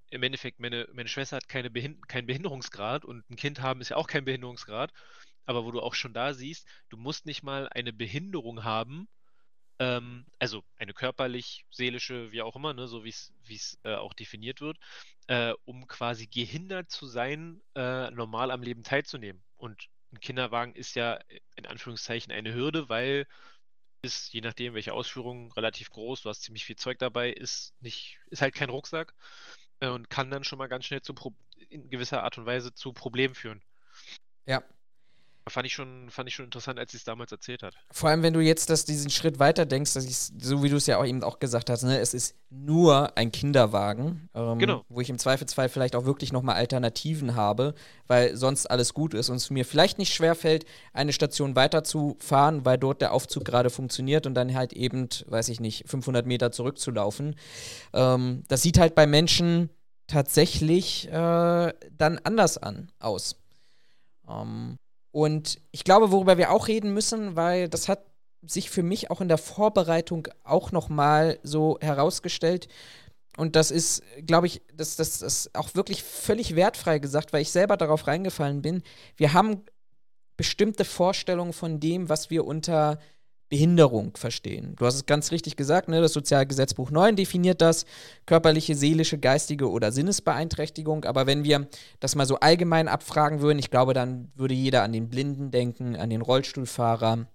im 0.10 0.24
Endeffekt, 0.24 0.60
meine, 0.60 0.88
meine 0.94 1.10
Schwester 1.10 1.38
hat 1.38 1.50
keine 1.50 1.72
Behind 1.72 2.08
keinen 2.08 2.28
Behinderungsgrad 2.28 3.06
und 3.06 3.30
ein 3.30 3.36
Kind 3.38 3.62
haben 3.62 3.82
ist 3.82 3.90
ja 3.90 3.98
auch 3.98 4.08
kein 4.08 4.26
Behinderungsgrad, 4.26 4.92
aber 5.46 5.66
wo 5.66 5.72
du 5.72 5.82
auch 5.82 5.94
schon 5.94 6.14
da 6.14 6.34
siehst, 6.34 6.68
du 6.90 6.98
musst 6.98 7.26
nicht 7.26 7.44
mal 7.44 7.68
eine 7.70 7.94
Behinderung 7.94 8.64
haben, 8.64 9.08
ähm, 9.80 10.26
also 10.40 10.64
eine 10.78 10.94
körperlich, 10.94 11.66
seelische, 11.72 12.32
wie 12.32 12.42
auch 12.42 12.56
immer, 12.56 12.74
ne, 12.74 12.88
so 12.88 13.04
wie 13.04 13.10
es 13.10 13.80
äh, 13.84 13.96
auch 13.96 14.14
definiert 14.14 14.62
wird, 14.62 14.78
äh, 15.28 15.54
um 15.66 15.88
quasi 15.88 16.28
gehindert 16.28 16.92
zu 16.92 17.08
sein, 17.08 17.62
äh, 17.76 18.12
normal 18.12 18.52
am 18.52 18.62
Leben 18.62 18.84
teilzunehmen. 18.84 19.44
Und 19.58 19.88
ein 20.12 20.20
Kinderwagen 20.20 20.76
ist 20.76 20.96
ja 20.96 21.16
äh, 21.16 21.40
in 21.56 21.66
Anführungszeichen 21.66 22.32
eine 22.32 22.54
Hürde, 22.54 22.90
weil 22.90 23.28
ist, 24.04 24.34
je 24.34 24.42
nachdem, 24.42 24.74
welche 24.74 24.94
Ausführung, 24.94 25.52
relativ 25.54 25.90
groß, 25.90 26.22
du 26.24 26.30
hast 26.30 26.42
ziemlich 26.44 26.66
viel 26.66 26.76
Zeug 26.76 27.00
dabei, 27.00 27.32
ist 27.32 27.74
nicht, 27.80 28.20
ist 28.28 28.42
halt 28.42 28.54
kein 28.54 28.70
Rucksack 28.70 29.14
äh, 29.80 29.88
und 29.88 30.10
kann 30.10 30.30
dann 30.30 30.44
schon 30.44 30.60
mal 30.60 30.68
ganz 30.68 30.86
schnell 30.86 31.02
zu 31.02 31.16
in 31.70 31.90
gewisser 31.90 32.24
Art 32.24 32.38
und 32.38 32.46
Weise 32.46 32.74
zu 32.74 32.94
Problemen 32.94 33.34
führen. 33.34 33.64
Ja. 34.46 34.64
Fand 35.50 35.68
ich 35.68 35.74
schon, 35.74 36.10
fand 36.10 36.30
ich 36.30 36.36
schon 36.36 36.46
interessant, 36.46 36.80
als 36.80 36.92
sie 36.92 36.98
es 36.98 37.04
damals 37.04 37.32
erzählt 37.32 37.64
hat. 37.64 37.76
Vor 37.92 38.10
allem, 38.10 38.24
wenn 38.24 38.34
du 38.34 38.40
jetzt 38.40 38.70
das, 38.70 38.86
diesen 38.86 39.10
Schritt 39.10 39.40
weiter 39.40 39.66
denkst, 39.66 39.94
dass 39.94 40.06
ich, 40.06 40.18
so 40.18 40.64
wie 40.64 40.70
du 40.70 40.78
es 40.78 40.88
ja 40.88 40.98
auch 41.00 41.06
eben 41.06 41.22
auch 41.22 41.40
gesagt 41.40 41.70
hast, 41.70 41.84
ne, 41.84 42.00
es 42.00 42.14
ist 42.14 42.36
nur 42.50 43.18
ein 43.18 43.32
Kinderwagen, 43.32 44.30
ähm, 44.34 44.58
Genau. 44.60 44.86
wo 44.88 45.02
ich 45.02 45.10
im 45.10 45.18
Zweifelsfall 45.18 45.68
vielleicht 45.68 45.98
auch 45.98 46.06
wirklich 46.06 46.32
nochmal 46.32 46.56
Alternativen 46.56 47.36
habe, 47.36 47.74
weil 48.08 48.38
sonst 48.38 48.68
alles 48.72 48.94
gut 48.94 49.14
ist 49.14 49.30
und 49.30 49.36
es 49.36 49.50
mir 49.50 49.66
vielleicht 49.66 49.98
nicht 49.98 50.14
schwerfällt, 50.14 50.66
eine 50.94 51.12
Station 51.12 51.58
weiterzufahren, 51.58 52.64
weil 52.64 52.78
dort 52.78 53.02
der 53.02 53.12
Aufzug 53.12 53.44
gerade 53.44 53.70
funktioniert 53.70 54.26
und 54.26 54.36
dann 54.36 54.54
halt 54.56 54.72
eben, 54.72 55.10
weiß 55.28 55.50
ich 55.50 55.60
nicht, 55.60 55.90
500 55.90 56.26
Meter 56.26 56.54
zurückzulaufen. 56.54 57.36
Ähm, 57.94 58.44
das 58.48 58.62
sieht 58.62 58.80
halt 58.80 58.96
bei 58.96 59.08
Menschen 59.08 59.70
tatsächlich 60.08 61.08
äh, 61.10 61.12
dann 61.92 62.20
anders 62.24 62.58
an 62.58 62.92
aus. 63.00 63.36
Ähm, 64.30 64.78
und 65.14 65.62
ich 65.72 65.84
glaube, 65.84 66.12
worüber 66.12 66.40
wir 66.40 66.52
auch 66.52 66.68
reden 66.68 66.92
müssen, 66.92 67.36
weil 67.36 67.70
das 67.70 67.88
hat 67.88 68.04
sich 68.42 68.72
für 68.72 68.82
mich 68.82 69.12
auch 69.12 69.22
in 69.22 69.28
der 69.28 69.38
Vorbereitung 69.38 70.28
auch 70.44 70.72
noch 70.72 70.90
mal 70.90 71.40
so 71.44 71.78
herausgestellt. 71.82 72.68
Und 73.38 73.56
das 73.56 73.70
ist, 73.70 74.02
glaube 74.26 74.48
ich, 74.48 74.64
das, 74.74 74.96
das, 74.96 75.20
das 75.20 75.46
ist 75.46 75.56
auch 75.56 75.76
wirklich 75.76 76.02
völlig 76.02 76.56
wertfrei 76.56 76.98
gesagt, 76.98 77.32
weil 77.32 77.44
ich 77.44 77.52
selber 77.52 77.78
darauf 77.78 78.08
reingefallen 78.08 78.64
bin. 78.64 78.82
Wir 79.16 79.34
haben 79.34 79.62
bestimmte 80.36 80.84
Vorstellungen 80.84 81.54
von 81.54 81.80
dem, 81.80 82.10
was 82.10 82.32
wir 82.32 82.46
unter 82.46 82.98
Behinderung 83.54 84.18
verstehen. 84.18 84.76
Du 84.78 84.88
hast 84.88 84.96
es 84.96 85.06
ganz 85.06 85.32
richtig 85.32 85.56
gesagt, 85.56 85.88
ne? 85.88 86.02
das 86.02 86.14
Sozialgesetzbuch 86.14 86.90
9 86.90 87.16
definiert 87.16 87.62
das, 87.62 87.86
körperliche, 88.26 88.74
seelische, 88.74 89.20
geistige 89.20 89.70
oder 89.70 89.92
Sinnesbeeinträchtigung. 89.92 91.06
Aber 91.06 91.28
wenn 91.28 91.44
wir 91.44 91.68
das 92.00 92.16
mal 92.16 92.26
so 92.26 92.40
allgemein 92.40 92.88
abfragen 92.88 93.42
würden, 93.42 93.60
ich 93.60 93.70
glaube, 93.70 93.94
dann 93.94 94.32
würde 94.34 94.56
jeder 94.56 94.82
an 94.82 94.92
den 94.92 95.08
Blinden 95.08 95.52
denken, 95.52 95.96
an 95.96 96.10
den 96.10 96.24
Rollstuhlfahrer, 96.24 97.28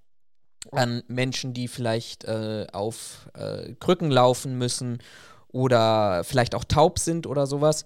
an 0.72 1.02
Menschen, 1.06 1.54
die 1.54 1.68
vielleicht 1.68 2.24
äh, 2.24 2.66
auf 2.72 3.28
äh, 3.34 3.74
Krücken 3.74 4.10
laufen 4.10 4.58
müssen 4.58 4.98
oder 5.46 6.24
vielleicht 6.24 6.56
auch 6.56 6.64
taub 6.64 6.98
sind 6.98 7.28
oder 7.28 7.46
sowas. 7.46 7.84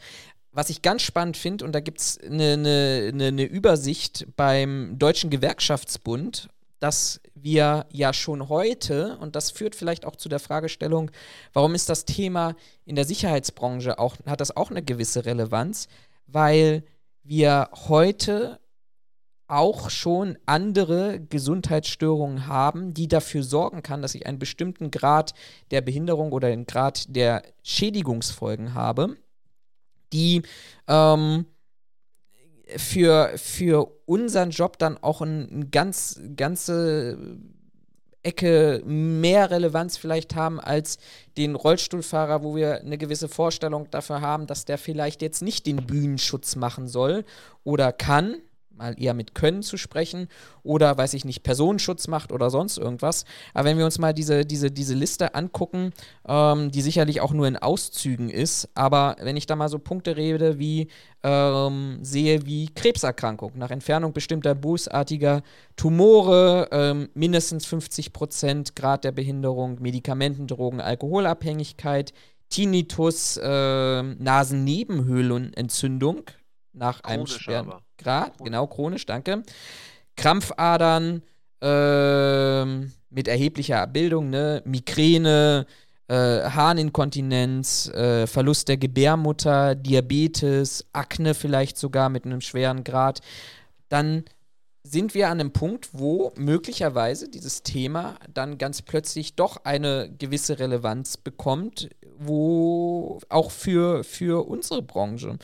Was 0.52 0.70
ich 0.70 0.80
ganz 0.80 1.02
spannend 1.02 1.36
finde, 1.36 1.66
und 1.66 1.72
da 1.72 1.80
gibt 1.80 2.00
es 2.00 2.18
eine 2.18 2.56
ne, 2.56 3.12
ne, 3.12 3.44
Übersicht 3.44 4.26
beim 4.36 4.98
Deutschen 4.98 5.28
Gewerkschaftsbund, 5.28 6.48
dass 6.82 7.20
wir 7.34 7.86
ja 7.92 8.12
schon 8.12 8.48
heute, 8.48 9.16
und 9.18 9.36
das 9.36 9.52
führt 9.52 9.76
vielleicht 9.76 10.04
auch 10.04 10.16
zu 10.16 10.28
der 10.28 10.40
Fragestellung, 10.40 11.12
warum 11.52 11.76
ist 11.76 11.88
das 11.88 12.04
Thema 12.04 12.56
in 12.84 12.96
der 12.96 13.04
Sicherheitsbranche 13.04 14.00
auch, 14.00 14.16
hat 14.26 14.40
das 14.40 14.56
auch 14.56 14.70
eine 14.70 14.82
gewisse 14.82 15.24
Relevanz, 15.24 15.86
weil 16.26 16.82
wir 17.22 17.70
heute 17.88 18.58
auch 19.46 19.90
schon 19.90 20.36
andere 20.44 21.20
Gesundheitsstörungen 21.20 22.48
haben, 22.48 22.94
die 22.94 23.06
dafür 23.06 23.44
sorgen 23.44 23.84
kann, 23.84 24.02
dass 24.02 24.16
ich 24.16 24.26
einen 24.26 24.40
bestimmten 24.40 24.90
Grad 24.90 25.34
der 25.70 25.82
Behinderung 25.82 26.32
oder 26.32 26.48
einen 26.48 26.66
Grad 26.66 27.14
der 27.14 27.42
Schädigungsfolgen 27.62 28.74
habe, 28.74 29.16
die 30.12 30.42
ähm, 30.88 31.46
für, 32.76 33.32
für 33.36 33.90
unseren 34.06 34.50
Job 34.50 34.78
dann 34.78 34.98
auch 35.02 35.20
eine 35.20 35.48
ein 35.50 35.70
ganz, 35.70 36.20
ganze 36.36 37.18
Ecke 38.22 38.82
mehr 38.84 39.50
Relevanz 39.50 39.96
vielleicht 39.96 40.34
haben 40.34 40.60
als 40.60 40.98
den 41.36 41.54
Rollstuhlfahrer, 41.54 42.42
wo 42.42 42.54
wir 42.54 42.80
eine 42.80 42.98
gewisse 42.98 43.28
Vorstellung 43.28 43.90
dafür 43.90 44.20
haben, 44.20 44.46
dass 44.46 44.64
der 44.64 44.78
vielleicht 44.78 45.22
jetzt 45.22 45.42
nicht 45.42 45.66
den 45.66 45.86
Bühnenschutz 45.86 46.56
machen 46.56 46.86
soll 46.86 47.24
oder 47.64 47.92
kann, 47.92 48.36
mal 48.82 49.00
eher 49.00 49.14
mit 49.14 49.34
Können 49.34 49.62
zu 49.62 49.76
sprechen 49.76 50.28
oder, 50.62 50.96
weiß 50.96 51.14
ich 51.14 51.24
nicht, 51.24 51.42
Personenschutz 51.42 52.06
macht 52.08 52.32
oder 52.32 52.50
sonst 52.50 52.78
irgendwas. 52.78 53.24
Aber 53.54 53.68
wenn 53.68 53.78
wir 53.78 53.84
uns 53.84 53.98
mal 53.98 54.12
diese, 54.12 54.44
diese, 54.44 54.70
diese 54.70 54.94
Liste 54.94 55.34
angucken, 55.34 55.92
ähm, 56.26 56.70
die 56.70 56.82
sicherlich 56.82 57.20
auch 57.20 57.32
nur 57.32 57.48
in 57.48 57.56
Auszügen 57.56 58.28
ist, 58.28 58.68
aber 58.74 59.16
wenn 59.20 59.36
ich 59.36 59.46
da 59.46 59.56
mal 59.56 59.68
so 59.68 59.78
Punkte 59.78 60.16
rede 60.16 60.58
wie 60.58 60.88
ähm, 61.22 61.98
sehe 62.02 62.44
wie 62.46 62.66
Krebserkrankung 62.66 63.52
nach 63.56 63.70
Entfernung 63.70 64.12
bestimmter 64.12 64.56
bösartiger 64.56 65.42
Tumore, 65.76 66.68
ähm, 66.72 67.08
mindestens 67.14 67.64
50 67.66 68.12
Prozent 68.12 68.74
Grad 68.74 69.04
der 69.04 69.12
Behinderung, 69.12 69.80
Medikamenten, 69.80 70.48
Drogen, 70.48 70.80
Alkoholabhängigkeit, 70.80 72.12
Tinnitus, 72.48 73.36
äh, 73.36 74.02
Nasennebenhöhlenentzündung 74.02 76.24
nach 76.72 77.02
einem 77.04 77.26
schweren. 77.26 77.72
Grad, 77.98 78.36
Chronisch. 78.36 78.44
genau 78.44 78.66
chronisch, 78.66 79.06
danke. 79.06 79.42
Krampfadern 80.16 81.22
ähm, 81.60 82.92
mit 83.10 83.28
erheblicher 83.28 83.86
Bildung, 83.86 84.30
ne? 84.30 84.62
Migräne, 84.64 85.66
äh, 86.08 86.14
Harninkontinenz, 86.14 87.88
äh, 87.88 88.26
Verlust 88.26 88.68
der 88.68 88.76
Gebärmutter, 88.76 89.74
Diabetes, 89.74 90.84
Akne 90.92 91.34
vielleicht 91.34 91.78
sogar 91.78 92.08
mit 92.08 92.24
einem 92.24 92.40
schweren 92.40 92.84
Grad, 92.84 93.20
dann 93.88 94.24
sind 94.84 95.14
wir 95.14 95.28
an 95.28 95.38
einem 95.38 95.52
Punkt, 95.52 95.90
wo 95.92 96.32
möglicherweise 96.36 97.28
dieses 97.28 97.62
Thema 97.62 98.16
dann 98.32 98.58
ganz 98.58 98.82
plötzlich 98.82 99.36
doch 99.36 99.64
eine 99.64 100.12
gewisse 100.18 100.58
Relevanz 100.58 101.16
bekommt, 101.16 101.88
wo 102.18 103.20
auch 103.28 103.50
für, 103.50 104.02
für 104.02 104.46
unsere 104.46 104.82
Branche. 104.82 105.38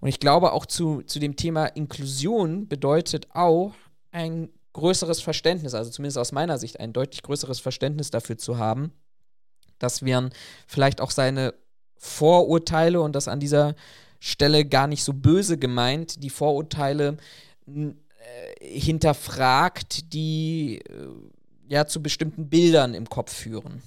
Und 0.00 0.08
ich 0.08 0.20
glaube 0.20 0.52
auch 0.52 0.66
zu, 0.66 1.02
zu 1.02 1.18
dem 1.18 1.36
Thema 1.36 1.66
Inklusion 1.66 2.68
bedeutet 2.68 3.28
auch 3.34 3.74
ein 4.12 4.50
größeres 4.72 5.20
Verständnis, 5.20 5.74
also 5.74 5.90
zumindest 5.90 6.18
aus 6.18 6.32
meiner 6.32 6.58
Sicht 6.58 6.80
ein 6.80 6.92
deutlich 6.92 7.22
größeres 7.22 7.60
Verständnis 7.60 8.10
dafür 8.10 8.38
zu 8.38 8.58
haben, 8.58 8.92
dass 9.78 10.04
wir 10.04 10.30
vielleicht 10.66 11.00
auch 11.00 11.10
seine 11.10 11.54
Vorurteile 11.96 13.00
und 13.00 13.14
das 13.14 13.28
an 13.28 13.40
dieser 13.40 13.74
Stelle 14.20 14.64
gar 14.64 14.86
nicht 14.86 15.04
so 15.04 15.12
böse 15.12 15.58
gemeint, 15.58 16.22
die 16.22 16.30
Vorurteile 16.30 17.16
äh, 17.66 17.92
hinterfragt, 18.60 20.12
die 20.12 20.80
äh, 20.88 21.08
ja 21.68 21.86
zu 21.86 22.02
bestimmten 22.02 22.48
Bildern 22.48 22.94
im 22.94 23.08
Kopf 23.08 23.32
führen. 23.32 23.82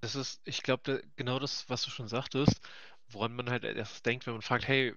Das 0.00 0.14
ist, 0.14 0.40
ich 0.44 0.62
glaube, 0.62 1.02
genau 1.16 1.38
das, 1.38 1.68
was 1.68 1.82
du 1.82 1.90
schon 1.90 2.08
sagtest, 2.08 2.60
woran 3.08 3.34
man 3.34 3.50
halt 3.50 3.64
erst 3.64 4.06
denkt, 4.06 4.26
wenn 4.26 4.34
man 4.34 4.42
fragt, 4.42 4.68
hey, 4.68 4.94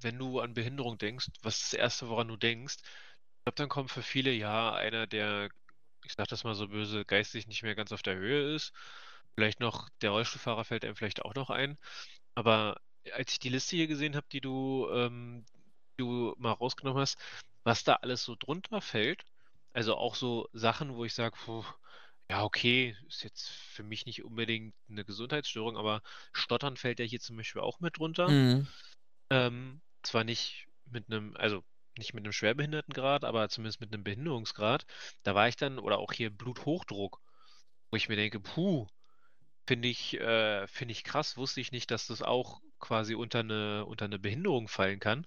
wenn 0.00 0.18
du 0.18 0.40
an 0.40 0.54
Behinderung 0.54 0.98
denkst, 0.98 1.28
was 1.42 1.56
ist 1.62 1.72
das 1.72 1.78
Erste, 1.80 2.08
woran 2.08 2.28
du 2.28 2.36
denkst? 2.36 2.76
Ich 2.80 3.44
glaube, 3.44 3.56
dann 3.56 3.68
kommt 3.68 3.90
für 3.90 4.02
viele, 4.02 4.32
ja, 4.32 4.74
einer, 4.74 5.06
der, 5.06 5.48
ich 6.04 6.12
sag 6.16 6.28
das 6.28 6.44
mal 6.44 6.54
so 6.54 6.68
böse, 6.68 7.04
geistig 7.04 7.46
nicht 7.46 7.62
mehr 7.62 7.74
ganz 7.74 7.92
auf 7.92 8.02
der 8.02 8.16
Höhe 8.16 8.54
ist. 8.54 8.72
Vielleicht 9.34 9.60
noch, 9.60 9.88
der 10.02 10.10
Rollstuhlfahrer 10.10 10.64
fällt 10.64 10.84
einem 10.84 10.96
vielleicht 10.96 11.24
auch 11.24 11.34
noch 11.34 11.50
ein. 11.50 11.78
Aber 12.34 12.80
als 13.14 13.32
ich 13.32 13.38
die 13.40 13.48
Liste 13.50 13.76
hier 13.76 13.86
gesehen 13.88 14.16
habe, 14.16 14.26
die 14.32 14.40
du, 14.40 14.88
ähm, 14.92 15.44
du 15.96 16.34
mal 16.38 16.52
rausgenommen 16.52 17.00
hast, 17.02 17.18
was 17.64 17.84
da 17.84 17.94
alles 17.96 18.24
so 18.24 18.36
drunter 18.38 18.80
fällt, 18.80 19.24
also 19.72 19.96
auch 19.96 20.14
so 20.14 20.48
Sachen, 20.52 20.94
wo 20.96 21.04
ich 21.04 21.14
sage, 21.14 21.36
ja, 22.30 22.42
okay, 22.42 22.96
ist 23.08 23.22
jetzt 23.22 23.48
für 23.48 23.82
mich 23.82 24.06
nicht 24.06 24.24
unbedingt 24.24 24.74
eine 24.88 25.04
Gesundheitsstörung, 25.04 25.76
aber 25.76 26.02
Stottern 26.32 26.76
fällt 26.76 26.98
ja 26.98 27.04
hier 27.04 27.20
zum 27.20 27.36
Beispiel 27.36 27.62
auch 27.62 27.80
mit 27.80 27.98
drunter. 27.98 28.28
Mhm. 28.28 28.66
Ähm, 29.30 29.82
zwar 30.02 30.24
nicht 30.24 30.66
mit 30.86 31.10
einem, 31.10 31.36
also 31.36 31.62
nicht 31.98 32.14
mit 32.14 32.24
einem 32.24 32.32
Schwerbehindertengrad, 32.32 33.24
aber 33.24 33.48
zumindest 33.48 33.80
mit 33.80 33.92
einem 33.92 34.04
Behinderungsgrad. 34.04 34.84
Da 35.22 35.34
war 35.34 35.48
ich 35.48 35.56
dann, 35.56 35.78
oder 35.78 35.98
auch 35.98 36.12
hier 36.12 36.30
Bluthochdruck, 36.30 37.20
wo 37.90 37.96
ich 37.96 38.08
mir 38.08 38.16
denke, 38.16 38.40
puh, 38.40 38.86
finde 39.66 39.88
ich, 39.88 40.14
äh, 40.20 40.66
finde 40.66 40.92
ich 40.92 41.04
krass, 41.04 41.36
wusste 41.36 41.60
ich 41.60 41.72
nicht, 41.72 41.90
dass 41.90 42.06
das 42.06 42.22
auch 42.22 42.60
quasi 42.78 43.14
unter 43.14 43.40
eine, 43.40 43.86
unter 43.86 44.06
eine 44.06 44.18
Behinderung 44.18 44.68
fallen 44.68 45.00
kann. 45.00 45.26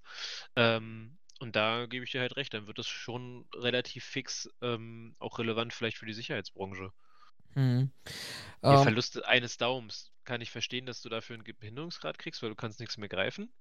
Ähm, 0.55 1.17
und 1.41 1.55
da 1.55 1.85
gebe 1.87 2.05
ich 2.05 2.11
dir 2.11 2.21
halt 2.21 2.35
recht, 2.37 2.53
dann 2.53 2.67
wird 2.67 2.77
das 2.79 2.87
schon 2.87 3.47
relativ 3.55 4.03
fix 4.05 4.49
ähm, 4.61 5.15
auch 5.19 5.39
relevant 5.39 5.73
vielleicht 5.73 5.97
für 5.97 6.05
die 6.05 6.13
Sicherheitsbranche. 6.13 6.91
Mhm. 7.55 7.91
Der 8.69 8.77
Ähm, 8.77 8.77
Verlust 8.77 9.23
eines 9.25 9.57
Daumens 9.57 10.13
kann 10.23 10.41
ich 10.41 10.51
verstehen, 10.51 10.85
dass 10.85 11.01
du 11.01 11.09
dafür 11.09 11.35
einen 11.35 11.43
Behinderungsgrad 11.43 12.17
kriegst, 12.19 12.41
weil 12.43 12.49
du 12.51 12.55
kannst 12.55 12.79
nichts 12.79 12.97
mehr 12.97 13.09
greifen. 13.09 13.53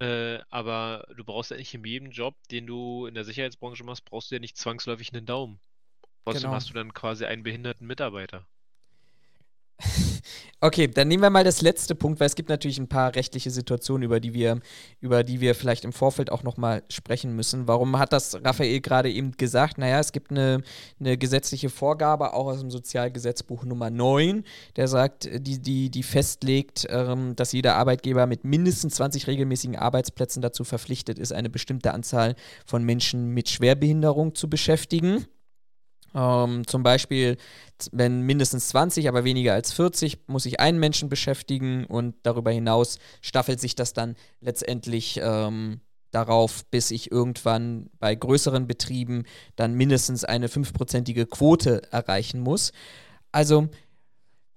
Äh, 0.00 0.40
aber 0.50 1.06
du 1.16 1.24
brauchst 1.24 1.50
ja 1.52 1.58
nicht 1.58 1.74
in 1.74 1.84
jedem 1.84 2.10
Job, 2.12 2.36
den 2.50 2.66
du 2.66 3.06
in 3.06 3.14
der 3.14 3.24
Sicherheitsbranche 3.24 3.84
machst, 3.84 4.04
brauchst 4.06 4.30
du 4.30 4.36
ja 4.36 4.40
nicht 4.40 4.56
zwangsläufig 4.58 5.12
einen 5.14 5.26
Daumen. 5.26 5.60
Trotzdem 6.24 6.52
Genau. 6.52 6.54
hast 6.54 6.70
du 6.70 6.74
dann 6.74 6.94
quasi 6.94 7.26
einen 7.26 7.44
behinderten 7.44 7.86
Mitarbeiter. 7.86 8.48
Okay, 10.62 10.88
dann 10.88 11.08
nehmen 11.08 11.22
wir 11.22 11.30
mal 11.30 11.42
das 11.42 11.62
letzte 11.62 11.94
Punkt, 11.94 12.20
weil 12.20 12.26
es 12.26 12.34
gibt 12.34 12.50
natürlich 12.50 12.78
ein 12.78 12.86
paar 12.86 13.14
rechtliche 13.14 13.48
Situationen, 13.48 14.02
über 14.02 14.20
die 14.20 14.34
wir, 14.34 14.60
über 15.00 15.24
die 15.24 15.40
wir 15.40 15.54
vielleicht 15.54 15.86
im 15.86 15.92
Vorfeld 15.94 16.30
auch 16.30 16.42
nochmal 16.42 16.82
sprechen 16.90 17.34
müssen. 17.34 17.66
Warum 17.66 17.98
hat 17.98 18.12
das 18.12 18.34
Raphael 18.44 18.82
gerade 18.82 19.10
eben 19.10 19.32
gesagt? 19.32 19.78
Naja, 19.78 20.00
es 20.00 20.12
gibt 20.12 20.30
eine, 20.30 20.60
eine 20.98 21.16
gesetzliche 21.16 21.70
Vorgabe, 21.70 22.34
auch 22.34 22.44
aus 22.44 22.60
dem 22.60 22.70
Sozialgesetzbuch 22.70 23.64
Nummer 23.64 23.88
9, 23.88 24.44
der 24.76 24.86
sagt, 24.86 25.30
die, 25.32 25.62
die, 25.62 25.90
die 25.90 26.02
festlegt, 26.02 26.86
ähm, 26.90 27.34
dass 27.36 27.52
jeder 27.52 27.76
Arbeitgeber 27.76 28.26
mit 28.26 28.44
mindestens 28.44 28.96
20 28.96 29.28
regelmäßigen 29.28 29.76
Arbeitsplätzen 29.76 30.42
dazu 30.42 30.64
verpflichtet 30.64 31.18
ist, 31.18 31.32
eine 31.32 31.48
bestimmte 31.48 31.94
Anzahl 31.94 32.34
von 32.66 32.84
Menschen 32.84 33.30
mit 33.30 33.48
Schwerbehinderung 33.48 34.34
zu 34.34 34.50
beschäftigen. 34.50 35.24
Ähm, 36.14 36.66
zum 36.66 36.82
Beispiel, 36.82 37.36
wenn 37.92 38.22
mindestens 38.22 38.68
20, 38.68 39.08
aber 39.08 39.24
weniger 39.24 39.54
als 39.54 39.72
40, 39.72 40.26
muss 40.26 40.46
ich 40.46 40.60
einen 40.60 40.78
Menschen 40.78 41.08
beschäftigen 41.08 41.86
und 41.86 42.14
darüber 42.22 42.50
hinaus 42.50 42.98
staffelt 43.20 43.60
sich 43.60 43.74
das 43.74 43.92
dann 43.92 44.16
letztendlich 44.40 45.20
ähm, 45.22 45.80
darauf, 46.10 46.64
bis 46.66 46.90
ich 46.90 47.10
irgendwann 47.10 47.90
bei 47.98 48.14
größeren 48.14 48.66
Betrieben 48.66 49.24
dann 49.56 49.74
mindestens 49.74 50.24
eine 50.24 50.48
fünfprozentige 50.48 51.26
Quote 51.26 51.82
erreichen 51.92 52.40
muss. 52.40 52.72
Also 53.32 53.68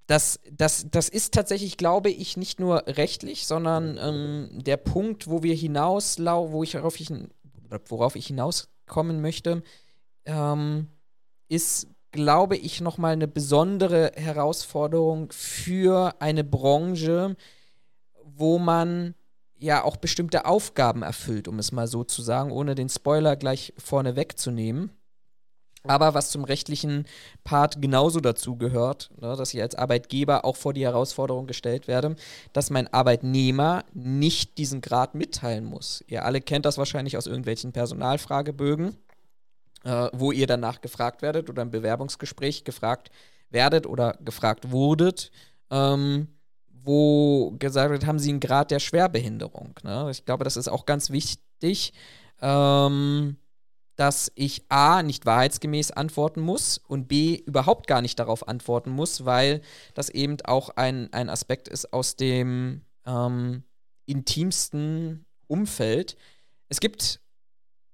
das, 0.08 0.39
das, 0.51 0.88
das 0.89 1.10
ist 1.10 1.34
tatsächlich, 1.34 1.78
glaube 1.78 2.10
ich, 2.10 2.36
nicht 2.36 2.60
nur 2.60 2.84
rechtlich, 2.88 3.47
sondern 3.47 3.97
ähm, 4.01 4.49
der 4.64 4.78
Punkt, 4.78 5.28
wo 5.28 5.43
wir 5.43 5.56
hinauslau, 5.56 6.51
wo 6.51 6.64
ich, 6.64 6.76
worauf 6.76 8.16
ich 8.16 8.28
hinauskommen 8.28 9.22
möchte, 9.22 9.64
ähm, 10.26 10.88
ist, 11.54 11.88
glaube 12.12 12.58
ich, 12.58 12.82
nochmal 12.82 13.14
eine 13.14 13.28
besondere 13.28 14.12
Herausforderung 14.16 15.32
für 15.32 16.16
eine 16.20 16.43
Branche, 16.43 17.36
wo 18.24 18.58
man 18.58 19.14
ja 19.58 19.84
auch 19.84 19.97
bestimmte 19.97 20.45
Aufgaben 20.45 21.04
erfüllt, 21.04 21.47
um 21.47 21.60
es 21.60 21.72
mal 21.72 21.88
so 21.88 22.04
zu 22.04 22.22
sagen, 22.22 22.51
ohne 22.51 22.76
den 22.76 22.89
Spoiler 22.89 23.36
gleich 23.36 23.74
vorne 23.78 24.16
wegzunehmen. 24.16 24.91
Aber 25.86 26.14
was 26.14 26.32
zum 26.32 26.43
rechtlichen 26.45 27.06
Part 27.43 27.82
genauso 27.82 28.22
dazu 28.22 28.56
gehört, 28.56 29.12
ne, 29.20 29.36
dass 29.36 29.54
ich 29.54 29.62
als 29.62 29.76
Arbeitgeber 29.76 30.45
auch 30.45 30.56
vor 30.56 30.74
die 30.74 30.86
Herausforderung 30.86 31.45
gestellt 31.45 31.88
werde, 31.88 32.16
dass 32.54 32.70
mein 32.70 32.91
Arbeitnehmer 32.93 33.84
nicht 33.93 34.58
diesen 34.58 34.80
Grad 34.82 35.14
mitteilen 35.14 35.66
muss. 35.66 36.04
Ihr 36.08 36.24
alle 36.24 36.39
kennt 36.39 36.66
das 36.66 36.78
wahrscheinlich 36.78 37.18
aus 37.18 37.28
irgendwelchen 37.28 37.74
Personalfragebögen 37.74 38.95
äh, 39.84 40.09
wo 40.13 40.31
ihr 40.31 40.47
danach 40.47 40.81
gefragt 40.81 41.21
werdet 41.21 41.49
oder 41.49 41.61
im 41.61 41.71
Bewerbungsgespräch 41.71 42.63
gefragt 42.63 43.11
werdet 43.49 43.86
oder 43.86 44.17
gefragt 44.21 44.71
wurdet, 44.71 45.31
ähm, 45.69 46.27
wo 46.69 47.51
gesagt 47.59 47.91
wird, 47.91 48.05
haben 48.05 48.19
Sie 48.19 48.29
einen 48.29 48.39
Grad 48.39 48.71
der 48.71 48.79
Schwerbehinderung. 48.79 49.79
Ne? 49.84 50.09
Ich 50.11 50.25
glaube, 50.25 50.43
das 50.43 50.57
ist 50.57 50.67
auch 50.67 50.86
ganz 50.86 51.11
wichtig, 51.11 51.93
ähm, 52.41 53.38
dass 53.95 54.31
ich 54.36 54.65
A 54.69 55.03
nicht 55.03 55.25
wahrheitsgemäß 55.25 55.91
antworten 55.91 56.41
muss 56.41 56.77
und 56.77 57.07
B 57.07 57.36
überhaupt 57.45 57.88
gar 57.88 58.01
nicht 58.01 58.19
darauf 58.19 58.47
antworten 58.47 58.89
muss, 58.89 59.25
weil 59.25 59.61
das 59.93 60.09
eben 60.09 60.38
auch 60.43 60.69
ein, 60.69 61.13
ein 61.13 61.29
Aspekt 61.29 61.67
ist 61.67 61.93
aus 61.93 62.15
dem 62.15 62.81
ähm, 63.05 63.63
intimsten 64.05 65.25
Umfeld. 65.47 66.17
Es 66.69 66.79
gibt 66.79 67.21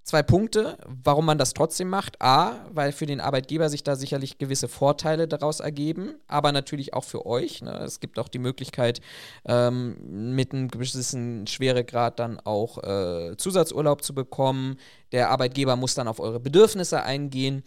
zwei 0.10 0.24
Punkte, 0.24 0.78
warum 1.04 1.26
man 1.26 1.38
das 1.38 1.54
trotzdem 1.54 1.88
macht. 1.88 2.22
A, 2.22 2.66
weil 2.72 2.92
für 2.92 3.06
den 3.06 3.22
Arbeitgeber 3.22 3.70
sich 3.70 3.84
da 3.84 3.96
sicherlich 3.96 4.40
gewisse 4.40 4.68
Vorteile 4.68 5.28
daraus 5.28 5.60
ergeben, 5.60 6.16
aber 6.28 6.52
natürlich 6.52 6.94
auch 6.94 7.04
für 7.04 7.26
euch. 7.26 7.62
Ne? 7.62 7.72
Es 7.84 8.00
gibt 8.00 8.18
auch 8.18 8.28
die 8.28 8.40
Möglichkeit, 8.40 9.02
ähm, 9.46 10.36
mit 10.36 10.52
einem 10.52 10.68
gewissen 10.68 11.46
Schweregrad 11.46 12.20
dann 12.20 12.40
auch 12.40 12.84
äh, 12.84 13.38
Zusatzurlaub 13.38 14.04
zu 14.04 14.16
bekommen. 14.16 14.78
Der 15.12 15.30
Arbeitgeber 15.30 15.76
muss 15.76 15.94
dann 15.94 16.08
auf 16.08 16.20
eure 16.20 16.40
Bedürfnisse 16.40 17.04
eingehen 17.04 17.64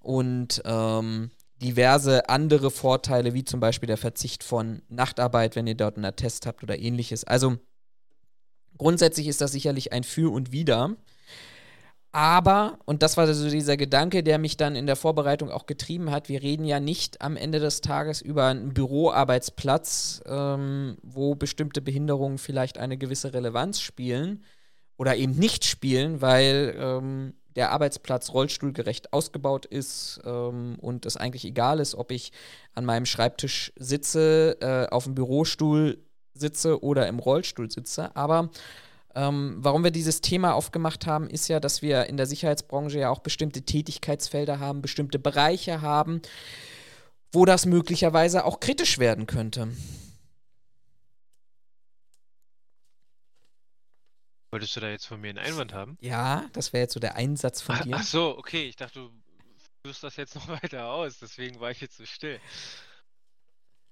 und 0.00 0.62
ähm, 0.64 1.30
diverse 1.60 2.28
andere 2.28 2.70
Vorteile, 2.70 3.34
wie 3.34 3.44
zum 3.44 3.60
Beispiel 3.60 3.86
der 3.86 3.98
Verzicht 3.98 4.42
von 4.42 4.80
Nachtarbeit, 4.88 5.56
wenn 5.56 5.66
ihr 5.66 5.76
dort 5.76 5.96
einen 5.96 6.06
Attest 6.06 6.46
habt 6.46 6.62
oder 6.62 6.78
ähnliches. 6.78 7.24
Also 7.24 7.58
grundsätzlich 8.78 9.28
ist 9.28 9.42
das 9.42 9.52
sicherlich 9.52 9.92
ein 9.92 10.04
Für 10.04 10.32
und 10.32 10.52
Wider. 10.52 10.96
Aber, 12.14 12.78
und 12.84 13.02
das 13.02 13.16
war 13.16 13.32
so 13.32 13.48
dieser 13.48 13.78
Gedanke, 13.78 14.22
der 14.22 14.38
mich 14.38 14.58
dann 14.58 14.76
in 14.76 14.86
der 14.86 14.96
Vorbereitung 14.96 15.50
auch 15.50 15.64
getrieben 15.64 16.10
hat, 16.10 16.28
wir 16.28 16.42
reden 16.42 16.66
ja 16.66 16.78
nicht 16.78 17.22
am 17.22 17.38
Ende 17.38 17.58
des 17.58 17.80
Tages 17.80 18.20
über 18.20 18.46
einen 18.46 18.74
Büroarbeitsplatz, 18.74 20.22
ähm, 20.26 20.98
wo 21.02 21.34
bestimmte 21.34 21.80
Behinderungen 21.80 22.36
vielleicht 22.36 22.76
eine 22.76 22.98
gewisse 22.98 23.32
Relevanz 23.32 23.80
spielen 23.80 24.44
oder 24.98 25.16
eben 25.16 25.32
nicht 25.38 25.64
spielen, 25.64 26.20
weil 26.20 26.76
ähm, 26.78 27.32
der 27.56 27.72
Arbeitsplatz 27.72 28.34
rollstuhlgerecht 28.34 29.14
ausgebaut 29.14 29.64
ist 29.64 30.20
ähm, 30.26 30.76
und 30.80 31.06
es 31.06 31.16
eigentlich 31.16 31.46
egal 31.46 31.80
ist, 31.80 31.94
ob 31.94 32.10
ich 32.10 32.32
an 32.74 32.84
meinem 32.84 33.06
Schreibtisch 33.06 33.72
sitze, 33.76 34.58
äh, 34.60 34.86
auf 34.90 35.04
dem 35.04 35.14
Bürostuhl 35.14 35.98
sitze 36.34 36.82
oder 36.82 37.08
im 37.08 37.18
Rollstuhl 37.18 37.70
sitze. 37.70 38.14
Aber 38.14 38.50
ähm, 39.14 39.56
warum 39.58 39.84
wir 39.84 39.90
dieses 39.90 40.20
Thema 40.20 40.54
aufgemacht 40.54 41.06
haben, 41.06 41.28
ist 41.28 41.48
ja, 41.48 41.60
dass 41.60 41.82
wir 41.82 42.06
in 42.06 42.16
der 42.16 42.26
Sicherheitsbranche 42.26 42.98
ja 42.98 43.10
auch 43.10 43.20
bestimmte 43.20 43.62
Tätigkeitsfelder 43.62 44.58
haben, 44.58 44.82
bestimmte 44.82 45.18
Bereiche 45.18 45.82
haben, 45.82 46.22
wo 47.32 47.44
das 47.44 47.66
möglicherweise 47.66 48.44
auch 48.44 48.60
kritisch 48.60 48.98
werden 48.98 49.26
könnte. 49.26 49.68
Wolltest 54.52 54.76
du 54.76 54.80
da 54.80 54.90
jetzt 54.90 55.06
von 55.06 55.18
mir 55.20 55.30
einen 55.30 55.38
Einwand 55.38 55.72
haben? 55.72 55.96
Ja, 56.00 56.46
das 56.52 56.74
wäre 56.74 56.82
jetzt 56.82 56.92
so 56.92 57.00
der 57.00 57.16
Einsatz 57.16 57.62
von 57.62 57.78
dir. 57.80 57.96
Ach 57.96 58.02
so, 58.02 58.36
okay, 58.36 58.64
ich 58.66 58.76
dachte, 58.76 59.00
du 59.00 59.10
führst 59.82 60.02
das 60.02 60.16
jetzt 60.16 60.34
noch 60.34 60.46
weiter 60.62 60.90
aus, 60.90 61.18
deswegen 61.18 61.58
war 61.58 61.70
ich 61.70 61.80
jetzt 61.80 61.96
so 61.96 62.04
still. 62.04 62.38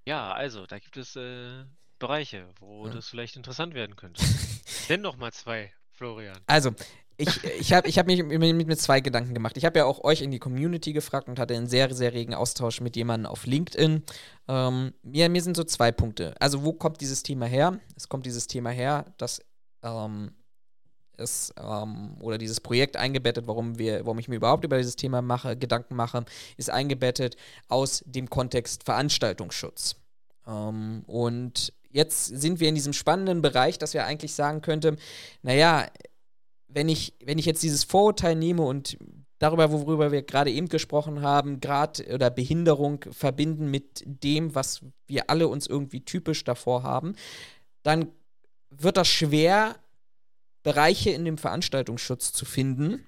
Ja, 0.06 0.32
also, 0.32 0.66
da 0.66 0.78
gibt 0.78 0.98
es 0.98 1.16
äh, 1.16 1.64
Bereiche, 2.00 2.48
wo 2.58 2.86
Ja. 2.86 2.94
das 2.94 3.08
vielleicht 3.08 3.36
interessant 3.36 3.74
werden 3.74 3.94
könnte. 3.94 4.20
Nenn 4.88 5.02
doch 5.04 5.16
mal 5.16 5.32
zwei, 5.32 5.72
Florian. 5.92 6.38
Also, 6.46 6.72
ich, 7.16 7.44
ich 7.44 7.72
habe 7.72 7.86
ich 7.86 7.98
hab 7.98 8.06
mich 8.06 8.22
mit, 8.24 8.66
mit, 8.66 8.80
zwei 8.80 9.00
Gedanken 9.00 9.34
gemacht. 9.34 9.56
Ich 9.56 9.64
habe 9.64 9.78
ja 9.78 9.84
auch 9.84 10.02
euch 10.02 10.22
in 10.22 10.30
die 10.30 10.38
Community 10.38 10.92
gefragt 10.92 11.28
und 11.28 11.38
hatte 11.38 11.54
einen 11.54 11.68
sehr, 11.68 11.94
sehr 11.94 12.14
regen 12.14 12.34
Austausch 12.34 12.80
mit 12.80 12.96
jemandem 12.96 13.30
auf 13.30 13.46
LinkedIn. 13.46 14.02
Ähm, 14.48 14.94
mir, 15.02 15.28
mir 15.28 15.42
sind 15.42 15.56
so 15.56 15.62
zwei 15.64 15.92
Punkte. 15.92 16.34
Also, 16.40 16.64
wo 16.64 16.72
kommt 16.72 17.00
dieses 17.00 17.22
Thema 17.22 17.46
her? 17.46 17.78
Es 17.96 18.08
kommt 18.08 18.26
dieses 18.26 18.46
Thema 18.46 18.70
her, 18.70 19.04
dass 19.18 19.42
ähm, 19.82 20.32
es 21.20 21.52
ähm, 21.58 22.16
oder 22.20 22.38
dieses 22.38 22.60
Projekt 22.60 22.96
eingebettet, 22.96 23.46
warum 23.46 23.78
wir, 23.78 24.06
warum 24.06 24.18
ich 24.18 24.28
mir 24.28 24.36
überhaupt 24.36 24.64
über 24.64 24.78
dieses 24.78 24.96
Thema 24.96 25.22
mache, 25.22 25.56
Gedanken 25.56 25.94
mache, 25.94 26.24
ist 26.56 26.70
eingebettet 26.70 27.36
aus 27.68 28.02
dem 28.06 28.30
Kontext 28.30 28.84
Veranstaltungsschutz. 28.84 29.96
Ähm, 30.46 31.02
und 31.06 31.72
jetzt 31.90 32.26
sind 32.26 32.60
wir 32.60 32.68
in 32.68 32.74
diesem 32.74 32.92
spannenden 32.92 33.42
Bereich, 33.42 33.78
dass 33.78 33.94
wir 33.94 34.04
eigentlich 34.04 34.34
sagen 34.34 34.60
könnten, 34.62 34.98
naja, 35.42 35.86
wenn 36.68 36.88
ich, 36.88 37.14
wenn 37.24 37.38
ich 37.38 37.46
jetzt 37.46 37.62
dieses 37.62 37.84
Vorurteil 37.84 38.36
nehme 38.36 38.62
und 38.62 38.96
darüber, 39.38 39.72
worüber 39.72 40.12
wir 40.12 40.22
gerade 40.22 40.50
eben 40.50 40.68
gesprochen 40.68 41.22
haben, 41.22 41.60
Grad 41.60 42.04
oder 42.12 42.30
Behinderung 42.30 43.04
verbinden 43.10 43.70
mit 43.70 44.04
dem, 44.04 44.54
was 44.54 44.82
wir 45.06 45.30
alle 45.30 45.48
uns 45.48 45.66
irgendwie 45.66 46.04
typisch 46.04 46.44
davor 46.44 46.82
haben, 46.82 47.16
dann 47.82 48.12
wird 48.70 48.96
das 48.96 49.08
schwer, 49.08 49.76
Bereiche 50.62 51.10
in 51.10 51.24
dem 51.24 51.38
Veranstaltungsschutz 51.38 52.32
zu 52.32 52.44
finden, 52.44 53.04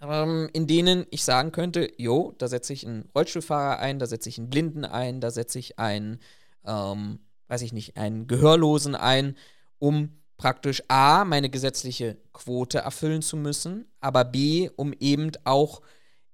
ähm, 0.00 0.48
in 0.52 0.66
denen 0.66 1.04
ich 1.10 1.24
sagen 1.24 1.50
könnte, 1.52 1.90
jo, 1.96 2.32
da 2.38 2.48
setze 2.48 2.72
ich 2.72 2.86
einen 2.86 3.08
Rollstuhlfahrer 3.14 3.80
ein, 3.80 3.98
da 3.98 4.06
setze 4.06 4.28
ich 4.28 4.38
einen 4.38 4.50
Blinden 4.50 4.84
ein, 4.84 5.20
da 5.20 5.30
setze 5.30 5.58
ich 5.58 5.78
einen, 5.80 6.20
ähm, 6.64 7.18
weiß 7.50 7.62
ich 7.62 7.72
nicht, 7.72 7.96
einen 7.96 8.26
Gehörlosen 8.26 8.94
ein, 8.94 9.36
um 9.78 10.20
praktisch 10.36 10.82
A, 10.88 11.24
meine 11.24 11.50
gesetzliche 11.50 12.16
Quote 12.32 12.78
erfüllen 12.78 13.22
zu 13.22 13.36
müssen, 13.36 13.86
aber 14.00 14.24
B, 14.24 14.70
um 14.76 14.94
eben 14.94 15.32
auch 15.44 15.82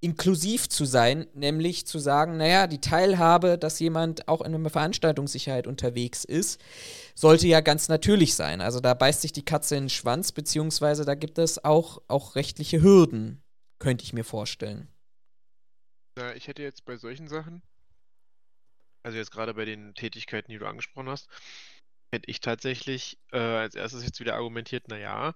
inklusiv 0.00 0.68
zu 0.68 0.84
sein, 0.84 1.26
nämlich 1.34 1.86
zu 1.86 1.98
sagen, 1.98 2.36
naja, 2.36 2.66
die 2.66 2.80
Teilhabe, 2.80 3.58
dass 3.58 3.80
jemand 3.80 4.28
auch 4.28 4.42
in 4.42 4.54
einer 4.54 4.70
Veranstaltungssicherheit 4.70 5.66
unterwegs 5.66 6.24
ist, 6.24 6.60
sollte 7.14 7.48
ja 7.48 7.60
ganz 7.60 7.88
natürlich 7.88 8.34
sein. 8.34 8.60
Also 8.60 8.80
da 8.80 8.94
beißt 8.94 9.22
sich 9.22 9.32
die 9.32 9.44
Katze 9.44 9.76
in 9.76 9.84
den 9.84 9.90
Schwanz, 9.90 10.32
beziehungsweise 10.32 11.04
da 11.04 11.14
gibt 11.14 11.38
es 11.38 11.64
auch, 11.64 12.02
auch 12.08 12.36
rechtliche 12.36 12.82
Hürden, 12.82 13.42
könnte 13.78 14.04
ich 14.04 14.12
mir 14.12 14.24
vorstellen. 14.24 14.88
Ja, 16.18 16.32
ich 16.34 16.46
hätte 16.46 16.62
jetzt 16.62 16.84
bei 16.84 16.96
solchen 16.96 17.26
Sachen, 17.26 17.62
also 19.06 19.18
jetzt 19.18 19.30
gerade 19.30 19.54
bei 19.54 19.64
den 19.64 19.94
Tätigkeiten, 19.94 20.50
die 20.50 20.58
du 20.58 20.66
angesprochen 20.66 21.08
hast, 21.08 21.28
hätte 22.12 22.28
ich 22.28 22.40
tatsächlich 22.40 23.18
äh, 23.30 23.38
als 23.38 23.76
erstes 23.76 24.04
jetzt 24.04 24.18
wieder 24.18 24.34
argumentiert, 24.34 24.88
naja, 24.88 25.32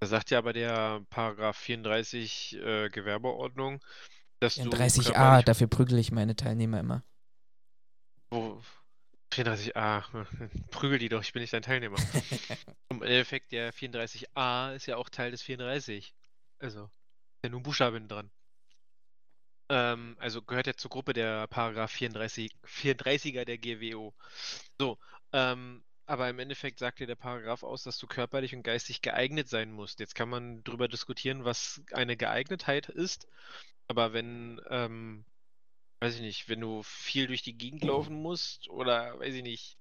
da 0.00 0.06
sagt 0.06 0.30
ja 0.30 0.38
aber 0.38 0.52
der 0.52 1.02
Paragraph 1.08 1.56
34 1.56 2.58
äh, 2.58 2.90
Gewerbeordnung, 2.90 3.80
dass 4.38 4.58
34a, 4.58 4.64
du. 4.64 4.76
34a, 4.76 5.42
dafür 5.42 5.66
prügel 5.66 5.98
ich 5.98 6.12
meine 6.12 6.36
Teilnehmer 6.36 6.78
immer. 6.78 7.02
Wo, 8.28 8.60
34a, 9.32 10.26
prügel 10.70 10.98
die 10.98 11.08
doch, 11.08 11.22
ich 11.22 11.32
bin 11.32 11.40
nicht 11.40 11.54
dein 11.54 11.62
Teilnehmer. 11.62 11.96
Im 12.90 13.02
Endeffekt, 13.02 13.52
der 13.52 13.72
34a 13.72 14.74
ist 14.74 14.84
ja 14.84 14.98
auch 14.98 15.08
Teil 15.08 15.30
des 15.30 15.40
34. 15.40 16.14
Also, 16.58 16.84
ist 16.84 17.44
ja 17.44 17.48
nur 17.48 17.60
ein 17.60 17.62
Buchstaben 17.62 18.08
dran. 18.08 18.30
Ähm, 19.70 20.16
also 20.18 20.42
gehört 20.42 20.66
ja 20.66 20.74
zur 20.74 20.90
Gruppe 20.90 21.12
der 21.12 21.46
Paragraph 21.46 21.92
34, 21.92 22.50
34er 22.64 23.44
der 23.44 23.56
GWO. 23.56 24.12
So, 24.80 24.98
ähm, 25.32 25.84
aber 26.06 26.28
im 26.28 26.40
Endeffekt 26.40 26.80
sagt 26.80 26.98
dir 26.98 27.06
der 27.06 27.14
Paragraph 27.14 27.62
aus, 27.62 27.84
dass 27.84 27.96
du 27.96 28.08
körperlich 28.08 28.52
und 28.52 28.64
geistig 28.64 29.00
geeignet 29.00 29.48
sein 29.48 29.70
musst. 29.70 30.00
Jetzt 30.00 30.16
kann 30.16 30.28
man 30.28 30.64
darüber 30.64 30.88
diskutieren, 30.88 31.44
was 31.44 31.80
eine 31.92 32.16
Geeignetheit 32.16 32.88
ist. 32.88 33.28
Aber 33.86 34.12
wenn, 34.12 34.60
ähm, 34.70 35.24
weiß 36.00 36.16
ich 36.16 36.20
nicht, 36.20 36.48
wenn 36.48 36.60
du 36.60 36.82
viel 36.82 37.28
durch 37.28 37.42
die 37.42 37.56
Gegend 37.56 37.84
laufen 37.84 38.20
musst 38.20 38.68
oder, 38.70 39.20
weiß 39.20 39.34
ich 39.34 39.42
nicht, 39.44 39.78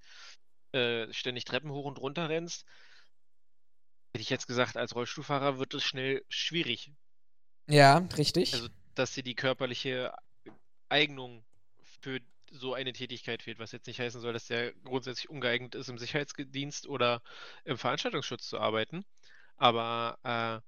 äh, 0.72 1.12
ständig 1.12 1.46
Treppen 1.46 1.72
hoch 1.72 1.86
und 1.86 1.98
runter 1.98 2.30
rennst, 2.30 2.64
hätte 4.14 4.22
ich 4.22 4.30
jetzt 4.30 4.46
gesagt, 4.46 4.78
als 4.78 4.94
Rollstuhlfahrer 4.94 5.58
wird 5.58 5.74
es 5.74 5.84
schnell 5.84 6.24
schwierig. 6.30 6.92
Ja, 7.68 7.98
richtig. 8.16 8.54
Also, 8.54 8.70
dass 8.96 9.14
dir 9.14 9.24
die 9.24 9.36
körperliche 9.36 10.14
Eignung 10.90 11.44
für 12.02 12.20
so 12.52 12.74
eine 12.74 12.94
Tätigkeit 12.94 13.44
fehlt, 13.44 13.60
was 13.60 13.72
jetzt 13.72 13.88
nicht 13.88 14.00
heißen 14.00 14.22
soll, 14.22 14.34
dass 14.34 14.48
der 14.48 14.74
grundsätzlich 14.84 15.30
ungeeignet 15.30 15.76
ist, 15.76 15.90
im 15.90 15.98
Sicherheitsdienst 15.98 16.88
oder 16.88 17.22
im 17.64 17.78
Veranstaltungsschutz 17.78 18.48
zu 18.48 18.60
arbeiten. 18.60 19.06
Aber 19.58 20.18
äh, 20.24 20.62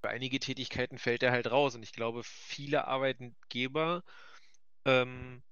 für 0.00 0.08
einige 0.08 0.38
Tätigkeiten 0.38 0.98
fällt 0.98 1.22
er 1.22 1.32
halt 1.32 1.50
raus. 1.50 1.74
Und 1.74 1.82
ich 1.82 1.92
glaube, 1.92 2.22
viele 2.24 2.86
Arbeitgeber 2.86 4.02
ähm, 4.86 5.42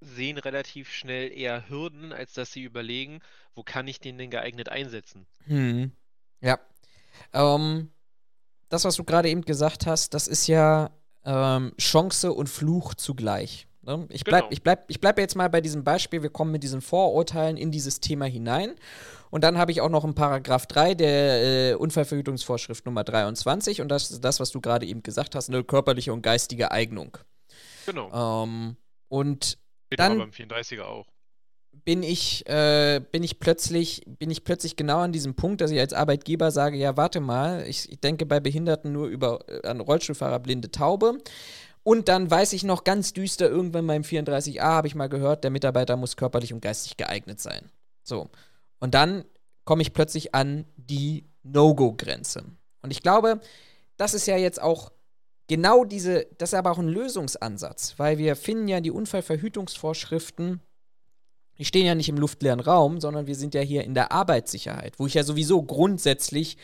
sehen 0.00 0.38
relativ 0.38 0.92
schnell 0.92 1.32
eher 1.32 1.68
Hürden, 1.68 2.12
als 2.12 2.34
dass 2.34 2.52
sie 2.52 2.62
überlegen, 2.62 3.20
wo 3.54 3.62
kann 3.62 3.88
ich 3.88 4.00
den 4.00 4.18
denn 4.18 4.30
geeignet 4.30 4.68
einsetzen. 4.68 5.26
Hm. 5.44 5.92
Ja. 6.40 6.60
Ähm, 7.32 7.90
das, 8.74 8.84
was 8.84 8.96
du 8.96 9.04
gerade 9.04 9.28
eben 9.28 9.42
gesagt 9.42 9.86
hast, 9.86 10.14
das 10.14 10.28
ist 10.28 10.46
ja 10.46 10.90
ähm, 11.24 11.72
Chance 11.78 12.32
und 12.32 12.48
Fluch 12.48 12.94
zugleich. 12.94 13.66
Ne? 13.82 14.06
Ich 14.10 14.24
bleibe 14.24 14.42
genau. 14.42 14.52
ich 14.52 14.62
bleib, 14.62 14.84
ich 14.88 15.00
bleib 15.00 15.18
jetzt 15.18 15.36
mal 15.36 15.48
bei 15.48 15.60
diesem 15.60 15.84
Beispiel, 15.84 16.22
wir 16.22 16.30
kommen 16.30 16.50
mit 16.50 16.62
diesen 16.62 16.80
Vorurteilen 16.80 17.56
in 17.56 17.70
dieses 17.70 18.00
Thema 18.00 18.24
hinein. 18.26 18.74
Und 19.30 19.42
dann 19.42 19.58
habe 19.58 19.72
ich 19.72 19.80
auch 19.80 19.88
noch 19.88 20.04
einen 20.04 20.14
Paragraph 20.14 20.66
3 20.66 20.94
der 20.94 21.72
äh, 21.72 21.74
Unfallverhütungsvorschrift 21.74 22.86
Nummer 22.86 23.04
23 23.04 23.80
und 23.80 23.88
das 23.88 24.10
ist 24.10 24.24
das, 24.24 24.40
was 24.40 24.50
du 24.50 24.60
gerade 24.60 24.86
eben 24.86 25.02
gesagt 25.02 25.34
hast, 25.34 25.48
eine 25.48 25.64
körperliche 25.64 26.12
und 26.12 26.22
geistige 26.22 26.70
Eignung. 26.70 27.16
Genau. 27.86 28.44
Ähm, 28.44 28.76
und 29.08 29.58
Steht 29.86 29.98
dann 29.98 30.18
beim 30.18 30.30
34er 30.30 30.82
auch 30.82 31.06
bin 31.84 32.02
ich, 32.02 32.46
äh, 32.48 33.00
bin 33.10 33.22
ich 33.22 33.38
plötzlich, 33.38 34.02
bin 34.06 34.30
ich 34.30 34.44
plötzlich 34.44 34.76
genau 34.76 34.98
an 35.00 35.12
diesem 35.12 35.34
Punkt, 35.34 35.60
dass 35.60 35.70
ich 35.70 35.78
als 35.80 35.92
Arbeitgeber 35.92 36.50
sage, 36.50 36.76
ja, 36.76 36.96
warte 36.96 37.20
mal, 37.20 37.66
ich, 37.66 37.90
ich 37.90 38.00
denke 38.00 38.26
bei 38.26 38.40
Behinderten 38.40 38.92
nur 38.92 39.08
über 39.08 39.40
äh, 39.48 39.66
an 39.66 39.80
Rollstuhlfahrer, 39.80 40.38
blinde 40.38 40.70
Taube. 40.70 41.18
Und 41.82 42.08
dann 42.08 42.30
weiß 42.30 42.54
ich 42.54 42.64
noch 42.64 42.84
ganz 42.84 43.12
düster, 43.12 43.48
irgendwann 43.48 43.86
beim 43.86 44.02
34a 44.02 44.60
habe 44.60 44.86
ich 44.86 44.94
mal 44.94 45.08
gehört, 45.08 45.44
der 45.44 45.50
Mitarbeiter 45.50 45.96
muss 45.96 46.16
körperlich 46.16 46.52
und 46.52 46.62
geistig 46.62 46.96
geeignet 46.96 47.40
sein. 47.40 47.70
So. 48.02 48.30
Und 48.80 48.94
dann 48.94 49.24
komme 49.64 49.82
ich 49.82 49.92
plötzlich 49.92 50.34
an 50.34 50.64
die 50.76 51.26
No-Go-Grenze. 51.42 52.44
Und 52.82 52.90
ich 52.90 53.02
glaube, 53.02 53.40
das 53.96 54.14
ist 54.14 54.26
ja 54.26 54.36
jetzt 54.36 54.60
auch 54.60 54.92
genau 55.46 55.84
diese, 55.84 56.26
das 56.38 56.50
ist 56.50 56.58
aber 56.58 56.70
auch 56.70 56.78
ein 56.78 56.88
Lösungsansatz, 56.88 57.94
weil 57.98 58.18
wir 58.18 58.36
finden 58.36 58.68
ja 58.68 58.80
die 58.80 58.90
Unfallverhütungsvorschriften 58.90 60.60
die 61.58 61.64
stehen 61.64 61.86
ja 61.86 61.94
nicht 61.94 62.08
im 62.08 62.18
luftleeren 62.18 62.60
Raum, 62.60 63.00
sondern 63.00 63.26
wir 63.26 63.34
sind 63.34 63.54
ja 63.54 63.60
hier 63.60 63.84
in 63.84 63.94
der 63.94 64.12
Arbeitssicherheit, 64.12 64.98
wo 64.98 65.06
ich 65.06 65.14
ja 65.14 65.22
sowieso 65.22 65.62
grundsätzlich 65.62 66.56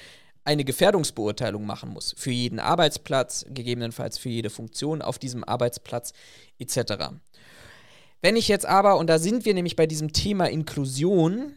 eine 0.44 0.64
Gefährdungsbeurteilung 0.64 1.64
machen 1.64 1.90
muss. 1.90 2.14
Für 2.16 2.30
jeden 2.30 2.58
Arbeitsplatz, 2.58 3.44
gegebenenfalls 3.50 4.18
für 4.18 4.30
jede 4.30 4.50
Funktion 4.50 5.02
auf 5.02 5.18
diesem 5.18 5.44
Arbeitsplatz 5.44 6.12
etc. 6.58 7.10
Wenn 8.22 8.36
ich 8.36 8.48
jetzt 8.48 8.66
aber, 8.66 8.98
und 8.98 9.08
da 9.08 9.18
sind 9.18 9.44
wir 9.44 9.54
nämlich 9.54 9.76
bei 9.76 9.86
diesem 9.86 10.12
Thema 10.12 10.46
Inklusion 10.46 11.54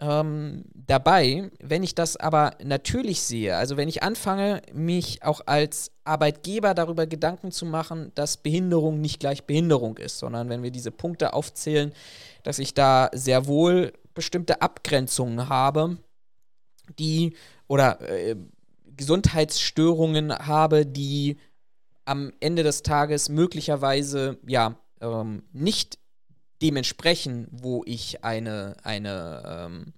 ähm, 0.00 0.64
dabei, 0.74 1.50
wenn 1.60 1.82
ich 1.82 1.94
das 1.94 2.16
aber 2.16 2.52
natürlich 2.62 3.22
sehe, 3.22 3.56
also 3.56 3.76
wenn 3.76 3.88
ich 3.88 4.02
anfange, 4.02 4.62
mich 4.72 5.22
auch 5.22 5.42
als 5.46 5.92
Arbeitgeber 6.04 6.74
darüber 6.74 7.06
Gedanken 7.06 7.52
zu 7.52 7.64
machen, 7.64 8.12
dass 8.14 8.36
Behinderung 8.36 9.00
nicht 9.00 9.20
gleich 9.20 9.44
Behinderung 9.44 9.96
ist, 9.96 10.18
sondern 10.18 10.48
wenn 10.48 10.62
wir 10.62 10.70
diese 10.70 10.90
Punkte 10.90 11.32
aufzählen, 11.32 11.92
dass 12.44 12.60
ich 12.60 12.74
da 12.74 13.10
sehr 13.12 13.46
wohl 13.46 13.92
bestimmte 14.14 14.62
Abgrenzungen 14.62 15.48
habe, 15.48 15.98
die 16.98 17.34
oder 17.66 18.00
äh, 18.00 18.36
Gesundheitsstörungen 18.96 20.32
habe, 20.32 20.86
die 20.86 21.38
am 22.04 22.32
Ende 22.38 22.62
des 22.62 22.82
Tages 22.82 23.28
möglicherweise 23.28 24.38
ja 24.46 24.78
ähm, 25.00 25.42
nicht 25.52 25.98
dementsprechend, 26.62 27.48
wo 27.50 27.82
ich 27.86 28.22
eine, 28.24 28.76
eine 28.84 29.42
ähm, 29.46 29.94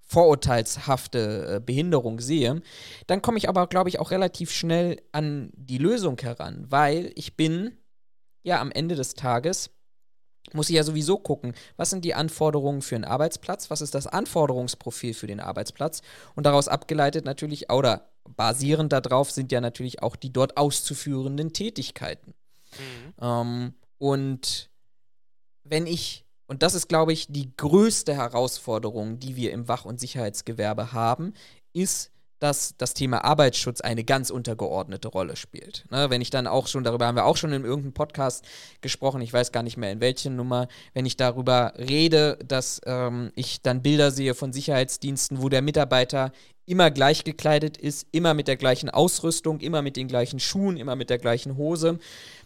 vorurteilshafte 0.00 1.56
äh, 1.56 1.60
Behinderung 1.60 2.20
sehe, 2.20 2.60
dann 3.06 3.22
komme 3.22 3.38
ich 3.38 3.48
aber, 3.48 3.66
glaube 3.66 3.88
ich, 3.88 3.98
auch 3.98 4.10
relativ 4.10 4.50
schnell 4.50 5.00
an 5.12 5.50
die 5.54 5.78
Lösung 5.78 6.18
heran, 6.20 6.66
weil 6.68 7.12
ich 7.14 7.36
bin 7.36 7.78
ja 8.42 8.60
am 8.60 8.70
Ende 8.70 8.94
des 8.94 9.14
Tages 9.14 9.70
muss 10.52 10.68
ich 10.68 10.76
ja 10.76 10.84
sowieso 10.84 11.18
gucken, 11.18 11.54
was 11.76 11.90
sind 11.90 12.04
die 12.04 12.14
Anforderungen 12.14 12.82
für 12.82 12.94
einen 12.94 13.04
Arbeitsplatz, 13.04 13.70
was 13.70 13.80
ist 13.80 13.94
das 13.94 14.06
Anforderungsprofil 14.06 15.14
für 15.14 15.26
den 15.26 15.40
Arbeitsplatz 15.40 16.02
und 16.34 16.44
daraus 16.44 16.68
abgeleitet 16.68 17.24
natürlich, 17.24 17.70
oder 17.70 18.10
basierend 18.36 18.92
darauf 18.92 19.30
sind 19.30 19.52
ja 19.52 19.60
natürlich 19.60 20.02
auch 20.02 20.16
die 20.16 20.32
dort 20.32 20.56
auszuführenden 20.56 21.52
Tätigkeiten. 21.52 22.34
Mhm. 22.78 23.14
Ähm, 23.20 23.74
und 23.98 24.70
wenn 25.64 25.86
ich, 25.86 26.24
und 26.46 26.62
das 26.62 26.74
ist, 26.74 26.88
glaube 26.88 27.12
ich, 27.12 27.28
die 27.28 27.56
größte 27.56 28.14
Herausforderung, 28.14 29.18
die 29.18 29.36
wir 29.36 29.52
im 29.52 29.68
Wach- 29.68 29.84
und 29.84 30.00
Sicherheitsgewerbe 30.00 30.92
haben, 30.92 31.34
ist, 31.72 32.11
dass 32.42 32.74
das 32.76 32.92
Thema 32.92 33.24
Arbeitsschutz 33.24 33.80
eine 33.80 34.02
ganz 34.02 34.30
untergeordnete 34.30 35.06
Rolle 35.06 35.36
spielt. 35.36 35.84
Ne, 35.90 36.10
wenn 36.10 36.20
ich 36.20 36.30
dann 36.30 36.48
auch 36.48 36.66
schon, 36.66 36.82
darüber 36.82 37.06
haben 37.06 37.14
wir 37.14 37.24
auch 37.24 37.36
schon 37.36 37.52
in 37.52 37.64
irgendeinem 37.64 37.92
Podcast 37.92 38.44
gesprochen, 38.80 39.20
ich 39.20 39.32
weiß 39.32 39.52
gar 39.52 39.62
nicht 39.62 39.76
mehr 39.76 39.92
in 39.92 40.00
welcher 40.00 40.30
Nummer, 40.30 40.66
wenn 40.92 41.06
ich 41.06 41.16
darüber 41.16 41.74
rede, 41.78 42.38
dass 42.44 42.80
ähm, 42.84 43.30
ich 43.36 43.62
dann 43.62 43.82
Bilder 43.82 44.10
sehe 44.10 44.34
von 44.34 44.52
Sicherheitsdiensten, 44.52 45.40
wo 45.40 45.48
der 45.48 45.62
Mitarbeiter 45.62 46.32
immer 46.66 46.90
gleich 46.90 47.22
gekleidet 47.22 47.76
ist, 47.76 48.08
immer 48.10 48.34
mit 48.34 48.48
der 48.48 48.56
gleichen 48.56 48.90
Ausrüstung, 48.90 49.60
immer 49.60 49.82
mit 49.82 49.96
den 49.96 50.08
gleichen 50.08 50.40
Schuhen, 50.40 50.76
immer 50.76 50.96
mit 50.96 51.10
der 51.10 51.18
gleichen 51.18 51.56
Hose, 51.56 51.98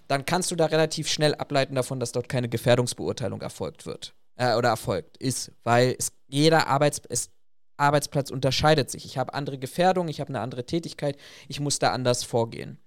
dann 0.09 0.27
kannst 0.27 0.51
du 0.51 0.57
da 0.57 0.67
relativ 0.67 1.09
schnell 1.09 1.35
ableiten 1.35 1.75
davon, 1.75 2.01
dass 2.01 2.13
dort 2.13 2.29
keine 2.29 2.49
Gefährdungsbeurteilung 2.49 3.41
erfolgt 3.41 3.87
wird 3.87 4.15
äh, 4.37 4.55
oder 4.57 4.69
erfolgt 4.69 5.17
ist, 5.17 5.53
weil 5.65 5.97
es 5.99 6.13
jeder 6.29 6.67
Arbeits 6.67 7.01
es 7.09 7.31
Arbeitsplatz 7.77 8.31
unterscheidet 8.31 8.91
sich. 8.91 9.05
Ich 9.05 9.19
habe 9.19 9.35
andere 9.35 9.59
Gefährdungen, 9.59 10.09
ich 10.09 10.21
habe 10.21 10.29
eine 10.29 10.41
andere 10.41 10.65
Tätigkeit, 10.65 11.17
ich 11.49 11.61
muss 11.61 11.79
da 11.79 11.93
anders 11.93 12.25
vorgehen. 12.25 12.79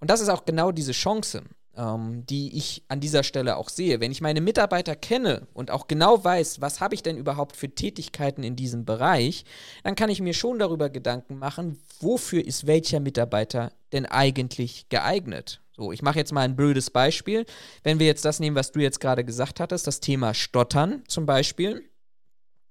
Und 0.00 0.10
das 0.10 0.20
ist 0.20 0.28
auch 0.28 0.44
genau 0.44 0.72
diese 0.72 0.92
Chance, 0.92 1.42
ähm, 1.76 2.24
die 2.26 2.56
ich 2.56 2.84
an 2.88 3.00
dieser 3.00 3.22
Stelle 3.22 3.56
auch 3.56 3.68
sehe. 3.68 4.00
Wenn 4.00 4.12
ich 4.12 4.20
meine 4.20 4.40
Mitarbeiter 4.40 4.96
kenne 4.96 5.46
und 5.52 5.70
auch 5.70 5.88
genau 5.88 6.22
weiß, 6.22 6.60
was 6.60 6.80
habe 6.80 6.94
ich 6.94 7.02
denn 7.02 7.16
überhaupt 7.16 7.56
für 7.56 7.68
Tätigkeiten 7.68 8.42
in 8.42 8.56
diesem 8.56 8.84
Bereich, 8.84 9.44
dann 9.84 9.94
kann 9.94 10.10
ich 10.10 10.20
mir 10.20 10.34
schon 10.34 10.58
darüber 10.58 10.90
Gedanken 10.90 11.38
machen, 11.38 11.78
wofür 12.00 12.44
ist 12.44 12.66
welcher 12.66 13.00
Mitarbeiter 13.00 13.72
denn 13.92 14.06
eigentlich 14.06 14.88
geeignet. 14.88 15.60
So, 15.76 15.92
ich 15.92 16.00
mache 16.00 16.18
jetzt 16.18 16.32
mal 16.32 16.40
ein 16.40 16.56
blödes 16.56 16.90
Beispiel. 16.90 17.44
Wenn 17.82 17.98
wir 17.98 18.06
jetzt 18.06 18.24
das 18.24 18.40
nehmen, 18.40 18.56
was 18.56 18.72
du 18.72 18.80
jetzt 18.80 19.00
gerade 19.00 19.24
gesagt 19.24 19.60
hattest, 19.60 19.86
das 19.86 20.00
Thema 20.00 20.32
Stottern 20.32 21.02
zum 21.06 21.26
Beispiel 21.26 21.84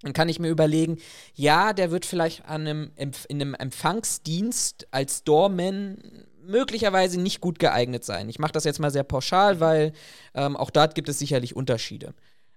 dann 0.02 0.14
kann 0.14 0.30
ich 0.30 0.40
mir 0.40 0.50
überlegen, 0.50 0.98
ja, 1.34 1.74
der 1.74 1.92
wird 1.92 2.06
vielleicht 2.06 2.46
an 2.46 2.68
einem, 2.68 2.92
in 2.96 3.14
einem 3.30 3.56
Empfangsdienst 3.56 4.88
als 4.92 5.24
Doorman 5.24 5.98
möglicherweise 6.44 7.20
nicht 7.20 7.42
gut 7.42 7.60
geeignet 7.60 8.04
sein. 8.04 8.30
Ich 8.30 8.40
mache 8.40 8.52
das 8.52 8.66
jetzt 8.66 8.80
mal 8.80 8.92
sehr 8.92 9.04
pauschal, 9.04 9.60
weil 9.60 9.94
ähm, 10.34 10.56
auch 10.56 10.70
dort 10.70 10.96
gibt 10.96 11.10
es 11.10 11.20
sicherlich 11.20 11.56
Unterschiede. 11.56 12.14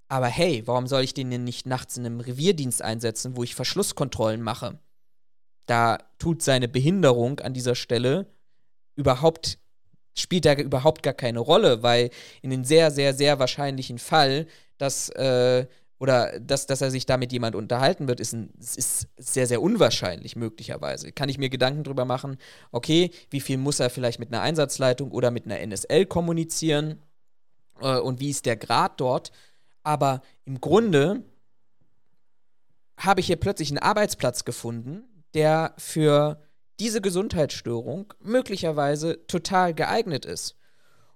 Aber 0.08 0.26
hey, 0.26 0.62
warum 0.66 0.86
soll 0.86 1.02
ich 1.02 1.14
den 1.14 1.30
denn 1.30 1.44
nicht 1.44 1.66
nachts 1.66 1.96
in 1.96 2.06
einem 2.06 2.20
Revierdienst 2.20 2.82
einsetzen, 2.82 3.36
wo 3.36 3.44
ich 3.44 3.54
Verschlusskontrollen 3.54 4.42
mache? 4.42 4.78
Da 5.66 5.98
tut 6.18 6.42
seine 6.42 6.66
Behinderung 6.68 7.40
an 7.40 7.52
dieser 7.52 7.74
Stelle 7.74 8.26
überhaupt, 8.94 9.58
spielt 10.16 10.46
da 10.46 10.54
überhaupt 10.54 11.02
gar 11.02 11.12
keine 11.12 11.40
Rolle, 11.40 11.82
weil 11.82 12.10
in 12.40 12.50
dem 12.50 12.64
sehr, 12.64 12.90
sehr, 12.90 13.12
sehr 13.14 13.38
wahrscheinlichen 13.38 13.98
Fall, 13.98 14.46
dass 14.78 15.10
äh, 15.10 15.66
oder 15.98 16.38
dass, 16.38 16.66
dass 16.66 16.80
er 16.80 16.90
sich 16.90 17.06
da 17.06 17.16
mit 17.16 17.32
jemand 17.32 17.56
unterhalten 17.56 18.06
wird, 18.08 18.20
ist, 18.20 18.32
ein, 18.32 18.50
ist 18.58 19.08
sehr, 19.16 19.46
sehr 19.46 19.60
unwahrscheinlich 19.60 20.36
möglicherweise. 20.36 21.12
Kann 21.12 21.28
ich 21.28 21.38
mir 21.38 21.48
Gedanken 21.48 21.84
drüber 21.84 22.04
machen, 22.04 22.36
okay, 22.70 23.10
wie 23.30 23.40
viel 23.40 23.58
muss 23.58 23.80
er 23.80 23.90
vielleicht 23.90 24.20
mit 24.20 24.32
einer 24.32 24.42
Einsatzleitung 24.42 25.10
oder 25.10 25.30
mit 25.30 25.46
einer 25.46 25.58
NSL 25.58 26.06
kommunizieren 26.06 27.02
äh, 27.80 27.98
und 27.98 28.20
wie 28.20 28.30
ist 28.30 28.46
der 28.46 28.56
Grad 28.56 29.00
dort. 29.00 29.32
Aber 29.82 30.22
im 30.44 30.60
Grunde 30.60 31.24
habe 32.96 33.20
ich 33.20 33.26
hier 33.26 33.36
plötzlich 33.36 33.70
einen 33.70 33.78
Arbeitsplatz 33.78 34.44
gefunden, 34.44 35.04
der 35.34 35.74
für 35.78 36.40
diese 36.80 37.00
Gesundheitsstörung 37.00 38.12
möglicherweise 38.20 39.26
total 39.26 39.74
geeignet 39.74 40.24
ist. 40.24 40.57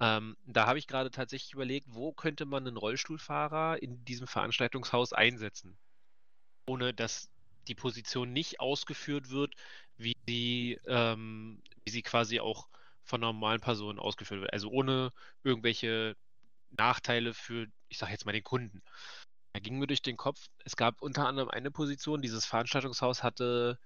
Ähm, 0.00 0.36
da 0.44 0.66
habe 0.66 0.78
ich 0.78 0.86
gerade 0.86 1.10
tatsächlich 1.10 1.54
überlegt, 1.54 1.86
wo 1.88 2.12
könnte 2.12 2.44
man 2.44 2.66
einen 2.66 2.76
Rollstuhlfahrer 2.76 3.82
in 3.82 4.04
diesem 4.04 4.26
Veranstaltungshaus 4.26 5.14
einsetzen? 5.14 5.78
Ohne 6.66 6.94
dass 6.94 7.30
die 7.68 7.74
Position 7.74 8.32
nicht 8.32 8.60
ausgeführt 8.60 9.30
wird, 9.30 9.54
wie 9.96 10.16
sie, 10.26 10.80
ähm, 10.86 11.62
wie 11.84 11.90
sie 11.90 12.02
quasi 12.02 12.40
auch 12.40 12.68
von 13.02 13.20
normalen 13.20 13.60
Personen 13.60 13.98
ausgeführt 13.98 14.40
wird. 14.40 14.52
Also 14.52 14.70
ohne 14.70 15.12
irgendwelche 15.42 16.16
Nachteile 16.70 17.34
für, 17.34 17.66
ich 17.88 17.98
sage 17.98 18.12
jetzt 18.12 18.26
mal, 18.26 18.32
den 18.32 18.44
Kunden. 18.44 18.82
Da 19.52 19.60
ging 19.60 19.78
mir 19.78 19.86
durch 19.86 20.02
den 20.02 20.16
Kopf, 20.16 20.48
es 20.64 20.76
gab 20.76 21.02
unter 21.02 21.28
anderem 21.28 21.50
eine 21.50 21.70
Position, 21.70 22.22
dieses 22.22 22.46
Veranstaltungshaus 22.46 23.22
hatte, 23.22 23.78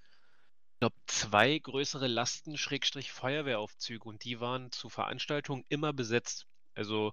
ich 0.74 0.80
glaube, 0.80 0.96
zwei 1.06 1.58
größere 1.58 2.06
Lasten-Feuerwehraufzüge 2.06 4.08
und 4.08 4.24
die 4.24 4.40
waren 4.40 4.72
zu 4.72 4.88
Veranstaltungen 4.88 5.64
immer 5.68 5.92
besetzt. 5.92 6.46
Also 6.74 7.12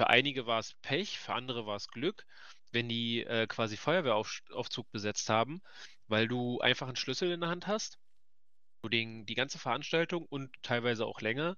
für 0.00 0.08
einige 0.08 0.46
war 0.46 0.58
es 0.58 0.74
Pech, 0.82 1.18
für 1.18 1.34
andere 1.34 1.66
war 1.66 1.76
es 1.76 1.88
Glück 1.88 2.24
wenn 2.72 2.88
die 2.88 3.24
äh, 3.24 3.46
quasi 3.46 3.76
Feuerwehraufzug 3.76 4.90
besetzt 4.92 5.30
haben, 5.30 5.60
weil 6.06 6.28
du 6.28 6.60
einfach 6.60 6.86
einen 6.88 6.96
Schlüssel 6.96 7.32
in 7.32 7.40
der 7.40 7.50
Hand 7.50 7.66
hast, 7.66 7.98
du 8.82 8.88
den, 8.88 9.26
die 9.26 9.34
ganze 9.34 9.58
Veranstaltung 9.58 10.26
und 10.26 10.50
teilweise 10.62 11.06
auch 11.06 11.20
länger, 11.20 11.56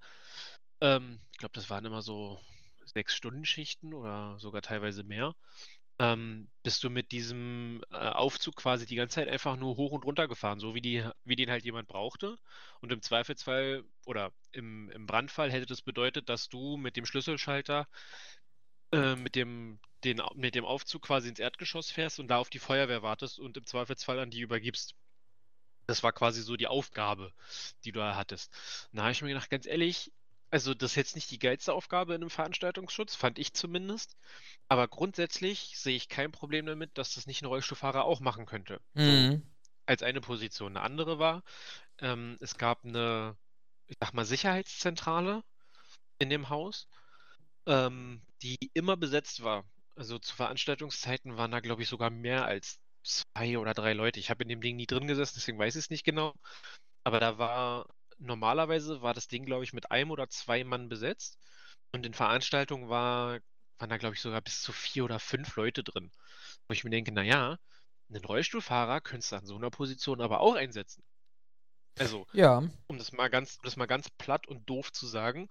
ähm, 0.81 1.21
ich 1.33 1.39
glaube, 1.39 1.53
das 1.55 1.71
waren 1.71 1.85
immer 1.85 2.03
so 2.03 2.41
sechs 2.85 3.15
Stunden 3.15 3.45
Schichten 3.45 3.95
oder 3.95 4.39
sogar 4.39 4.63
teilweise 4.63 5.05
mehr, 5.05 5.35
ähm, 6.01 6.49
bist 6.63 6.83
du 6.83 6.89
mit 6.89 7.13
diesem 7.13 7.83
äh, 7.91 7.97
Aufzug 7.97 8.57
quasi 8.57 8.87
die 8.87 8.95
ganze 8.97 9.17
Zeit 9.17 9.29
einfach 9.29 9.57
nur 9.57 9.77
hoch 9.77 9.93
und 9.93 10.05
runter 10.07 10.29
gefahren, 10.29 10.59
so 10.59 10.75
wie, 10.75 10.81
die, 10.81 11.05
wie 11.25 11.37
den 11.37 11.51
halt 11.51 11.65
jemand 11.65 11.89
brauchte. 11.89 12.39
Und 12.81 12.91
im 12.91 13.03
Zweifelsfall 13.03 13.85
oder 14.07 14.33
im, 14.53 14.91
im 14.91 15.07
Brandfall 15.07 15.53
hätte 15.53 15.67
das 15.67 15.83
bedeutet, 15.83 16.31
dass 16.31 16.49
du 16.49 16.79
mit 16.79 16.97
dem 16.97 17.05
Schlüsselschalter 17.05 17.87
äh, 18.93 19.17
mit, 19.17 19.35
dem, 19.35 19.79
den, 20.05 20.23
mit 20.35 20.55
dem 20.55 20.65
Aufzug 20.65 21.03
quasi 21.03 21.29
ins 21.29 21.39
Erdgeschoss 21.39 21.91
fährst 21.91 22.21
und 22.21 22.29
da 22.29 22.39
auf 22.39 22.51
die 22.51 22.59
Feuerwehr 22.59 23.03
wartest 23.03 23.39
und 23.39 23.57
im 23.57 23.67
Zweifelsfall 23.67 24.19
an 24.19 24.31
die 24.31 24.41
übergibst. 24.41 24.95
Das 25.87 26.03
war 26.03 26.13
quasi 26.13 26.43
so 26.43 26.57
die 26.57 26.69
Aufgabe, 26.69 27.33
die 27.85 27.93
du 27.93 28.01
da 28.01 28.17
hattest. 28.17 28.53
Da 28.93 29.03
habe 29.03 29.13
ich 29.13 29.23
mir 29.23 29.29
gedacht, 29.29 29.51
ganz 29.51 29.67
ehrlich, 29.67 30.13
also 30.51 30.75
das 30.75 30.93
ist 30.93 30.97
jetzt 30.97 31.15
nicht 31.15 31.31
die 31.31 31.39
geilste 31.39 31.73
Aufgabe 31.73 32.15
in 32.15 32.23
einem 32.23 32.31
Veranstaltungsschutz, 32.31 33.15
fand 33.15 33.39
ich 33.39 33.53
zumindest. 33.53 34.17
Aber 34.69 34.89
grundsätzlich 34.89 35.79
sehe 35.79 35.97
ich 35.97 36.09
kein 36.09 36.33
Problem 36.33 36.67
damit, 36.67 36.99
dass 36.99 37.15
das 37.15 37.27
nicht 37.27 37.43
ein 37.43 37.47
Rollstuhlfahrer 37.47 38.05
auch 38.05 38.21
machen 38.21 38.47
könnte. 38.47 38.81
Mhm. 38.95 39.43
Als 39.87 40.03
eine 40.03 40.21
Position. 40.21 40.77
Eine 40.77 40.85
andere 40.85 41.19
war, 41.19 41.43
ähm, 41.99 42.37
es 42.41 42.57
gab 42.57 42.85
eine, 42.85 43.37
ich 43.87 43.97
sag 44.01 44.13
mal, 44.13 44.25
Sicherheitszentrale 44.25 45.43
in 46.19 46.31
dem 46.31 46.49
Haus 46.49 46.89
ähm, 47.67 48.23
die 48.43 48.71
immer 48.75 48.97
besetzt 48.97 49.43
war. 49.43 49.65
Also 49.97 50.19
zu 50.19 50.35
Veranstaltungszeiten 50.35 51.37
waren 51.37 51.51
da, 51.51 51.61
glaube 51.61 51.83
ich, 51.83 51.89
sogar 51.89 52.11
mehr 52.11 52.45
als 52.45 52.79
zwei 53.03 53.59
oder 53.59 53.75
drei 53.75 53.93
Leute. 53.93 54.21
Ich 54.21 54.31
habe 54.31 54.43
in 54.43 54.49
dem 54.49 54.61
Ding 54.61 54.77
nie 54.77 54.87
drin 54.87 55.07
gesessen, 55.07 55.35
deswegen 55.37 55.59
weiß 55.59 55.75
ich 55.77 55.85
es 55.85 55.91
nicht 55.91 56.05
genau. 56.05 56.35
Aber 57.05 57.21
da 57.21 57.39
war 57.39 57.87
normalerweise 58.21 59.03
war 59.03 59.15
das 59.15 59.29
Ding, 59.29 59.45
glaube 59.45 59.65
ich, 59.65 59.73
mit 59.73 59.91
einem 59.91 60.11
oder 60.11 60.29
zwei 60.29 60.65
Mann 60.65 60.89
besetzt. 60.89 61.39
Und 61.93 62.07
in 62.07 62.15
Veranstaltungen 62.15 62.89
war, 62.89 63.41
waren 63.79 63.91
da, 63.91 63.97
glaube 63.97 64.15
ich, 64.15 64.21
sogar 64.21 64.41
bis 64.41 64.63
zu 64.63 64.73
vier 64.73 65.05
oder 65.05 65.19
fünf 65.19 65.57
Leute 65.57 65.83
drin. 65.83 66.13
Wo 66.69 66.73
ich 66.73 66.85
mir 66.85 66.91
denke, 66.91 67.13
naja, 67.13 67.59
einen 68.09 68.25
Rollstuhlfahrer 68.25 69.01
könntest 69.01 69.33
du 69.33 69.37
an 69.37 69.47
so 69.47 69.57
einer 69.57 69.71
Position 69.71 70.21
aber 70.21 70.41
auch 70.41 70.55
einsetzen. 70.55 71.03
Also, 71.99 72.27
ja. 72.33 72.63
um 72.87 72.99
das 72.99 73.13
mal 73.13 73.29
ganz, 73.29 73.57
um 73.57 73.63
das 73.65 73.77
mal 73.77 73.87
ganz 73.87 74.09
platt 74.11 74.47
und 74.47 74.69
doof 74.69 74.93
zu 74.93 75.07
sagen, 75.07 75.49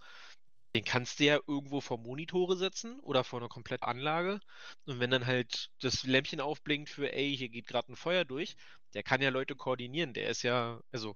den 0.75 0.83
kannst 0.83 1.19
du 1.19 1.25
ja 1.25 1.39
irgendwo 1.47 1.81
vor 1.81 1.97
Monitore 1.97 2.55
setzen 2.55 2.99
oder 2.99 3.23
vor 3.23 3.39
einer 3.39 3.49
kompletten 3.49 3.87
Anlage. 3.87 4.39
Und 4.85 4.99
wenn 4.99 5.09
dann 5.09 5.25
halt 5.25 5.69
das 5.79 6.03
Lämpchen 6.03 6.41
aufblinkt 6.41 6.89
für, 6.89 7.11
ey, 7.11 7.35
hier 7.35 7.49
geht 7.49 7.67
gerade 7.67 7.91
ein 7.91 7.95
Feuer 7.95 8.23
durch, 8.25 8.55
der 8.93 9.03
kann 9.03 9.21
ja 9.21 9.29
Leute 9.29 9.55
koordinieren. 9.55 10.13
Der 10.13 10.29
ist 10.29 10.43
ja, 10.43 10.79
also, 10.91 11.15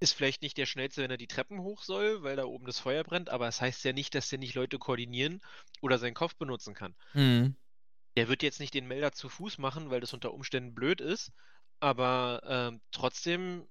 ist 0.00 0.12
vielleicht 0.12 0.42
nicht 0.42 0.56
der 0.56 0.66
schnellste, 0.66 1.02
wenn 1.02 1.10
er 1.10 1.16
die 1.16 1.28
Treppen 1.28 1.60
hoch 1.60 1.82
soll, 1.82 2.22
weil 2.22 2.36
da 2.36 2.44
oben 2.44 2.66
das 2.66 2.80
Feuer 2.80 3.04
brennt, 3.04 3.30
aber 3.30 3.48
es 3.48 3.56
das 3.56 3.62
heißt 3.62 3.84
ja 3.84 3.92
nicht, 3.92 4.14
dass 4.14 4.28
der 4.28 4.38
nicht 4.38 4.54
Leute 4.54 4.78
koordinieren 4.78 5.40
oder 5.80 5.98
seinen 5.98 6.14
Kopf 6.14 6.34
benutzen 6.36 6.74
kann. 6.74 6.94
Mhm. 7.14 7.56
Der 8.16 8.28
wird 8.28 8.42
jetzt 8.42 8.60
nicht 8.60 8.74
den 8.74 8.88
Melder 8.88 9.12
zu 9.12 9.28
Fuß 9.28 9.58
machen, 9.58 9.90
weil 9.90 10.00
das 10.00 10.12
unter 10.12 10.34
Umständen 10.34 10.74
blöd 10.74 11.00
ist, 11.00 11.32
aber 11.80 12.42
ähm, 12.44 12.80
trotzdem, 12.90 13.66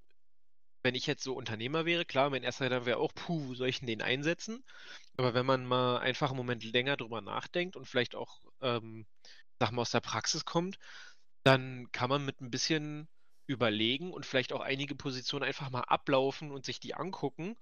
wenn 0.84 0.96
ich 0.96 1.06
jetzt 1.08 1.24
so 1.24 1.34
Unternehmer 1.34 1.86
wäre, 1.86 2.06
klar, 2.06 2.30
mein 2.30 2.44
erster 2.44 2.66
Gedanke 2.66 2.86
wäre 2.88 2.98
auch, 2.98 3.14
puh, 3.14 3.48
wo 3.48 3.54
soll 3.54 3.70
ich 3.70 3.80
denn 3.80 3.88
den 3.88 4.02
einsetzen? 4.02 4.64
Aber 5.18 5.34
wenn 5.34 5.46
man 5.46 5.66
mal 5.66 6.00
einfach 6.00 6.30
einen 6.30 6.38
Moment 6.38 6.64
länger 6.64 6.98
drüber 6.98 7.22
nachdenkt 7.22 7.76
und 7.76 7.86
vielleicht 7.86 8.16
auch, 8.16 8.40
ähm, 8.62 9.06
mal, 9.60 9.82
aus 9.82 9.92
der 9.92 10.00
Praxis 10.00 10.46
kommt, 10.46 10.80
dann 11.44 11.92
kann 11.92 12.10
man 12.10 12.26
mit 12.26 12.42
ein 12.42 12.52
bisschen 12.52 13.08
überlegen 13.46 14.12
und 14.12 14.26
vielleicht 14.26 14.54
auch 14.54 14.62
einige 14.62 14.96
Positionen 14.96 15.44
einfach 15.44 15.70
mal 15.70 15.82
ablaufen 15.82 16.52
und 16.52 16.66
sich 16.66 16.80
die 16.80 16.96
angucken, 16.96 17.58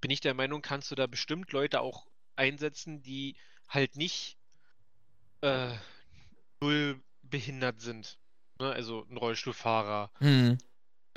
bin 0.00 0.10
ich 0.10 0.20
der 0.20 0.34
Meinung, 0.34 0.62
kannst 0.62 0.90
du 0.90 0.94
da 0.94 1.06
bestimmt 1.06 1.52
Leute 1.52 1.80
auch 1.80 2.06
einsetzen, 2.36 3.02
die 3.02 3.36
halt 3.68 3.96
nicht 3.96 4.38
äh, 5.40 5.74
null 6.60 7.02
behindert 7.22 7.80
sind. 7.80 8.18
Ne? 8.58 8.70
Also 8.70 9.06
ein 9.10 9.16
Rollstuhlfahrer. 9.16 10.10
Mhm. 10.20 10.58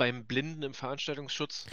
Beim 0.00 0.24
Blinden 0.24 0.62
im 0.62 0.72
Veranstaltungsschutz. 0.72 1.66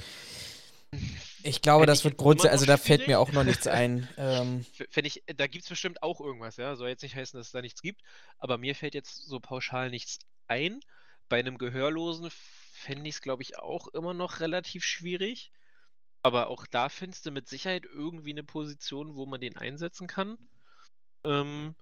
Ich 1.43 1.61
glaube, 1.61 1.85
das 1.85 2.03
wird 2.03 2.17
grundsätzlich, 2.17 2.51
also 2.51 2.65
da 2.65 2.75
fällt 2.75 3.07
mir 3.07 3.21
auch 3.21 3.31
noch 3.31 3.45
nichts 3.45 3.67
ein. 3.67 4.09
Ähm. 4.17 4.65
Ich, 4.95 5.23
da 5.33 5.47
gibt 5.47 5.63
es 5.63 5.69
bestimmt 5.69 6.03
auch 6.03 6.19
irgendwas, 6.19 6.57
ja. 6.57 6.75
Soll 6.75 6.89
jetzt 6.89 7.03
nicht 7.03 7.15
heißen, 7.15 7.37
dass 7.39 7.47
es 7.47 7.53
da 7.53 7.61
nichts 7.61 7.81
gibt, 7.81 8.01
aber 8.37 8.57
mir 8.57 8.75
fällt 8.75 8.95
jetzt 8.95 9.15
so 9.15 9.39
pauschal 9.39 9.89
nichts 9.91 10.19
ein. 10.49 10.81
Bei 11.29 11.39
einem 11.39 11.57
Gehörlosen 11.57 12.29
fände 12.73 13.07
ich 13.07 13.15
es, 13.15 13.21
glaube 13.21 13.43
ich, 13.43 13.59
auch 13.59 13.87
immer 13.87 14.13
noch 14.13 14.41
relativ 14.41 14.83
schwierig. 14.83 15.53
Aber 16.21 16.49
auch 16.49 16.65
da 16.67 16.89
findest 16.89 17.25
du 17.25 17.31
mit 17.31 17.47
Sicherheit 17.47 17.85
irgendwie 17.85 18.31
eine 18.31 18.43
Position, 18.43 19.15
wo 19.15 19.25
man 19.25 19.39
den 19.39 19.55
einsetzen 19.55 20.07
kann. 20.07 20.37
Ähm, 21.23 21.75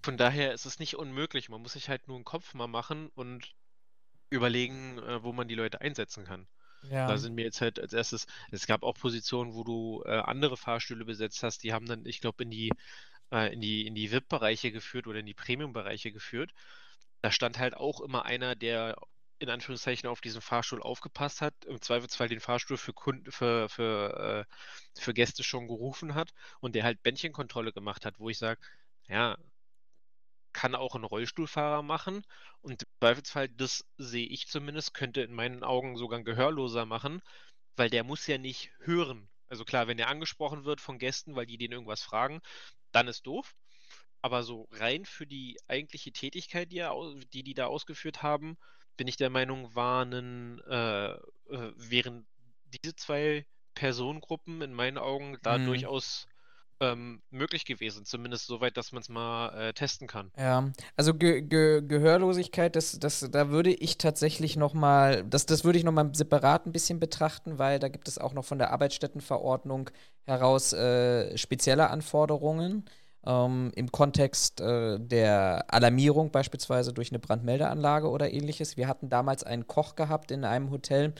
von 0.00 0.16
daher 0.16 0.52
ist 0.52 0.64
es 0.64 0.78
nicht 0.78 0.94
unmöglich. 0.94 1.48
Man 1.48 1.60
muss 1.60 1.72
sich 1.72 1.88
halt 1.88 2.06
nur 2.06 2.18
einen 2.18 2.24
Kopf 2.24 2.54
mal 2.54 2.68
machen 2.68 3.10
und 3.16 3.52
überlegen, 4.32 4.98
äh, 4.98 5.22
wo 5.22 5.32
man 5.32 5.48
die 5.48 5.54
Leute 5.54 5.80
einsetzen 5.80 6.24
kann. 6.24 6.46
Ja. 6.90 7.06
Da 7.06 7.16
sind 7.16 7.34
mir 7.34 7.44
jetzt 7.44 7.60
halt 7.60 7.78
als 7.78 7.92
erstes, 7.92 8.26
es 8.50 8.66
gab 8.66 8.82
auch 8.82 8.94
Positionen, 8.94 9.54
wo 9.54 9.62
du 9.62 10.02
äh, 10.04 10.18
andere 10.18 10.56
Fahrstühle 10.56 11.04
besetzt 11.04 11.42
hast, 11.44 11.62
die 11.62 11.72
haben 11.72 11.86
dann, 11.86 12.04
ich 12.06 12.20
glaube, 12.20 12.42
in 12.42 12.50
die, 12.50 12.72
äh, 13.30 13.52
in 13.52 13.60
die, 13.60 13.86
in 13.86 13.94
die 13.94 14.10
VIP-Bereiche 14.10 14.72
geführt 14.72 15.06
oder 15.06 15.20
in 15.20 15.26
die 15.26 15.34
Premium-Bereiche 15.34 16.10
geführt 16.10 16.52
da 17.22 17.30
stand 17.30 17.58
halt 17.58 17.74
auch 17.74 18.00
immer 18.00 18.24
einer, 18.24 18.54
der 18.54 18.96
in 19.38 19.48
Anführungszeichen 19.48 20.08
auf 20.08 20.20
diesen 20.20 20.40
Fahrstuhl 20.40 20.82
aufgepasst 20.82 21.40
hat, 21.40 21.54
im 21.64 21.80
Zweifelsfall 21.80 22.28
den 22.28 22.40
Fahrstuhl 22.40 22.76
für 22.76 22.92
Kunden, 22.92 23.32
für, 23.32 23.68
für, 23.68 24.46
äh, 24.46 25.00
für 25.00 25.14
Gäste 25.14 25.42
schon 25.42 25.66
gerufen 25.66 26.14
hat 26.14 26.32
und 26.60 26.74
der 26.74 26.84
halt 26.84 27.02
Bändchenkontrolle 27.02 27.72
gemacht 27.72 28.04
hat, 28.04 28.18
wo 28.18 28.28
ich 28.28 28.38
sage, 28.38 28.60
ja, 29.08 29.36
kann 30.52 30.74
auch 30.74 30.94
ein 30.94 31.04
Rollstuhlfahrer 31.04 31.82
machen 31.82 32.24
und 32.60 32.82
im 32.82 32.88
Zweifelsfall, 33.00 33.48
das 33.48 33.84
sehe 33.98 34.26
ich 34.26 34.48
zumindest, 34.48 34.94
könnte 34.94 35.22
in 35.22 35.34
meinen 35.34 35.64
Augen 35.64 35.96
sogar 35.96 36.18
ein 36.18 36.24
Gehörloser 36.24 36.86
machen, 36.86 37.22
weil 37.76 37.90
der 37.90 38.04
muss 38.04 38.26
ja 38.26 38.38
nicht 38.38 38.70
hören. 38.80 39.28
Also 39.48 39.64
klar, 39.64 39.86
wenn 39.86 39.98
er 39.98 40.08
angesprochen 40.08 40.64
wird 40.64 40.80
von 40.80 40.98
Gästen, 40.98 41.36
weil 41.36 41.46
die 41.46 41.58
den 41.58 41.72
irgendwas 41.72 42.02
fragen, 42.02 42.40
dann 42.90 43.08
ist 43.08 43.26
doof. 43.26 43.54
Aber 44.22 44.44
so 44.44 44.68
rein 44.70 45.04
für 45.04 45.26
die 45.26 45.58
eigentliche 45.66 46.12
Tätigkeit, 46.12 46.70
die, 46.70 46.78
er, 46.78 46.94
die 47.32 47.42
die 47.42 47.54
da 47.54 47.66
ausgeführt 47.66 48.22
haben, 48.22 48.56
bin 48.96 49.08
ich 49.08 49.16
der 49.16 49.30
Meinung, 49.30 49.74
waren, 49.74 50.60
äh, 50.60 51.12
äh, 51.12 51.72
wären 51.76 52.26
diese 52.66 52.94
zwei 52.94 53.46
Personengruppen 53.74 54.62
in 54.62 54.72
meinen 54.72 54.98
Augen 54.98 55.38
da 55.42 55.58
mhm. 55.58 55.66
durchaus 55.66 56.28
ähm, 56.82 57.22
möglich 57.30 57.64
gewesen. 57.64 58.04
Zumindest 58.04 58.46
soweit, 58.46 58.76
dass 58.76 58.92
man 58.92 59.00
es 59.00 59.08
mal 59.08 59.48
äh, 59.54 59.72
testen 59.72 60.08
kann. 60.08 60.30
Ja, 60.36 60.70
also 60.96 61.14
Ge 61.14 61.40
Ge 61.42 61.82
Gehörlosigkeit, 61.82 62.76
das, 62.76 62.98
das, 62.98 63.26
da 63.30 63.50
würde 63.50 63.72
ich 63.72 63.98
tatsächlich 63.98 64.56
noch 64.56 64.74
mal, 64.74 65.24
das, 65.24 65.46
das 65.46 65.64
würde 65.64 65.78
ich 65.78 65.84
noch 65.84 65.92
mal 65.92 66.10
separat 66.12 66.66
ein 66.66 66.72
bisschen 66.72 67.00
betrachten, 67.00 67.58
weil 67.58 67.78
da 67.78 67.88
gibt 67.88 68.08
es 68.08 68.18
auch 68.18 68.34
noch 68.34 68.44
von 68.44 68.58
der 68.58 68.72
Arbeitsstättenverordnung 68.72 69.90
heraus 70.24 70.72
äh, 70.72 71.36
spezielle 71.38 71.88
Anforderungen 71.90 72.84
ähm, 73.24 73.70
im 73.74 73.92
Kontext 73.92 74.60
äh, 74.60 74.98
der 74.98 75.64
Alarmierung 75.68 76.30
beispielsweise 76.30 76.92
durch 76.92 77.10
eine 77.10 77.18
Brandmeldeanlage 77.18 78.08
oder 78.08 78.32
ähnliches. 78.32 78.76
Wir 78.76 78.88
hatten 78.88 79.08
damals 79.08 79.44
einen 79.44 79.66
Koch 79.66 79.94
gehabt 79.94 80.30
in 80.30 80.44
einem 80.44 80.70
Hotel, 80.70 81.14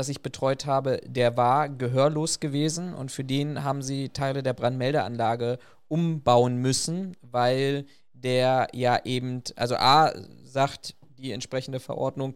das 0.00 0.08
ich 0.08 0.22
betreut 0.22 0.64
habe, 0.64 1.02
der 1.04 1.36
war 1.36 1.68
gehörlos 1.68 2.40
gewesen 2.40 2.94
und 2.94 3.12
für 3.12 3.22
den 3.22 3.64
haben 3.64 3.82
sie 3.82 4.08
Teile 4.08 4.42
der 4.42 4.54
Brandmeldeanlage 4.54 5.58
umbauen 5.88 6.56
müssen, 6.56 7.18
weil 7.20 7.84
der 8.14 8.68
ja 8.72 9.04
eben, 9.04 9.42
also 9.56 9.76
A 9.76 10.10
sagt 10.42 10.94
die 11.18 11.32
entsprechende 11.32 11.80
Verordnung, 11.80 12.34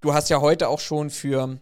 du 0.00 0.12
hast 0.12 0.28
ja 0.28 0.40
heute 0.40 0.68
auch 0.68 0.80
schon 0.80 1.10
für 1.10 1.60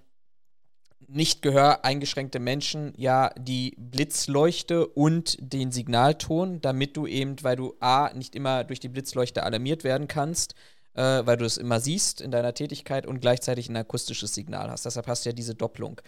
nicht 1.07 1.42
gehöreingeschränkte 1.42 2.38
Menschen 2.38 2.94
ja 2.96 3.30
die 3.38 3.76
Blitzleuchte 3.76 4.86
und 4.86 5.36
den 5.38 5.70
Signalton, 5.70 6.62
damit 6.62 6.96
du 6.96 7.07
eben, 7.07 7.36
weil 7.42 7.57
du 7.57 7.74
A, 7.80 8.11
nicht 8.14 8.34
immer 8.34 8.64
durch 8.64 8.80
die 8.80 8.88
Blitzleuchte 8.88 9.42
alarmiert 9.42 9.84
werden 9.84 10.09
kannst, 10.09 10.54
äh, 10.97 11.26
weil 11.26 11.36
du 11.36 11.44
es 11.44 11.59
immer 11.59 11.78
siehst 11.78 12.20
in 12.20 12.30
deiner 12.30 12.55
Tätigkeit 12.55 13.07
und 13.07 13.20
gleichzeitig 13.20 13.68
ein 13.68 13.76
akustisches 13.76 14.34
Signal 14.34 14.70
hast. 14.70 14.86
Deshalb 14.86 15.07
hast 15.07 15.24
du 15.24 15.28
ja 15.28 15.34
diese 15.34 15.55
Doppelung. 15.55 16.01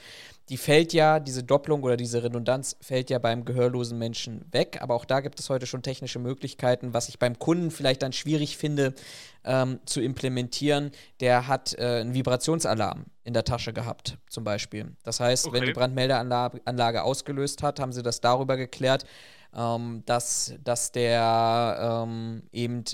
Die 0.49 0.57
fällt 0.57 0.95
ja, 0.95 1.21
diese 1.21 1.45
Doppelung 1.45 1.83
oder 1.83 1.97
diese 1.97 2.23
Redundanz 2.23 2.77
fällt 2.81 3.11
ja 3.11 3.19
beim 3.19 3.45
gehörlosen 3.45 3.99
Menschen 3.99 4.47
weg, 4.51 4.79
aber 4.81 4.95
auch 4.95 5.05
da 5.05 5.21
gibt 5.21 5.39
es 5.39 5.51
heute 5.51 5.67
schon 5.67 5.83
technische 5.83 6.19
Möglichkeiten, 6.19 6.95
was 6.95 7.11
ich 7.11 7.19
beim 7.19 7.39
Kunden 7.39 7.71
vielleicht 7.71 8.03
dann 8.03 8.15
schwierig 8.15 8.57
finde 8.57 8.95
ähm, 9.45 9.79
zu 9.85 10.01
implementieren. 10.01 10.91
Der 11.21 11.49
hat 11.49 11.75
äh, 11.79 12.01
einen 12.01 12.15
Vibrationsalarm 12.15 13.05
in 13.25 13.35
der 13.35 13.45
Tasche 13.45 13.75
gehabt, 13.75 14.17
zum 14.31 14.43
Beispiel. 14.45 14.97
Das 15.03 15.21
heißt, 15.21 15.47
okay. 15.47 15.61
wenn 15.61 15.67
die 15.67 15.73
Brandmeldeanlage 15.73 17.03
ausgelöst 17.03 17.63
hat, 17.63 17.79
haben 17.79 17.93
sie 17.93 18.03
das 18.03 18.23
darüber 18.23 18.57
geklärt, 18.57 19.05
ähm, 19.55 20.03
dass, 20.07 20.55
dass 20.65 20.93
der 20.93 22.05
ähm, 22.07 22.43
eben 22.53 22.85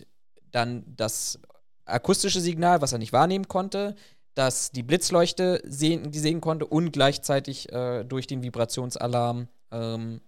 dann 0.51 0.84
das 0.97 1.38
akustische 1.85 2.41
Signal, 2.41 2.80
was 2.80 2.93
er 2.93 2.99
nicht 2.99 3.12
wahrnehmen 3.12 3.49
konnte, 3.49 3.95
dass 4.35 4.70
die 4.72 4.82
Blitzleuchte 4.82 5.62
sehen, 5.64 6.11
die 6.11 6.18
sehen 6.18 6.41
konnte 6.41 6.66
und 6.66 6.93
gleichzeitig 6.93 7.72
äh, 7.72 8.05
durch 8.05 8.26
den 8.26 8.43
Vibrationsalarm 8.43 9.49
ähm, 9.70 10.20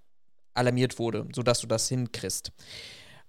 alarmiert 0.54 0.98
wurde, 0.98 1.26
sodass 1.34 1.60
du 1.60 1.66
das 1.66 1.88
hinkriegst. 1.88 2.52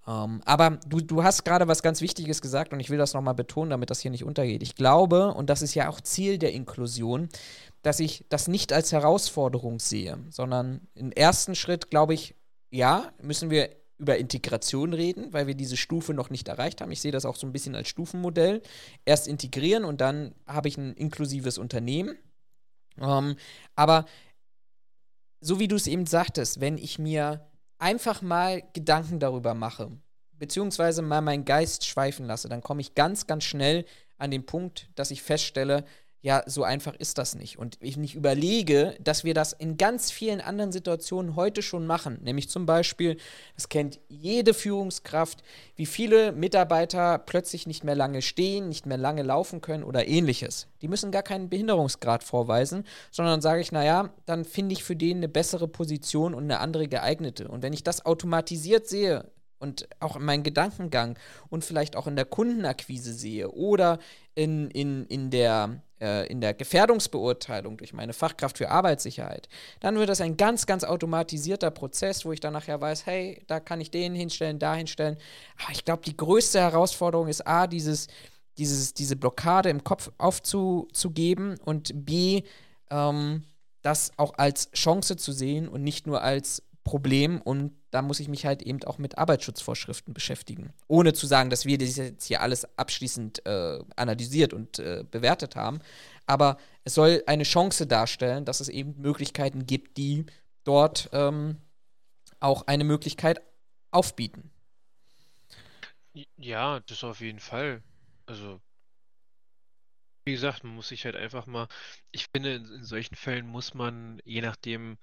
Ähm, 0.08 0.42
aber 0.46 0.80
du, 0.88 1.02
du 1.02 1.24
hast 1.24 1.44
gerade 1.44 1.68
was 1.68 1.84
ganz 1.84 2.02
Wichtiges 2.02 2.42
gesagt 2.42 2.72
und 2.74 2.80
ich 2.80 2.90
will 2.90 2.98
das 2.98 3.14
nochmal 3.14 3.34
betonen, 3.34 3.72
damit 3.72 3.90
das 3.90 4.00
hier 4.00 4.12
nicht 4.12 4.24
untergeht. 4.24 4.64
Ich 4.64 4.76
glaube, 4.76 5.34
und 5.34 5.50
das 5.50 5.62
ist 5.62 5.76
ja 5.76 5.90
auch 5.90 6.00
Ziel 6.00 6.38
der 6.38 6.54
Inklusion, 6.54 7.28
dass 7.82 8.00
ich 8.00 8.26
das 8.30 8.48
nicht 8.48 8.72
als 8.72 8.92
Herausforderung 8.92 9.80
sehe, 9.80 10.18
sondern 10.30 10.82
im 10.94 11.12
ersten 11.12 11.56
Schritt, 11.56 11.90
glaube 11.90 12.14
ich, 12.14 12.36
ja, 12.70 13.12
müssen 13.22 13.50
wir 13.50 13.70
über 13.98 14.18
Integration 14.18 14.94
reden, 14.94 15.34
weil 15.34 15.48
wir 15.48 15.56
diese 15.56 15.78
Stufe 15.78 16.14
noch 16.14 16.30
nicht 16.30 16.48
erreicht 16.48 16.82
haben. 16.82 16.92
Ich 16.92 17.02
sehe 17.02 17.12
das 17.12 17.26
auch 17.26 17.36
so 17.36 17.48
ein 17.48 17.54
bisschen 17.54 17.76
als 17.76 17.88
Stufenmodell. 17.88 18.62
Erst 19.06 19.28
integrieren 19.28 19.86
und 19.86 20.02
dann 20.02 20.36
habe 20.46 20.68
ich 20.68 20.78
ein 20.78 20.94
inklusives 20.94 21.58
Unternehmen. 21.58 22.18
Ähm, 23.00 23.36
aber 23.76 24.06
so 25.42 25.60
wie 25.60 25.68
du 25.68 25.76
es 25.76 25.88
eben 25.88 26.06
sagtest, 26.06 26.62
wenn 26.62 26.78
ich 26.78 27.00
mir 27.00 27.48
einfach 27.80 28.22
mal 28.22 28.64
Gedanken 28.74 29.20
darüber 29.20 29.54
mache, 29.54 29.92
beziehungsweise 30.32 31.02
mal 31.02 31.22
meinen 31.22 31.46
Geist 31.46 31.86
schweifen 31.86 32.26
lasse, 32.26 32.50
dann 32.50 32.62
komme 32.62 32.82
ich 32.82 32.96
ganz, 32.96 33.28
ganz 33.28 33.44
schnell 33.44 33.86
an 34.18 34.32
den 34.32 34.46
Punkt, 34.46 34.90
dass 34.96 35.12
ich 35.12 35.22
feststelle, 35.22 35.86
ja, 36.22 36.44
so 36.46 36.64
einfach 36.64 36.96
ist 36.96 37.18
das 37.20 37.36
nicht. 37.36 37.60
Und 37.60 37.78
ich 37.80 37.96
nicht 37.96 38.16
überlege, 38.16 38.96
dass 39.00 39.24
wir 39.24 39.34
das 39.34 39.54
in 39.54 39.78
ganz 39.78 40.12
vielen 40.12 40.42
anderen 40.42 40.72
Situationen 40.72 41.36
heute 41.36 41.62
schon 41.62 41.86
machen. 41.86 42.20
Nämlich 42.24 42.50
zum 42.50 42.66
Beispiel, 42.66 43.18
das 43.56 43.70
kennt 43.70 44.00
jede 44.10 44.54
Führungskraft, 44.54 45.44
wie 45.76 45.86
viele 45.86 46.32
Mitarbeiter 46.32 47.20
plötzlich 47.20 47.68
nicht 47.68 47.84
mehr 47.84 47.96
lange 47.96 48.22
stehen, 48.22 48.68
nicht 48.68 48.86
mehr 48.86 48.98
lange 48.98 49.22
laufen 49.22 49.62
können 49.62 49.84
oder 49.84 50.08
ähnliches. 50.08 50.68
Die 50.82 50.88
müssen 50.88 51.12
gar 51.12 51.24
keinen 51.24 51.50
Behinderungsgrad 51.50 52.24
vorweisen, 52.24 52.84
sondern 53.12 53.42
sage 53.42 53.62
ich, 53.62 53.72
naja, 53.72 54.10
dann 54.26 54.44
finde 54.44 54.74
ich 54.74 54.84
für 54.84 54.96
den 54.96 55.18
eine 55.18 55.30
bessere 55.30 55.68
Position 55.68 56.34
und 56.34 56.44
eine 56.44 56.60
andere 56.60 56.88
geeignete. 56.88 57.48
Und 57.48 57.62
wenn 57.62 57.74
ich 57.74 57.84
das 57.84 58.06
automatisiert 58.06 58.88
sehe, 58.88 59.26
und 59.60 59.88
auch 60.00 60.16
in 60.16 60.26
meinem 60.26 60.44
Gedankengang 60.44 61.18
und 61.50 61.66
vielleicht 61.66 61.96
auch 61.96 62.08
in 62.08 62.16
der 62.16 62.26
Kundenakquise 62.26 63.14
sehe 63.14 63.50
oder 63.50 64.00
in, 64.36 64.70
in, 64.70 65.06
in, 65.06 65.30
der, 65.32 65.82
äh, 66.00 66.28
in 66.28 66.42
der 66.42 66.54
Gefährdungsbeurteilung 66.54 67.78
durch 67.78 67.94
meine 67.94 68.14
Fachkraft 68.14 68.58
für 68.58 68.70
Arbeitssicherheit, 68.70 69.50
dann 69.80 69.98
wird 69.98 70.10
das 70.10 70.22
ein 70.22 70.38
ganz, 70.38 70.66
ganz 70.66 70.84
automatisierter 70.84 71.72
Prozess, 71.72 72.24
wo 72.26 72.32
ich 72.32 72.40
dann 72.40 72.54
nachher 72.54 72.80
weiß, 72.80 73.06
hey, 73.06 73.42
da 73.48 73.60
kann 73.60 73.82
ich 73.82 73.90
den 73.90 74.14
hinstellen, 74.14 74.60
da 74.60 74.76
hinstellen. 74.76 75.18
Aber 75.64 75.72
ich 75.72 75.86
glaube, 75.86 76.04
die 76.06 76.16
größte 76.16 76.60
Herausforderung 76.60 77.28
ist 77.28 77.48
A, 77.48 77.68
dieses, 77.68 78.08
dieses, 78.58 78.94
diese 78.94 79.16
Blockade 79.16 79.70
im 79.70 79.84
Kopf 79.84 80.12
aufzugeben 80.18 81.58
und 81.64 82.06
B, 82.06 82.44
ähm, 82.90 83.44
das 83.82 84.12
auch 84.18 84.34
als 84.38 84.72
Chance 84.72 85.16
zu 85.16 85.32
sehen 85.32 85.68
und 85.68 85.84
nicht 85.84 86.08
nur 86.08 86.22
als 86.22 86.62
Problem 86.88 87.42
und 87.42 87.74
da 87.92 88.02
muss 88.02 88.20
ich 88.20 88.28
mich 88.28 88.46
halt 88.46 88.62
eben 88.62 88.84
auch 88.86 88.98
mit 88.98 89.18
Arbeitsschutzvorschriften 89.18 90.14
beschäftigen. 90.14 90.74
Ohne 90.88 91.14
zu 91.14 91.28
sagen, 91.28 91.50
dass 91.50 91.66
wir 91.66 91.78
das 91.78 91.96
jetzt 91.98 92.26
hier 92.26 92.42
alles 92.42 92.66
abschließend 92.78 93.46
äh, 93.46 93.80
analysiert 93.96 94.54
und 94.54 94.80
äh, 94.80 95.04
bewertet 95.10 95.56
haben. 95.56 95.80
Aber 96.26 96.58
es 96.84 96.96
soll 96.96 97.24
eine 97.28 97.44
Chance 97.44 97.86
darstellen, 97.86 98.46
dass 98.46 98.60
es 98.60 98.70
eben 98.70 99.00
Möglichkeiten 99.00 99.66
gibt, 99.66 99.98
die 99.98 100.26
dort 100.64 101.10
ähm, 101.12 101.58
auch 102.40 102.68
eine 102.68 102.84
Möglichkeit 102.84 103.42
aufbieten. 103.92 104.50
Ja, 106.38 106.80
das 106.82 107.04
auf 107.04 107.22
jeden 107.22 107.40
Fall. 107.40 107.84
Also, 108.26 108.60
wie 110.26 110.34
gesagt, 110.34 110.64
man 110.64 110.76
muss 110.76 110.90
sich 110.90 111.06
halt 111.06 111.16
einfach 111.16 111.46
mal, 111.46 111.68
ich 112.12 112.28
finde, 112.34 112.56
in, 112.56 112.66
in 112.66 112.84
solchen 112.84 113.16
Fällen 113.16 113.48
muss 113.48 113.74
man, 113.74 114.20
je 114.26 114.42
nachdem, 114.42 114.98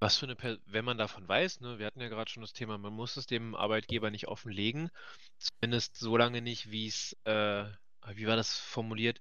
was 0.00 0.16
für 0.18 0.26
eine, 0.26 0.36
per 0.36 0.58
wenn 0.66 0.84
man 0.84 0.98
davon 0.98 1.28
weiß, 1.28 1.60
ne, 1.60 1.78
wir 1.78 1.86
hatten 1.86 2.00
ja 2.00 2.08
gerade 2.08 2.30
schon 2.30 2.42
das 2.42 2.54
Thema, 2.54 2.78
man 2.78 2.92
muss 2.92 3.16
es 3.16 3.26
dem 3.26 3.54
Arbeitgeber 3.54 4.10
nicht 4.10 4.28
offenlegen, 4.28 4.90
zumindest 5.38 5.96
so 5.96 6.16
lange 6.16 6.42
nicht, 6.42 6.70
wie 6.70 6.86
es, 6.86 7.16
äh, 7.24 7.66
wie 8.14 8.26
war 8.26 8.36
das 8.36 8.58
formuliert, 8.58 9.20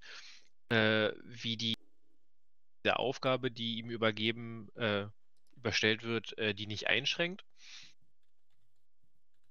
äh, 0.70 1.12
wie 1.26 1.58
die 1.58 1.76
der 2.86 3.00
Aufgabe, 3.00 3.52
die 3.52 3.78
ihm 3.80 3.90
übergeben, 3.90 4.70
äh, 4.76 5.08
überstellt 5.58 6.04
wird, 6.04 6.38
äh, 6.38 6.54
die 6.54 6.68
nicht 6.68 6.88
einschränkt. 6.88 7.44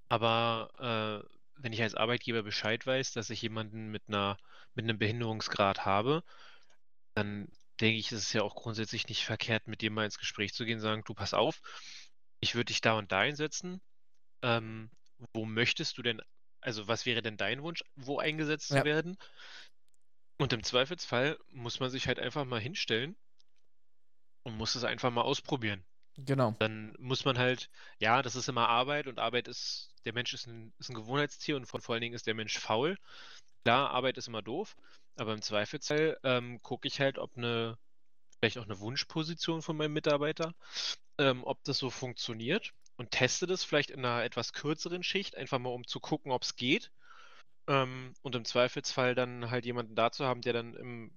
Aber 0.08 1.24
äh, 1.26 1.62
wenn 1.62 1.72
ich 1.72 1.82
als 1.82 1.94
Arbeitgeber 1.94 2.42
Bescheid 2.42 2.86
weiß, 2.86 3.12
dass 3.12 3.30
ich 3.30 3.42
jemanden 3.42 3.90
mit 3.90 4.04
einer 4.08 4.38
mit 4.74 4.84
einem 4.84 4.98
Behinderungsgrad 4.98 5.84
habe, 5.84 6.22
dann 7.14 7.48
denke 7.80 7.98
ich, 7.98 8.12
ist 8.12 8.22
es 8.22 8.32
ja 8.32 8.42
auch 8.42 8.54
grundsätzlich 8.54 9.08
nicht 9.08 9.24
verkehrt, 9.24 9.68
mit 9.68 9.80
dir 9.80 9.90
mal 9.90 10.04
ins 10.04 10.18
Gespräch 10.18 10.54
zu 10.54 10.64
gehen, 10.64 10.80
sagen, 10.80 11.02
du 11.04 11.14
pass 11.14 11.34
auf, 11.34 11.60
ich 12.40 12.54
würde 12.54 12.66
dich 12.66 12.80
da 12.80 12.94
und 12.94 13.12
da 13.12 13.20
einsetzen. 13.20 13.80
Ähm, 14.42 14.90
wo 15.32 15.44
möchtest 15.44 15.98
du 15.98 16.02
denn, 16.02 16.20
also 16.60 16.86
was 16.86 17.06
wäre 17.06 17.22
denn 17.22 17.36
dein 17.36 17.62
Wunsch, 17.62 17.82
wo 17.96 18.18
eingesetzt 18.18 18.70
ja. 18.70 18.78
zu 18.78 18.84
werden? 18.84 19.16
Und 20.38 20.52
im 20.52 20.62
Zweifelsfall 20.62 21.38
muss 21.50 21.80
man 21.80 21.90
sich 21.90 22.06
halt 22.06 22.20
einfach 22.20 22.44
mal 22.44 22.60
hinstellen 22.60 23.16
und 24.44 24.56
muss 24.56 24.76
es 24.76 24.84
einfach 24.84 25.10
mal 25.10 25.22
ausprobieren. 25.22 25.84
Genau. 26.16 26.54
Dann 26.58 26.94
muss 26.98 27.24
man 27.24 27.38
halt, 27.38 27.68
ja, 27.98 28.22
das 28.22 28.36
ist 28.36 28.48
immer 28.48 28.68
Arbeit 28.68 29.06
und 29.06 29.18
Arbeit 29.18 29.48
ist, 29.48 29.94
der 30.04 30.12
Mensch 30.12 30.32
ist 30.34 30.46
ein, 30.46 30.72
ist 30.78 30.90
ein 30.90 30.94
Gewohnheitstier 30.94 31.56
und 31.56 31.66
vor, 31.66 31.80
vor 31.80 31.94
allen 31.94 32.02
Dingen 32.02 32.14
ist 32.14 32.26
der 32.26 32.34
Mensch 32.34 32.58
faul. 32.58 32.96
Klar, 33.64 33.90
Arbeit 33.90 34.18
ist 34.18 34.28
immer 34.28 34.42
doof, 34.42 34.76
aber 35.18 35.34
im 35.34 35.42
Zweifelsfall 35.42 36.18
ähm, 36.24 36.60
gucke 36.62 36.88
ich 36.88 37.00
halt, 37.00 37.18
ob 37.18 37.36
eine, 37.36 37.78
vielleicht 38.38 38.58
auch 38.58 38.64
eine 38.64 38.80
Wunschposition 38.80 39.62
von 39.62 39.76
meinem 39.76 39.92
Mitarbeiter, 39.94 40.54
ähm, 41.18 41.44
ob 41.44 41.62
das 41.64 41.78
so 41.78 41.90
funktioniert 41.90 42.72
und 42.96 43.10
teste 43.10 43.46
das 43.46 43.64
vielleicht 43.64 43.90
in 43.90 44.04
einer 44.04 44.24
etwas 44.24 44.52
kürzeren 44.52 45.02
Schicht, 45.02 45.36
einfach 45.36 45.58
mal 45.58 45.70
um 45.70 45.86
zu 45.86 46.00
gucken, 46.00 46.32
ob 46.32 46.42
es 46.42 46.56
geht. 46.56 46.90
Ähm, 47.68 48.14
und 48.22 48.34
im 48.36 48.44
Zweifelsfall 48.44 49.14
dann 49.14 49.50
halt 49.50 49.66
jemanden 49.66 49.94
da 49.94 50.10
zu 50.12 50.24
haben, 50.26 50.40
der 50.42 50.54
dann 50.54 50.74
im, 50.74 51.12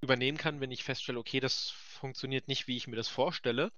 übernehmen 0.00 0.38
kann, 0.38 0.60
wenn 0.60 0.70
ich 0.70 0.84
feststelle, 0.84 1.18
okay, 1.18 1.40
das 1.40 1.70
funktioniert 1.70 2.48
nicht, 2.48 2.68
wie 2.68 2.76
ich 2.76 2.86
mir 2.86 2.96
das 2.96 3.08
vorstelle. 3.08 3.72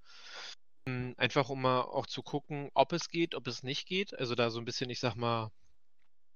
Hm, 0.87 1.15
einfach 1.19 1.49
um 1.51 1.63
mal 1.63 1.83
auch 1.83 2.07
zu 2.07 2.23
gucken, 2.23 2.71
ob 2.75 2.93
es 2.93 3.09
geht, 3.09 3.35
ob 3.35 3.47
es 3.47 3.63
nicht 3.63 3.87
geht. 3.87 4.19
Also 4.19 4.35
da 4.35 4.51
so 4.51 4.59
ein 4.61 4.65
bisschen, 4.65 4.91
ich 4.91 5.01
sag 5.01 5.15
mal, 5.17 5.51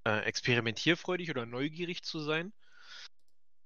äh, 0.06 0.20
experimentierfreudig 0.24 1.30
oder 1.30 1.46
neugierig 1.46 2.02
zu 2.02 2.20
sein. 2.20 2.52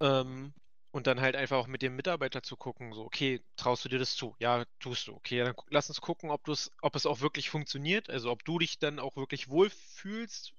Ähm, 0.01 0.55
und 0.91 1.07
dann 1.07 1.21
halt 1.21 1.37
einfach 1.37 1.59
auch 1.59 1.67
mit 1.67 1.83
dem 1.83 1.97
Mitarbeiter 1.97 2.43
zu 2.43 2.57
gucken, 2.57 2.93
so, 2.93 3.05
okay, 3.05 3.45
traust 3.57 3.85
du 3.85 3.89
dir 3.89 3.99
das 3.99 4.17
zu? 4.17 4.35
Ja, 4.41 4.65
tust 4.81 5.07
du. 5.07 5.15
Okay, 5.15 5.41
dann 5.45 5.55
lass 5.69 5.89
uns 5.89 6.01
gucken, 6.01 6.31
ob, 6.31 6.49
ob 6.83 6.97
es 6.97 7.07
auch 7.07 7.21
wirklich 7.21 7.51
funktioniert. 7.51 8.09
Also 8.11 8.31
ob 8.31 8.45
du 8.45 8.59
dich 8.59 8.79
dann 8.79 8.99
auch 8.99 9.17
wirklich 9.17 9.49
wohlfühlst, 9.49 10.55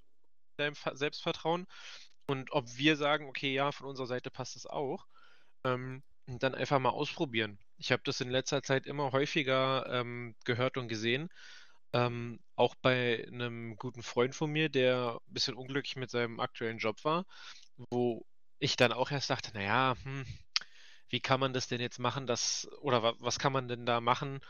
deinem 0.56 0.74
Selbstvertrauen. 0.94 1.66
Und 2.26 2.52
ob 2.52 2.66
wir 2.76 2.96
sagen, 2.96 3.28
okay, 3.28 3.52
ja, 3.54 3.72
von 3.72 3.86
unserer 3.88 4.06
Seite 4.06 4.30
passt 4.30 4.56
es 4.56 4.66
auch. 4.66 5.06
Ähm, 5.64 6.02
und 6.26 6.42
dann 6.42 6.54
einfach 6.54 6.78
mal 6.78 6.90
ausprobieren. 6.90 7.58
Ich 7.78 7.92
habe 7.92 8.02
das 8.04 8.20
in 8.20 8.30
letzter 8.30 8.62
Zeit 8.62 8.86
immer 8.86 9.12
häufiger 9.12 9.86
ähm, 9.90 10.36
gehört 10.44 10.76
und 10.76 10.88
gesehen. 10.88 11.28
Ähm, 11.92 12.40
auch 12.56 12.74
bei 12.82 13.26
einem 13.28 13.76
guten 13.76 14.02
Freund 14.02 14.34
von 14.34 14.50
mir, 14.50 14.68
der 14.68 15.20
ein 15.28 15.34
bisschen 15.34 15.54
unglücklich 15.56 15.96
mit 15.96 16.10
seinem 16.10 16.40
aktuellen 16.40 16.78
Job 16.78 17.04
war, 17.04 17.26
wo 17.90 18.24
ich 18.60 18.76
dann 18.76 18.92
auch 18.92 19.10
erst 19.10 19.30
dachte, 19.30 19.52
naja, 19.54 19.96
hm, 20.04 20.26
wie 21.08 21.20
kann 21.20 21.40
man 21.40 21.52
das 21.52 21.68
denn 21.68 21.80
jetzt 21.80 21.98
machen, 21.98 22.26
dass, 22.26 22.68
oder 22.82 23.02
wa 23.02 23.14
was 23.18 23.38
kann 23.38 23.52
man 23.52 23.68
denn 23.68 23.86
da 23.86 24.00
machen, 24.00 24.40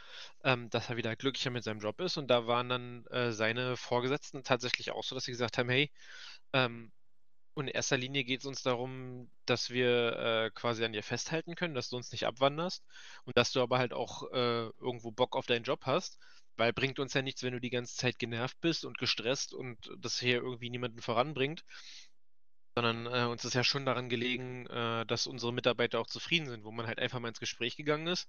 ähm, 0.45 0.69
dass 0.71 0.91
er 0.91 0.97
wieder 0.97 1.17
glücklicher 1.17 1.51
mit 1.51 1.65
seinem 1.65 1.81
Job 1.81 2.01
ist? 2.01 2.19
Und 2.19 2.29
da 2.29 2.47
waren 2.47 2.69
dann 2.69 3.07
äh, 3.07 3.33
seine 3.33 3.77
Vorgesetzten 3.77 4.45
tatsächlich 4.45 4.91
auch 4.93 5.05
so, 5.05 5.15
dass 5.15 5.25
sie 5.25 5.33
gesagt 5.33 5.59
haben, 5.59 5.71
hey, 5.71 5.91
ähm, 6.53 6.93
in 7.57 7.69
erster 7.69 7.99
Linie 7.99 8.25
geht 8.25 8.41
es 8.41 8.47
uns 8.47 8.63
darum, 8.63 9.31
dass 9.47 9.71
wir 9.71 10.17
äh, 10.19 10.51
quasi 10.55 10.85
an 10.85 10.93
dir 10.93 11.03
festhalten 11.03 11.55
können, 11.57 11.75
dass 11.75 11.91
du 11.91 11.97
uns 11.97 12.11
nicht 12.13 12.27
abwanderst 12.27 12.85
und 13.25 13.37
dass 13.37 13.53
du 13.53 13.61
aber 13.63 13.79
halt 13.79 13.93
auch 13.93 14.25
äh, 14.33 14.71
irgendwo 14.81 15.11
Bock 15.13 15.37
auf 15.37 15.47
deinen 15.47 15.65
Job 15.65 15.83
hast, 15.85 16.19
weil 16.57 16.73
bringt 16.73 16.99
uns 16.99 17.15
ja 17.15 17.23
nichts, 17.23 17.43
wenn 17.43 17.53
du 17.53 17.61
die 17.61 17.71
ganze 17.71 17.97
Zeit 17.97 18.19
genervt 18.19 18.59
bist 18.61 18.85
und 18.85 18.99
gestresst 18.99 19.53
und 19.55 19.79
das 19.99 20.19
hier 20.21 20.37
irgendwie 20.37 20.71
niemanden 20.71 21.03
voranbringt 21.03 21.65
sondern 22.81 23.07
äh, 23.07 23.27
uns 23.27 23.45
ist 23.45 23.55
ja 23.55 23.63
schon 23.63 23.85
daran 23.85 24.09
gelegen, 24.09 24.67
äh, 24.67 25.05
dass 25.05 25.27
unsere 25.27 25.53
Mitarbeiter 25.53 26.01
auch 26.01 26.07
zufrieden 26.07 26.47
sind, 26.47 26.65
wo 26.65 26.71
man 26.71 26.87
halt 26.87 26.99
einfach 26.99 27.21
mal 27.21 27.29
ins 27.29 27.41
Gespräch 27.41 27.77
gegangen 27.77 28.07
ist. 28.07 28.27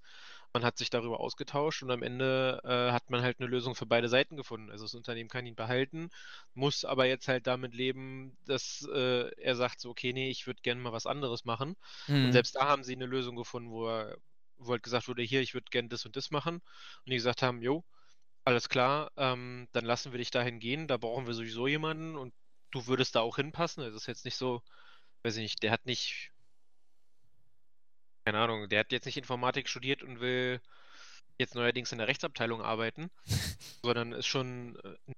Man 0.52 0.62
hat 0.62 0.76
sich 0.76 0.90
darüber 0.90 1.20
ausgetauscht 1.20 1.82
und 1.82 1.90
am 1.90 2.02
Ende 2.02 2.60
äh, 2.64 2.92
hat 2.92 3.08
man 3.08 3.22
halt 3.22 3.40
eine 3.40 3.48
Lösung 3.48 3.74
für 3.74 3.86
beide 3.86 4.10
Seiten 4.10 4.36
gefunden. 4.36 4.70
Also 4.70 4.84
das 4.84 4.94
Unternehmen 4.94 5.30
kann 5.30 5.46
ihn 5.46 5.54
behalten, 5.54 6.10
muss 6.52 6.84
aber 6.84 7.06
jetzt 7.06 7.28
halt 7.28 7.46
damit 7.46 7.74
leben, 7.74 8.36
dass 8.44 8.86
äh, 8.92 9.30
er 9.40 9.56
sagt 9.56 9.80
so, 9.80 9.88
okay, 9.88 10.12
nee, 10.12 10.28
ich 10.28 10.46
würde 10.46 10.60
gerne 10.62 10.82
mal 10.82 10.92
was 10.92 11.06
anderes 11.06 11.46
machen. 11.46 11.76
Mhm. 12.06 12.26
Und 12.26 12.32
selbst 12.32 12.54
da 12.54 12.68
haben 12.68 12.84
sie 12.84 12.94
eine 12.94 13.06
Lösung 13.06 13.36
gefunden, 13.36 13.70
wo 13.70 13.88
er 13.88 14.18
wo 14.58 14.72
halt 14.72 14.82
gesagt 14.82 15.08
wurde, 15.08 15.22
hier, 15.22 15.40
ich 15.40 15.54
würde 15.54 15.70
gerne 15.70 15.88
das 15.88 16.04
und 16.04 16.14
das 16.14 16.30
machen. 16.30 16.56
Und 16.56 17.10
die 17.10 17.16
gesagt 17.16 17.42
haben, 17.42 17.62
jo, 17.62 17.84
alles 18.44 18.68
klar, 18.68 19.10
ähm, 19.16 19.68
dann 19.72 19.84
lassen 19.84 20.12
wir 20.12 20.18
dich 20.18 20.30
dahin 20.30 20.60
gehen, 20.60 20.88
da 20.88 20.98
brauchen 20.98 21.26
wir 21.26 21.34
sowieso 21.34 21.66
jemanden 21.66 22.16
und 22.16 22.34
du 22.72 22.86
würdest 22.88 23.14
da 23.14 23.20
auch 23.20 23.36
hinpassen. 23.36 23.84
Es 23.84 23.94
ist 23.94 24.06
jetzt 24.06 24.24
nicht 24.24 24.36
so, 24.36 24.62
weiß 25.22 25.36
ich 25.36 25.42
nicht, 25.42 25.62
der 25.62 25.70
hat 25.70 25.86
nicht, 25.86 26.32
keine 28.24 28.38
Ahnung, 28.40 28.68
der 28.68 28.80
hat 28.80 28.92
jetzt 28.92 29.06
nicht 29.06 29.16
Informatik 29.16 29.68
studiert 29.68 30.02
und 30.02 30.20
will 30.20 30.60
jetzt 31.38 31.54
neuerdings 31.54 31.92
in 31.92 31.98
der 31.98 32.08
Rechtsabteilung 32.08 32.62
arbeiten, 32.62 33.10
sondern 33.82 34.12
ist 34.12 34.26
schon, 34.26 34.76
äh, 34.84 35.12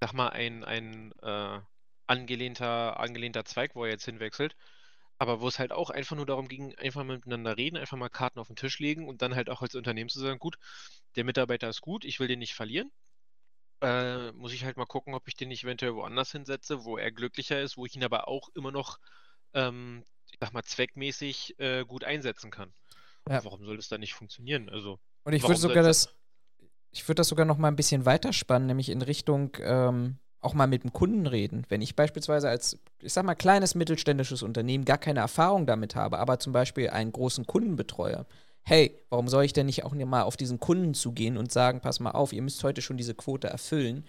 sag 0.00 0.12
mal, 0.12 0.28
ein, 0.30 0.64
ein 0.64 1.12
äh, 1.22 1.60
angelehnter, 2.06 3.00
angelehnter 3.00 3.44
Zweig, 3.44 3.74
wo 3.74 3.84
er 3.84 3.90
jetzt 3.90 4.04
hinwechselt. 4.04 4.56
Aber 5.18 5.40
wo 5.40 5.48
es 5.48 5.58
halt 5.58 5.72
auch 5.72 5.90
einfach 5.90 6.16
nur 6.16 6.26
darum 6.26 6.48
ging, 6.48 6.74
einfach 6.76 7.02
miteinander 7.04 7.56
reden, 7.56 7.78
einfach 7.78 7.96
mal 7.96 8.10
Karten 8.10 8.38
auf 8.38 8.48
den 8.48 8.56
Tisch 8.56 8.78
legen 8.80 9.08
und 9.08 9.22
dann 9.22 9.34
halt 9.34 9.48
auch 9.48 9.62
als 9.62 9.74
Unternehmen 9.74 10.10
zu 10.10 10.20
sagen, 10.20 10.38
gut, 10.38 10.58
der 11.16 11.24
Mitarbeiter 11.24 11.68
ist 11.70 11.80
gut, 11.80 12.04
ich 12.04 12.20
will 12.20 12.28
den 12.28 12.38
nicht 12.38 12.54
verlieren. 12.54 12.92
Äh, 13.80 14.32
muss 14.32 14.52
ich 14.52 14.64
halt 14.64 14.76
mal 14.76 14.86
gucken, 14.86 15.14
ob 15.14 15.28
ich 15.28 15.36
den 15.36 15.48
nicht 15.48 15.64
eventuell 15.64 15.94
woanders 15.94 16.32
hinsetze, 16.32 16.84
wo 16.84 16.96
er 16.96 17.12
glücklicher 17.12 17.60
ist, 17.60 17.76
wo 17.76 17.84
ich 17.84 17.94
ihn 17.94 18.04
aber 18.04 18.28
auch 18.28 18.48
immer 18.54 18.72
noch, 18.72 18.98
ähm, 19.52 20.04
ich 20.30 20.38
sag 20.40 20.52
mal, 20.52 20.62
zweckmäßig 20.62 21.58
äh, 21.58 21.84
gut 21.84 22.04
einsetzen 22.04 22.50
kann. 22.50 22.72
Ja. 23.28 23.44
Warum 23.44 23.64
soll 23.64 23.76
das 23.76 23.88
dann 23.88 24.00
nicht 24.00 24.14
funktionieren? 24.14 24.68
Also, 24.68 24.98
Und 25.24 25.32
ich 25.32 25.42
würde 25.42 25.56
sogar 25.56 25.82
das, 25.82 26.08
ich 26.90 27.06
würde 27.06 27.16
das 27.16 27.28
sogar 27.28 27.44
noch 27.44 27.58
mal 27.58 27.68
ein 27.68 27.76
bisschen 27.76 28.06
weiterspannen, 28.06 28.66
nämlich 28.66 28.88
in 28.88 29.02
Richtung 29.02 29.56
ähm, 29.60 30.18
auch 30.40 30.54
mal 30.54 30.66
mit 30.66 30.84
dem 30.84 30.92
Kunden 30.92 31.26
reden. 31.26 31.66
Wenn 31.68 31.82
ich 31.82 31.96
beispielsweise 31.96 32.48
als, 32.48 32.78
ich 33.00 33.12
sag 33.12 33.24
mal, 33.24 33.34
kleines 33.34 33.74
mittelständisches 33.74 34.42
Unternehmen 34.42 34.84
gar 34.84 34.98
keine 34.98 35.20
Erfahrung 35.20 35.66
damit 35.66 35.94
habe, 35.96 36.18
aber 36.18 36.38
zum 36.38 36.52
Beispiel 36.52 36.90
einen 36.90 37.12
großen 37.12 37.46
Kunden 37.46 37.76
betreue, 37.76 38.26
hey, 38.68 38.98
warum 39.10 39.28
soll 39.28 39.44
ich 39.44 39.52
denn 39.52 39.66
nicht 39.66 39.84
auch 39.84 39.94
mal 39.94 40.22
auf 40.22 40.36
diesen 40.36 40.58
Kunden 40.58 40.92
zugehen 40.92 41.36
und 41.36 41.52
sagen, 41.52 41.80
pass 41.80 42.00
mal 42.00 42.10
auf, 42.10 42.32
ihr 42.32 42.42
müsst 42.42 42.64
heute 42.64 42.82
schon 42.82 42.96
diese 42.96 43.14
Quote 43.14 43.46
erfüllen. 43.46 44.04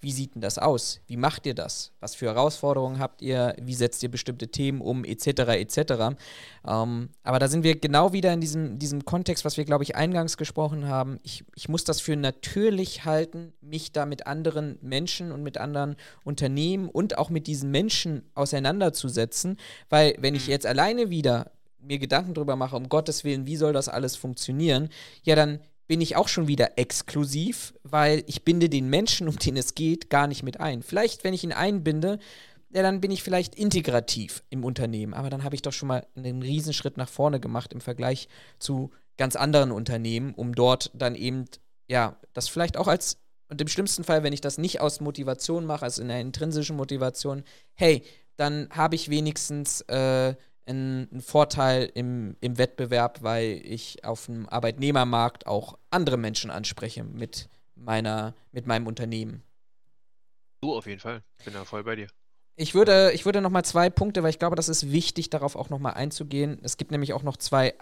Wie 0.00 0.12
sieht 0.12 0.34
denn 0.34 0.40
das 0.40 0.56
aus? 0.56 1.00
Wie 1.06 1.18
macht 1.18 1.44
ihr 1.44 1.54
das? 1.54 1.92
Was 2.00 2.14
für 2.14 2.26
Herausforderungen 2.26 3.00
habt 3.00 3.20
ihr? 3.20 3.54
Wie 3.60 3.74
setzt 3.74 4.02
ihr 4.02 4.10
bestimmte 4.10 4.48
Themen 4.48 4.80
um? 4.80 5.04
Etc. 5.04 5.26
etc. 5.26 6.16
Ähm, 6.66 7.10
aber 7.22 7.38
da 7.38 7.48
sind 7.48 7.64
wir 7.64 7.78
genau 7.78 8.14
wieder 8.14 8.32
in 8.32 8.40
diesem, 8.40 8.78
diesem 8.78 9.04
Kontext, 9.04 9.44
was 9.44 9.58
wir, 9.58 9.66
glaube 9.66 9.84
ich, 9.84 9.94
eingangs 9.94 10.38
gesprochen 10.38 10.88
haben. 10.88 11.18
Ich, 11.22 11.44
ich 11.54 11.68
muss 11.68 11.84
das 11.84 12.00
für 12.00 12.16
natürlich 12.16 13.04
halten, 13.04 13.52
mich 13.60 13.92
da 13.92 14.06
mit 14.06 14.26
anderen 14.26 14.78
Menschen 14.80 15.32
und 15.32 15.42
mit 15.42 15.58
anderen 15.58 15.96
Unternehmen 16.24 16.88
und 16.88 17.18
auch 17.18 17.28
mit 17.28 17.46
diesen 17.46 17.70
Menschen 17.70 18.22
auseinanderzusetzen, 18.34 19.58
weil 19.90 20.14
wenn 20.18 20.34
ich 20.34 20.46
mhm. 20.46 20.52
jetzt 20.52 20.64
alleine 20.64 21.10
wieder 21.10 21.50
mir 21.80 21.98
Gedanken 21.98 22.34
darüber 22.34 22.56
mache, 22.56 22.76
um 22.76 22.88
Gottes 22.88 23.24
Willen, 23.24 23.46
wie 23.46 23.56
soll 23.56 23.72
das 23.72 23.88
alles 23.88 24.16
funktionieren, 24.16 24.88
ja, 25.22 25.34
dann 25.34 25.60
bin 25.86 26.00
ich 26.00 26.16
auch 26.16 26.28
schon 26.28 26.48
wieder 26.48 26.78
exklusiv, 26.78 27.74
weil 27.82 28.22
ich 28.26 28.44
binde 28.44 28.68
den 28.68 28.90
Menschen, 28.90 29.26
um 29.26 29.36
den 29.36 29.56
es 29.56 29.74
geht, 29.74 30.10
gar 30.10 30.26
nicht 30.26 30.42
mit 30.42 30.60
ein. 30.60 30.82
Vielleicht, 30.82 31.24
wenn 31.24 31.32
ich 31.32 31.44
ihn 31.44 31.52
einbinde, 31.52 32.18
ja, 32.70 32.82
dann 32.82 33.00
bin 33.00 33.10
ich 33.10 33.22
vielleicht 33.22 33.54
integrativ 33.54 34.44
im 34.50 34.64
Unternehmen, 34.64 35.14
aber 35.14 35.30
dann 35.30 35.42
habe 35.42 35.54
ich 35.54 35.62
doch 35.62 35.72
schon 35.72 35.88
mal 35.88 36.06
einen 36.14 36.42
Riesenschritt 36.42 36.98
nach 36.98 37.08
vorne 37.08 37.40
gemacht 37.40 37.72
im 37.72 37.80
Vergleich 37.80 38.28
zu 38.58 38.90
ganz 39.16 39.34
anderen 39.36 39.72
Unternehmen, 39.72 40.34
um 40.34 40.54
dort 40.54 40.90
dann 40.94 41.14
eben, 41.14 41.46
ja, 41.88 42.18
das 42.34 42.48
vielleicht 42.48 42.76
auch 42.76 42.86
als, 42.86 43.16
und 43.48 43.60
im 43.60 43.68
schlimmsten 43.68 44.04
Fall, 44.04 44.22
wenn 44.22 44.34
ich 44.34 44.42
das 44.42 44.58
nicht 44.58 44.82
aus 44.82 45.00
Motivation 45.00 45.64
mache, 45.64 45.86
also 45.86 46.02
in 46.02 46.10
einer 46.10 46.20
intrinsischen 46.20 46.76
Motivation, 46.76 47.42
hey, 47.74 48.02
dann 48.36 48.68
habe 48.70 48.94
ich 48.94 49.08
wenigstens 49.08 49.80
äh, 49.82 50.34
einen, 50.68 51.20
Vorteil 51.20 51.90
im, 51.94 52.36
im 52.40 52.58
Wettbewerb, 52.58 53.22
weil 53.22 53.60
ich 53.64 54.04
auf 54.04 54.26
dem 54.26 54.48
Arbeitnehmermarkt 54.48 55.46
auch 55.46 55.78
andere 55.90 56.16
Menschen 56.16 56.50
anspreche 56.50 57.04
mit 57.04 57.48
meiner, 57.74 58.34
mit 58.52 58.66
meinem 58.66 58.86
Unternehmen. 58.86 59.42
Du 60.60 60.74
auf 60.74 60.86
jeden 60.86 61.00
Fall. 61.00 61.22
Bin 61.44 61.54
da 61.54 61.64
voll 61.64 61.84
bei 61.84 61.96
dir. 61.96 62.08
Ich 62.56 62.74
würde, 62.74 63.12
ich 63.12 63.24
würde 63.24 63.40
noch 63.40 63.50
mal 63.50 63.64
zwei 63.64 63.88
Punkte, 63.88 64.22
weil 64.22 64.30
ich 64.30 64.40
glaube, 64.40 64.56
das 64.56 64.68
ist 64.68 64.90
wichtig, 64.90 65.30
darauf 65.30 65.54
auch 65.54 65.70
noch 65.70 65.78
mal 65.78 65.92
einzugehen. 65.92 66.58
Es 66.62 66.76
gibt 66.76 66.90
nämlich 66.90 67.12
auch 67.12 67.22
noch 67.22 67.36
zwei 67.36 67.74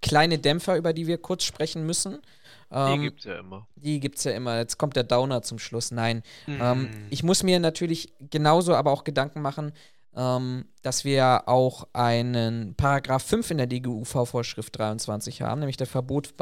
kleine 0.00 0.38
Dämpfer, 0.38 0.76
über 0.76 0.94
die 0.94 1.06
wir 1.06 1.18
kurz 1.18 1.44
sprechen 1.44 1.84
müssen. 1.84 2.22
Ähm, 2.70 2.94
die 2.94 3.06
gibt 3.08 3.20
es 3.20 3.24
ja 3.26 3.38
immer. 3.38 3.68
Die 3.76 4.00
gibt 4.00 4.18
es 4.18 4.24
ja 4.24 4.32
immer. 4.32 4.58
Jetzt 4.58 4.78
kommt 4.78 4.96
der 4.96 5.04
Downer 5.04 5.42
zum 5.42 5.58
Schluss. 5.58 5.90
Nein. 5.90 6.22
Mhm. 6.46 6.58
Ähm, 6.60 6.88
ich 7.10 7.22
muss 7.22 7.42
mir 7.42 7.60
natürlich 7.60 8.12
genauso 8.18 8.74
aber 8.74 8.90
auch 8.90 9.04
Gedanken 9.04 9.42
machen, 9.42 9.72
ähm, 10.16 10.66
dass 10.82 11.04
wir 11.04 11.48
auch 11.48 11.88
einen 11.92 12.74
Paragraph 12.74 13.22
5 13.24 13.52
in 13.52 13.58
der 13.58 13.66
DGUV-Vorschrift 13.66 14.78
23 14.78 15.42
haben, 15.42 15.60
nämlich 15.60 15.76
der 15.76 15.86
Verbot, 15.86 16.34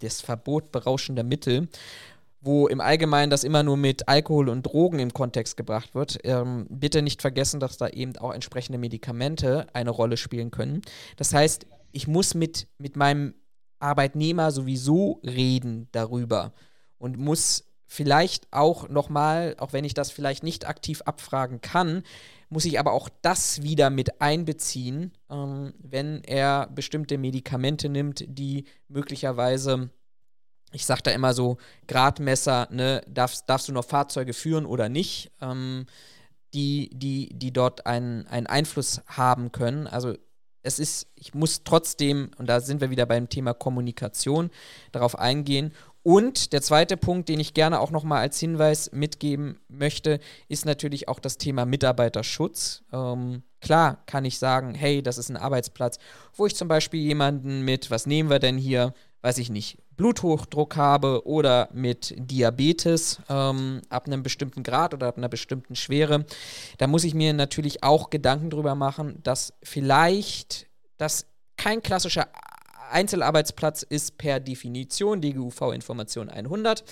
das 0.00 0.20
Verbot 0.20 0.72
berauschender 0.72 1.24
Mittel 1.24 1.68
wo 2.40 2.68
im 2.68 2.80
Allgemeinen 2.80 3.30
das 3.30 3.44
immer 3.44 3.62
nur 3.62 3.76
mit 3.76 4.08
Alkohol 4.08 4.48
und 4.48 4.62
Drogen 4.62 4.98
im 4.98 5.12
Kontext 5.12 5.56
gebracht 5.56 5.94
wird. 5.94 6.18
Ähm, 6.24 6.66
bitte 6.70 7.02
nicht 7.02 7.20
vergessen, 7.20 7.60
dass 7.60 7.76
da 7.76 7.88
eben 7.88 8.16
auch 8.16 8.32
entsprechende 8.32 8.78
Medikamente 8.78 9.66
eine 9.74 9.90
Rolle 9.90 10.16
spielen 10.16 10.50
können. 10.50 10.82
Das 11.16 11.34
heißt, 11.34 11.66
ich 11.92 12.08
muss 12.08 12.34
mit, 12.34 12.66
mit 12.78 12.96
meinem 12.96 13.34
Arbeitnehmer 13.78 14.52
sowieso 14.52 15.20
reden 15.24 15.88
darüber 15.92 16.52
und 16.98 17.18
muss 17.18 17.64
vielleicht 17.86 18.46
auch 18.52 18.88
nochmal, 18.88 19.56
auch 19.58 19.72
wenn 19.72 19.84
ich 19.84 19.94
das 19.94 20.10
vielleicht 20.10 20.42
nicht 20.42 20.66
aktiv 20.66 21.02
abfragen 21.02 21.60
kann, 21.60 22.04
muss 22.50 22.64
ich 22.64 22.78
aber 22.78 22.92
auch 22.92 23.08
das 23.22 23.62
wieder 23.62 23.90
mit 23.90 24.20
einbeziehen, 24.20 25.12
ähm, 25.30 25.72
wenn 25.78 26.22
er 26.24 26.66
bestimmte 26.66 27.16
Medikamente 27.16 27.88
nimmt, 27.88 28.24
die 28.28 28.64
möglicherweise 28.88 29.90
ich 30.72 30.86
sage 30.86 31.02
da 31.02 31.10
immer 31.10 31.34
so, 31.34 31.56
Gradmesser, 31.88 32.68
ne, 32.70 33.02
darfst, 33.08 33.48
darfst 33.48 33.68
du 33.68 33.72
noch 33.72 33.84
Fahrzeuge 33.84 34.32
führen 34.32 34.66
oder 34.66 34.88
nicht, 34.88 35.32
ähm, 35.40 35.86
die, 36.54 36.90
die, 36.92 37.30
die 37.32 37.52
dort 37.52 37.86
einen, 37.86 38.26
einen 38.28 38.46
Einfluss 38.46 39.02
haben 39.06 39.52
können. 39.52 39.86
Also 39.86 40.14
es 40.62 40.78
ist, 40.78 41.08
ich 41.14 41.34
muss 41.34 41.64
trotzdem, 41.64 42.30
und 42.36 42.46
da 42.48 42.60
sind 42.60 42.80
wir 42.80 42.90
wieder 42.90 43.06
beim 43.06 43.28
Thema 43.28 43.54
Kommunikation, 43.54 44.50
darauf 44.92 45.18
eingehen. 45.18 45.72
Und 46.02 46.52
der 46.52 46.62
zweite 46.62 46.96
Punkt, 46.96 47.28
den 47.28 47.40
ich 47.40 47.52
gerne 47.52 47.80
auch 47.80 47.90
nochmal 47.90 48.20
als 48.20 48.40
Hinweis 48.40 48.90
mitgeben 48.92 49.60
möchte, 49.68 50.18
ist 50.48 50.64
natürlich 50.64 51.08
auch 51.08 51.18
das 51.18 51.36
Thema 51.36 51.66
Mitarbeiterschutz. 51.66 52.82
Ähm, 52.92 53.42
klar 53.60 54.02
kann 54.06 54.24
ich 54.24 54.38
sagen, 54.38 54.74
hey, 54.74 55.02
das 55.02 55.18
ist 55.18 55.28
ein 55.28 55.36
Arbeitsplatz, 55.36 55.98
wo 56.34 56.46
ich 56.46 56.56
zum 56.56 56.68
Beispiel 56.68 57.00
jemanden 57.00 57.62
mit, 57.62 57.90
was 57.90 58.06
nehmen 58.06 58.30
wir 58.30 58.38
denn 58.38 58.56
hier, 58.56 58.94
weiß 59.20 59.36
ich 59.38 59.50
nicht, 59.50 59.76
Bluthochdruck 59.98 60.76
habe 60.76 61.26
oder 61.26 61.68
mit 61.74 62.14
Diabetes 62.16 63.20
ähm, 63.28 63.82
ab 63.90 64.06
einem 64.06 64.22
bestimmten 64.22 64.62
Grad 64.62 64.94
oder 64.94 65.08
ab 65.08 65.18
einer 65.18 65.28
bestimmten 65.28 65.76
Schwere, 65.76 66.24
da 66.78 66.86
muss 66.86 67.04
ich 67.04 67.12
mir 67.12 67.34
natürlich 67.34 67.82
auch 67.82 68.08
Gedanken 68.08 68.48
drüber 68.48 68.74
machen, 68.74 69.22
dass 69.22 69.52
vielleicht 69.62 70.66
das 70.96 71.26
kein 71.58 71.82
klassischer 71.82 72.28
Einzelarbeitsplatz 72.90 73.82
ist 73.82 74.18
per 74.18 74.40
Definition, 74.40 75.20
DGUV-Information 75.20 76.28
100, 76.28 76.84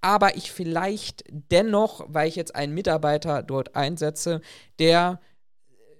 aber 0.00 0.36
ich 0.36 0.52
vielleicht 0.52 1.24
dennoch, 1.28 2.04
weil 2.08 2.28
ich 2.28 2.36
jetzt 2.36 2.54
einen 2.54 2.74
Mitarbeiter 2.74 3.42
dort 3.42 3.76
einsetze, 3.76 4.40
der 4.78 5.20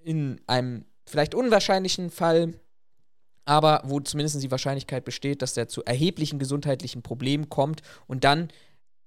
in 0.05 0.41
einem 0.47 0.85
vielleicht 1.07 1.35
unwahrscheinlichen 1.35 2.11
Fall 2.11 2.55
aber 3.45 3.83
wo 3.85 4.01
zumindest 4.01 4.43
die 4.43 4.51
Wahrscheinlichkeit 4.51 5.05
besteht, 5.05 5.43
dass 5.43 5.55
der 5.55 5.69
zu 5.69 5.85
erheblichen 5.85 6.39
gesundheitlichen 6.39 7.03
Problemen 7.03 7.49
kommt 7.49 7.83
und 8.07 8.25
dann 8.25 8.49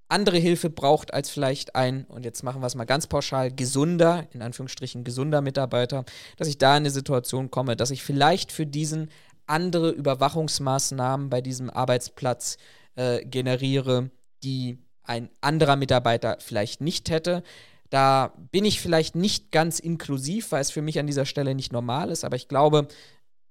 andere 0.08 0.38
Hilfe 0.38 0.70
braucht 0.70 1.14
als 1.14 1.30
vielleicht 1.30 1.76
ein, 1.76 2.06
und 2.06 2.26
jetzt 2.26 2.44
machen 2.44 2.62
wir 2.62 2.68
es 2.68 2.76
mal 2.76 2.86
ganz 2.86 3.08
pauschal, 3.08 3.52
gesunder, 3.52 4.28
in 4.34 4.44
Anführungsstrichen 4.44 5.04
gesunder 5.04 5.42
Mitarbeiter, 5.42 6.06
dass 6.38 6.48
ich 6.48 6.60
da 6.60 6.72
in 6.78 6.84
eine 6.84 6.92
Situation 6.92 7.50
komme, 7.50 7.76
dass 7.76 7.90
ich 7.90 8.04
vielleicht 8.04 8.52
für 8.52 8.68
diesen 8.68 9.10
andere 9.48 9.92
Überwachungsmaßnahmen 9.92 11.30
bei 11.30 11.42
diesem 11.42 11.70
Arbeitsplatz 11.70 12.58
äh, 12.96 13.26
generiere, 13.26 14.10
die 14.44 14.80
ein 15.04 15.30
anderer 15.42 15.76
Mitarbeiter 15.76 16.38
vielleicht 16.40 16.82
nicht 16.82 17.10
hätte. 17.10 17.44
Da 17.90 18.34
bin 18.52 18.66
ich 18.66 18.82
vielleicht 18.82 19.16
nicht 19.16 19.52
ganz 19.52 19.80
inklusiv, 19.80 20.52
weil 20.52 20.62
es 20.62 20.72
für 20.72 20.82
mich 20.82 21.00
an 21.00 21.08
dieser 21.08 21.26
Stelle 21.26 21.56
nicht 21.56 21.72
normal 21.72 22.10
ist, 22.10 22.24
aber 22.24 22.36
ich 22.36 22.48
glaube, 22.48 22.88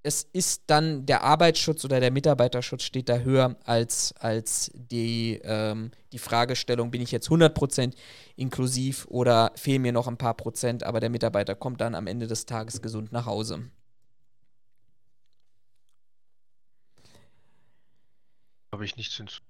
es 0.02 0.28
ist 0.34 0.64
dann 0.66 1.06
der 1.06 1.22
Arbeitsschutz 1.22 1.82
oder 1.84 1.98
der 1.98 2.10
Mitarbeiterschutz 2.10 2.82
steht 2.82 3.08
da 3.08 3.18
höher 3.18 3.56
als, 3.64 4.12
als 4.18 4.70
die, 4.74 5.40
ähm, 5.42 5.92
die 6.12 6.18
Fragestellung, 6.18 6.90
bin 6.90 7.00
ich 7.00 7.10
jetzt 7.10 7.28
100% 7.28 7.94
inklusiv 8.36 9.06
oder 9.08 9.52
fehlen 9.54 9.80
mir 9.80 9.92
noch 9.92 10.06
ein 10.06 10.18
paar 10.18 10.34
Prozent, 10.34 10.84
aber 10.84 11.00
der 11.00 11.08
Mitarbeiter 11.08 11.54
kommt 11.54 11.80
dann 11.80 11.94
am 11.94 12.06
Ende 12.06 12.26
des 12.26 12.44
Tages 12.44 12.82
gesund 12.82 13.12
nach 13.12 13.24
Hause. 13.24 13.70
Habe 18.84 18.86
ich 18.86 18.96
nichts 18.96 19.16
hinzu. 19.16 19.40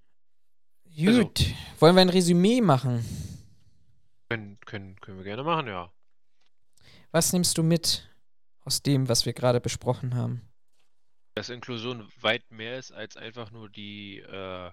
Gut, 0.97 1.09
also, 1.09 1.30
wollen 1.80 1.97
wir 1.97 2.03
ein 2.03 2.09
Resümee 2.09 2.61
machen? 2.61 3.05
Können, 4.28 4.59
können, 4.64 5.01
können 5.01 5.18
wir 5.18 5.24
gerne 5.24 5.43
machen, 5.43 5.66
ja. 5.66 5.93
Was 7.11 7.32
nimmst 7.32 7.59
du 7.59 7.62
mit? 7.62 8.09
aus 8.64 8.82
dem, 8.82 9.09
was 9.09 9.26
wir 9.26 9.32
gerade 9.32 9.61
besprochen 9.61 10.14
haben. 10.14 10.43
Dass 11.35 11.49
Inklusion 11.49 12.11
weit 12.20 12.51
mehr 12.51 12.78
ist 12.78 12.93
als 12.93 13.16
einfach 13.16 13.51
nur 13.51 13.68
die 13.68 14.20
äh, 14.20 14.70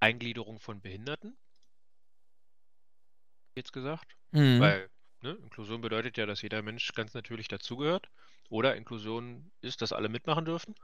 Eingliederung 0.00 0.60
von 0.60 0.80
Behinderten. 0.80 1.36
Jetzt 3.56 3.72
gesagt. 3.72 4.16
Mhm. 4.30 4.60
Weil 4.60 4.90
ne, 5.22 5.32
Inklusion 5.32 5.80
bedeutet 5.80 6.16
ja, 6.16 6.26
dass 6.26 6.42
jeder 6.42 6.62
Mensch 6.62 6.92
ganz 6.94 7.14
natürlich 7.14 7.48
dazugehört. 7.48 8.08
Oder 8.48 8.76
Inklusion 8.76 9.50
ist, 9.60 9.82
dass 9.82 9.92
alle 9.92 10.08
mitmachen 10.08 10.44
dürfen. 10.44 10.74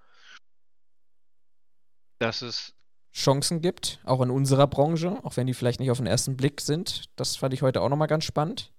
Dass 2.18 2.42
es 2.42 2.74
Chancen 3.14 3.60
gibt, 3.60 4.00
auch 4.04 4.20
in 4.22 4.30
unserer 4.30 4.66
Branche, 4.66 5.18
auch 5.22 5.36
wenn 5.36 5.46
die 5.46 5.54
vielleicht 5.54 5.78
nicht 5.78 5.90
auf 5.90 5.98
den 5.98 6.06
ersten 6.06 6.36
Blick 6.36 6.60
sind. 6.60 7.04
Das 7.16 7.36
fand 7.36 7.54
ich 7.54 7.62
heute 7.62 7.80
auch 7.80 7.88
nochmal 7.88 8.08
ganz 8.08 8.24
spannend. 8.24 8.72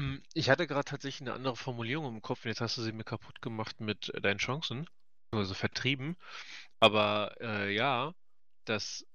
Hm, 0.00 0.22
ich 0.34 0.50
hatte 0.50 0.66
gerade 0.66 0.84
tatsächlich 0.84 1.26
eine 1.26 1.34
andere 1.34 1.56
Formulierung 1.56 2.14
im 2.14 2.22
Kopf 2.22 2.44
und 2.44 2.50
jetzt 2.50 2.60
hast 2.60 2.76
du 2.76 2.82
sie 2.82 2.92
mir 2.92 3.04
kaputt 3.04 3.40
gemacht 3.40 3.80
mit 3.80 4.14
äh, 4.14 4.20
deinen 4.20 4.38
Chancen, 4.38 4.86
also 5.30 5.54
vertrieben. 5.54 6.16
Aber 6.80 7.34
äh, 7.40 7.74
ja, 7.74 8.12
dass 8.66 9.06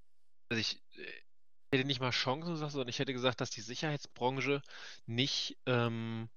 also 0.50 0.60
ich 0.60 0.82
äh, 0.98 1.76
hätte 1.76 1.86
nicht 1.86 2.00
mal 2.00 2.10
Chancen 2.10 2.52
gesagt, 2.52 2.72
sondern 2.72 2.88
ich 2.88 2.98
hätte 2.98 3.12
gesagt, 3.12 3.40
dass 3.40 3.50
die 3.50 3.60
Sicherheitsbranche 3.60 4.60
nicht, 5.06 5.56
ähm, 5.66 6.28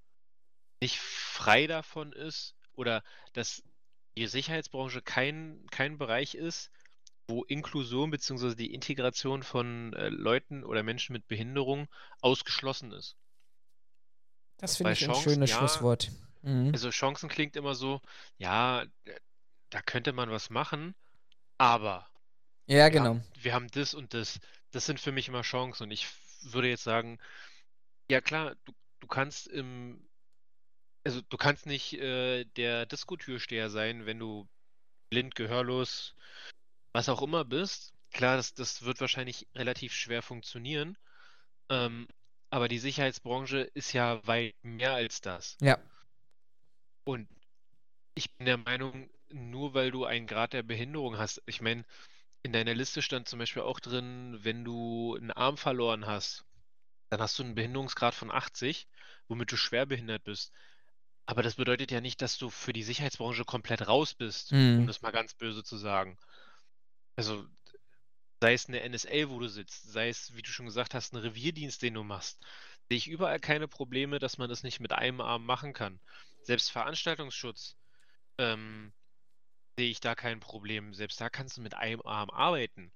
nicht 0.79 0.99
frei 0.99 1.65
davon 1.65 2.13
ist 2.13 2.55
oder 2.75 3.03
dass 3.33 3.63
die 4.15 4.27
Sicherheitsbranche 4.27 5.01
kein, 5.01 5.65
kein 5.71 5.97
Bereich 5.97 6.35
ist, 6.35 6.71
wo 7.27 7.43
Inklusion 7.43 8.11
bzw. 8.11 8.55
die 8.55 8.73
Integration 8.73 9.43
von 9.43 9.93
äh, 9.93 10.09
Leuten 10.09 10.63
oder 10.63 10.83
Menschen 10.83 11.13
mit 11.13 11.27
Behinderung 11.27 11.87
ausgeschlossen 12.21 12.91
ist. 12.91 13.15
Das 14.57 14.77
finde 14.77 14.93
ich 14.93 14.99
Chancen, 14.99 15.19
ein 15.19 15.23
schönes 15.23 15.49
ja, 15.51 15.57
Schlusswort. 15.57 16.11
Mhm. 16.41 16.71
Also 16.73 16.89
Chancen 16.89 17.29
klingt 17.29 17.55
immer 17.55 17.75
so, 17.75 18.01
ja, 18.37 18.85
da 19.69 19.81
könnte 19.81 20.13
man 20.13 20.31
was 20.31 20.49
machen, 20.49 20.95
aber 21.57 22.07
ja, 22.67 22.89
genau. 22.89 23.03
Wir 23.03 23.09
haben, 23.09 23.23
wir 23.41 23.53
haben 23.53 23.67
das 23.71 23.93
und 23.93 24.13
das. 24.13 24.39
Das 24.71 24.85
sind 24.85 24.99
für 24.99 25.11
mich 25.11 25.29
immer 25.29 25.41
Chancen. 25.41 25.83
Und 25.83 25.91
ich 25.91 26.07
würde 26.41 26.69
jetzt 26.69 26.83
sagen, 26.83 27.17
ja 28.09 28.21
klar, 28.21 28.55
du, 28.65 28.73
du 28.99 29.07
kannst 29.07 29.47
im, 29.47 30.05
also 31.05 31.21
du 31.21 31.37
kannst 31.37 31.65
nicht 31.65 31.93
äh, 31.93 32.43
der 32.43 32.85
Diskotürsteher 32.85 33.69
sein, 33.69 34.05
wenn 34.05 34.19
du 34.19 34.47
blind, 35.09 35.35
gehörlos, 35.35 36.13
was 36.97 37.09
auch 37.09 37.21
immer 37.21 37.45
bist. 37.45 37.93
Klar, 38.11 38.37
das, 38.37 38.55
das 38.55 38.81
wird 38.81 38.99
wahrscheinlich 39.01 39.47
relativ 39.53 39.93
schwer 39.93 40.23
funktionieren. 40.23 40.97
Ähm, 41.69 42.07
aber 42.49 42.67
die 42.67 42.79
Sicherheitsbranche 42.79 43.59
ist 43.75 43.93
ja 43.93 44.25
weit 44.25 44.55
mehr 44.63 44.93
als 44.93 45.21
das. 45.21 45.57
Ja. 45.61 45.77
Und 47.03 47.29
ich 48.15 48.33
bin 48.33 48.47
der 48.47 48.57
Meinung, 48.57 49.11
nur 49.29 49.75
weil 49.75 49.91
du 49.91 50.05
einen 50.05 50.25
Grad 50.25 50.53
der 50.53 50.63
Behinderung 50.63 51.19
hast, 51.19 51.43
ich 51.45 51.61
meine, 51.61 51.85
in 52.41 52.51
deiner 52.51 52.73
Liste 52.73 53.03
stand 53.03 53.29
zum 53.29 53.37
Beispiel 53.37 53.61
auch 53.61 53.79
drin, 53.79 54.39
wenn 54.41 54.65
du 54.65 55.15
einen 55.15 55.31
Arm 55.31 55.57
verloren 55.57 56.07
hast, 56.07 56.45
dann 57.09 57.21
hast 57.21 57.37
du 57.37 57.43
einen 57.43 57.53
Behinderungsgrad 57.53 58.15
von 58.15 58.31
80, 58.31 58.87
womit 59.27 59.51
du 59.51 59.55
schwer 59.57 59.85
behindert 59.85 60.23
bist. 60.23 60.51
Aber 61.27 61.43
das 61.43 61.55
bedeutet 61.55 61.91
ja 61.91 62.01
nicht, 62.01 62.23
dass 62.23 62.39
du 62.39 62.49
für 62.49 62.73
die 62.73 62.83
Sicherheitsbranche 62.83 63.45
komplett 63.45 63.87
raus 63.87 64.15
bist, 64.15 64.51
Mhm. 64.51 64.79
um 64.79 64.87
das 64.87 65.03
mal 65.03 65.11
ganz 65.11 65.35
böse 65.35 65.63
zu 65.63 65.77
sagen. 65.77 66.17
Also, 67.17 67.45
sei 68.41 68.53
es 68.53 68.67
eine 68.67 68.87
NSA, 68.87 69.29
wo 69.29 69.39
du 69.39 69.47
sitzt, 69.47 69.91
sei 69.91 70.09
es, 70.09 70.35
wie 70.35 70.43
du 70.43 70.49
schon 70.49 70.67
gesagt 70.67 70.93
hast, 70.93 71.13
ein 71.13 71.17
Revierdienst, 71.17 71.81
den 71.81 71.95
du 71.95 72.03
machst, 72.03 72.39
sehe 72.87 72.97
ich 72.97 73.07
überall 73.07 73.39
keine 73.39 73.67
Probleme, 73.67 74.19
dass 74.19 74.37
man 74.37 74.49
das 74.49 74.63
nicht 74.63 74.79
mit 74.79 74.93
einem 74.93 75.19
Arm 75.19 75.45
machen 75.45 75.73
kann. 75.73 75.99
Selbst 76.43 76.71
Veranstaltungsschutz 76.71 77.75
ähm, 78.37 78.93
sehe 79.77 79.89
ich 79.89 79.99
da 79.99 80.15
kein 80.15 80.39
Problem. 80.39 80.93
Selbst 80.93 81.19
da 81.19 81.29
kannst 81.29 81.57
du 81.57 81.61
mit 81.61 81.73
einem 81.73 82.01
Arm 82.03 82.29
arbeiten. 82.29 82.93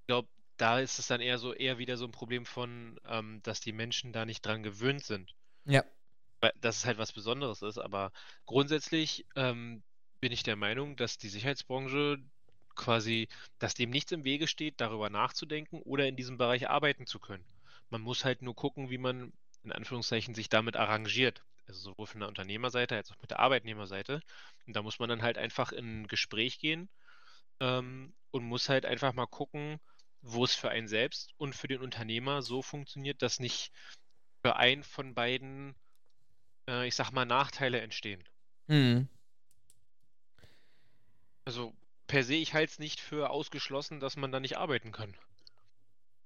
Ich 0.00 0.06
glaube, 0.06 0.28
da 0.56 0.80
ist 0.80 0.98
es 0.98 1.06
dann 1.06 1.20
eher 1.20 1.38
so 1.38 1.52
eher 1.52 1.76
wieder 1.78 1.98
so 1.98 2.06
ein 2.06 2.12
Problem 2.12 2.46
von, 2.46 2.98
ähm, 3.04 3.40
dass 3.42 3.60
die 3.60 3.72
Menschen 3.72 4.12
da 4.12 4.24
nicht 4.24 4.44
dran 4.44 4.62
gewöhnt 4.62 5.04
sind. 5.04 5.34
Ja. 5.64 5.84
Weil 6.40 6.52
dass 6.60 6.78
es 6.78 6.86
halt 6.86 6.96
was 6.96 7.12
Besonderes 7.12 7.60
ist, 7.60 7.78
aber 7.78 8.12
grundsätzlich, 8.46 9.26
ähm, 9.36 9.82
bin 10.20 10.32
ich 10.32 10.42
der 10.42 10.56
Meinung, 10.56 10.96
dass 10.96 11.18
die 11.18 11.28
Sicherheitsbranche 11.28 12.18
quasi 12.76 13.28
dass 13.58 13.74
dem 13.74 13.90
nichts 13.90 14.12
im 14.12 14.24
Wege 14.24 14.46
steht, 14.48 14.80
darüber 14.80 15.10
nachzudenken 15.10 15.80
oder 15.82 16.06
in 16.08 16.16
diesem 16.16 16.38
Bereich 16.38 16.68
arbeiten 16.70 17.06
zu 17.06 17.20
können. 17.20 17.46
Man 17.90 18.02
muss 18.02 18.24
halt 18.24 18.42
nur 18.42 18.54
gucken, 18.54 18.90
wie 18.90 18.98
man 18.98 19.32
in 19.64 19.72
Anführungszeichen 19.72 20.34
sich 20.34 20.48
damit 20.48 20.76
arrangiert. 20.76 21.44
Also 21.66 21.80
sowohl 21.80 22.06
von 22.06 22.20
der 22.20 22.28
Unternehmerseite 22.28 22.96
als 22.96 23.10
auch 23.10 23.16
mit 23.20 23.30
der 23.32 23.40
Arbeitnehmerseite. 23.40 24.20
Und 24.66 24.76
da 24.76 24.82
muss 24.82 24.98
man 25.00 25.08
dann 25.08 25.22
halt 25.22 25.38
einfach 25.38 25.72
in 25.72 26.04
'n 26.04 26.06
Gespräch 26.08 26.58
gehen, 26.60 26.88
ähm, 27.60 28.14
und 28.30 28.44
muss 28.44 28.68
halt 28.68 28.86
einfach 28.86 29.12
mal 29.14 29.26
gucken, 29.26 29.78
wo 30.22 30.44
es 30.44 30.54
für 30.54 30.70
einen 30.70 30.88
selbst 30.88 31.32
und 31.38 31.54
für 31.54 31.68
den 31.68 31.80
Unternehmer 31.82 32.42
so 32.42 32.62
funktioniert, 32.62 33.22
dass 33.22 33.38
nicht 33.40 33.72
für 34.44 34.56
einen 34.56 34.84
von 34.84 35.14
beiden, 35.14 35.76
äh, 36.68 36.86
ich 36.88 36.94
sage 36.96 37.12
mal, 37.14 37.26
Nachteile 37.26 37.80
entstehen. 37.80 38.24
Mhm. 38.68 39.08
Also, 41.46 41.72
per 42.06 42.24
se, 42.24 42.34
ich 42.34 42.54
halte 42.54 42.72
es 42.72 42.78
nicht 42.78 43.00
für 43.00 43.30
ausgeschlossen, 43.30 44.00
dass 44.00 44.16
man 44.16 44.32
da 44.32 44.40
nicht 44.40 44.56
arbeiten 44.58 44.92
kann. 44.92 45.14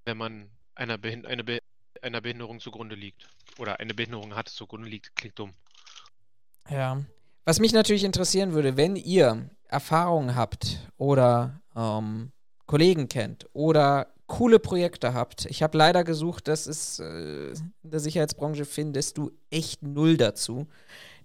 Wenn 0.04 0.16
man 0.16 0.50
einer 0.74 0.98
Behin 0.98 1.26
eine 1.26 1.44
Be 1.44 1.60
einer 2.02 2.20
Behinderung 2.20 2.60
zugrunde 2.60 2.94
liegt 2.94 3.28
oder 3.58 3.80
eine 3.80 3.92
Behinderung 3.92 4.34
hat, 4.34 4.48
zugrunde 4.48 4.88
liegt, 4.88 5.14
klingt 5.16 5.38
dumm. 5.38 5.52
Ja. 6.70 7.04
Was 7.44 7.58
mich 7.58 7.72
natürlich 7.72 8.04
interessieren 8.04 8.52
würde, 8.52 8.76
wenn 8.76 8.96
ihr 8.96 9.50
Erfahrungen 9.68 10.34
habt 10.34 10.88
oder 10.96 11.60
ähm, 11.76 12.32
Kollegen 12.66 13.08
kennt 13.08 13.48
oder 13.52 14.14
coole 14.26 14.60
Projekte 14.60 15.12
habt. 15.12 15.46
Ich 15.46 15.62
habe 15.62 15.76
leider 15.76 16.04
gesucht, 16.04 16.46
das 16.46 16.68
ist 16.68 17.00
äh, 17.00 17.50
in 17.50 17.90
der 17.90 17.98
Sicherheitsbranche 17.98 18.64
findest 18.64 19.18
du 19.18 19.32
echt 19.50 19.82
null 19.82 20.16
dazu. 20.16 20.68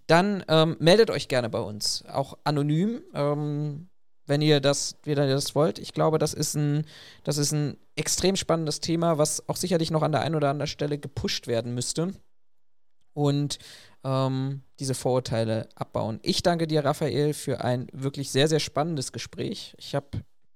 Dann 0.07 0.43
ähm, 0.47 0.75
meldet 0.79 1.11
euch 1.11 1.27
gerne 1.27 1.49
bei 1.49 1.59
uns, 1.59 2.03
auch 2.07 2.37
anonym, 2.43 3.03
ähm, 3.13 3.89
wenn 4.27 4.41
ihr 4.41 4.59
das, 4.59 4.97
wenn 5.03 5.15
das 5.15 5.55
wollt. 5.55 5.79
Ich 5.79 5.93
glaube, 5.93 6.17
das 6.17 6.33
ist 6.33 6.55
ein, 6.55 6.85
das 7.23 7.37
ist 7.37 7.51
ein 7.51 7.77
extrem 7.95 8.35
spannendes 8.35 8.79
Thema, 8.79 9.17
was 9.17 9.47
auch 9.47 9.55
sicherlich 9.55 9.91
noch 9.91 10.01
an 10.01 10.11
der 10.11 10.21
einen 10.21 10.35
oder 10.35 10.49
anderen 10.49 10.67
Stelle 10.67 10.97
gepusht 10.97 11.47
werden 11.47 11.73
müsste. 11.73 12.13
Und 13.13 13.59
ähm, 14.03 14.61
diese 14.79 14.93
Vorurteile 14.93 15.69
abbauen. 15.75 16.19
Ich 16.21 16.43
danke 16.43 16.67
dir, 16.67 16.83
Raphael, 16.83 17.33
für 17.33 17.63
ein 17.63 17.87
wirklich 17.93 18.31
sehr, 18.31 18.47
sehr 18.47 18.59
spannendes 18.59 19.11
Gespräch. 19.11 19.73
Ich 19.77 19.95
habe 19.95 20.07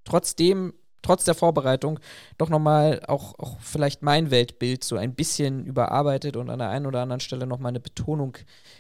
trotzdem, 0.03 0.73
trotz 1.01 1.23
der 1.23 1.35
Vorbereitung, 1.35 1.99
doch 2.37 2.49
nochmal 2.49 3.01
auch, 3.07 3.39
auch 3.39 3.59
vielleicht 3.61 4.01
mein 4.03 4.29
Weltbild 4.29 4.83
so 4.83 4.97
ein 4.97 5.15
bisschen 5.15 5.65
überarbeitet 5.65 6.35
und 6.35 6.49
an 6.49 6.59
der 6.59 6.69
einen 6.69 6.85
oder 6.85 7.01
anderen 7.01 7.21
Stelle 7.21 7.47
nochmal 7.47 7.69
eine 7.69 7.79
Betonung 7.79 8.37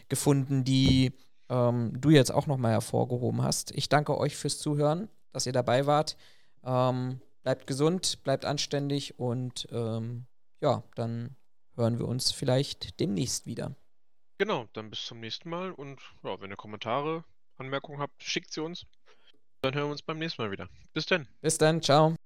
gefunden, 0.09 0.65
die 0.65 1.13
ähm, 1.49 1.99
du 1.99 2.09
jetzt 2.09 2.31
auch 2.31 2.47
nochmal 2.47 2.71
hervorgehoben 2.71 3.41
hast. 3.41 3.71
Ich 3.71 3.89
danke 3.89 4.17
euch 4.17 4.35
fürs 4.35 4.59
Zuhören, 4.59 5.09
dass 5.31 5.45
ihr 5.45 5.53
dabei 5.53 5.85
wart. 5.85 6.17
Ähm, 6.63 7.21
bleibt 7.43 7.67
gesund, 7.67 8.23
bleibt 8.23 8.45
anständig 8.45 9.19
und 9.19 9.67
ähm, 9.71 10.25
ja, 10.61 10.83
dann 10.95 11.35
hören 11.75 11.97
wir 11.97 12.07
uns 12.07 12.31
vielleicht 12.31 12.99
demnächst 12.99 13.45
wieder. 13.45 13.75
Genau, 14.37 14.67
dann 14.73 14.89
bis 14.89 15.05
zum 15.05 15.19
nächsten 15.19 15.49
Mal 15.49 15.71
und 15.71 15.99
ja, 16.23 16.39
wenn 16.39 16.51
ihr 16.51 16.57
Kommentare, 16.57 17.23
Anmerkungen 17.57 17.99
habt, 17.99 18.23
schickt 18.23 18.53
sie 18.53 18.61
uns. 18.61 18.85
Dann 19.61 19.73
hören 19.73 19.87
wir 19.87 19.91
uns 19.91 20.01
beim 20.01 20.19
nächsten 20.19 20.41
Mal 20.41 20.51
wieder. 20.51 20.69
Bis 20.93 21.05
dann. 21.05 21.27
Bis 21.41 21.57
dann, 21.57 21.81
ciao. 21.81 22.19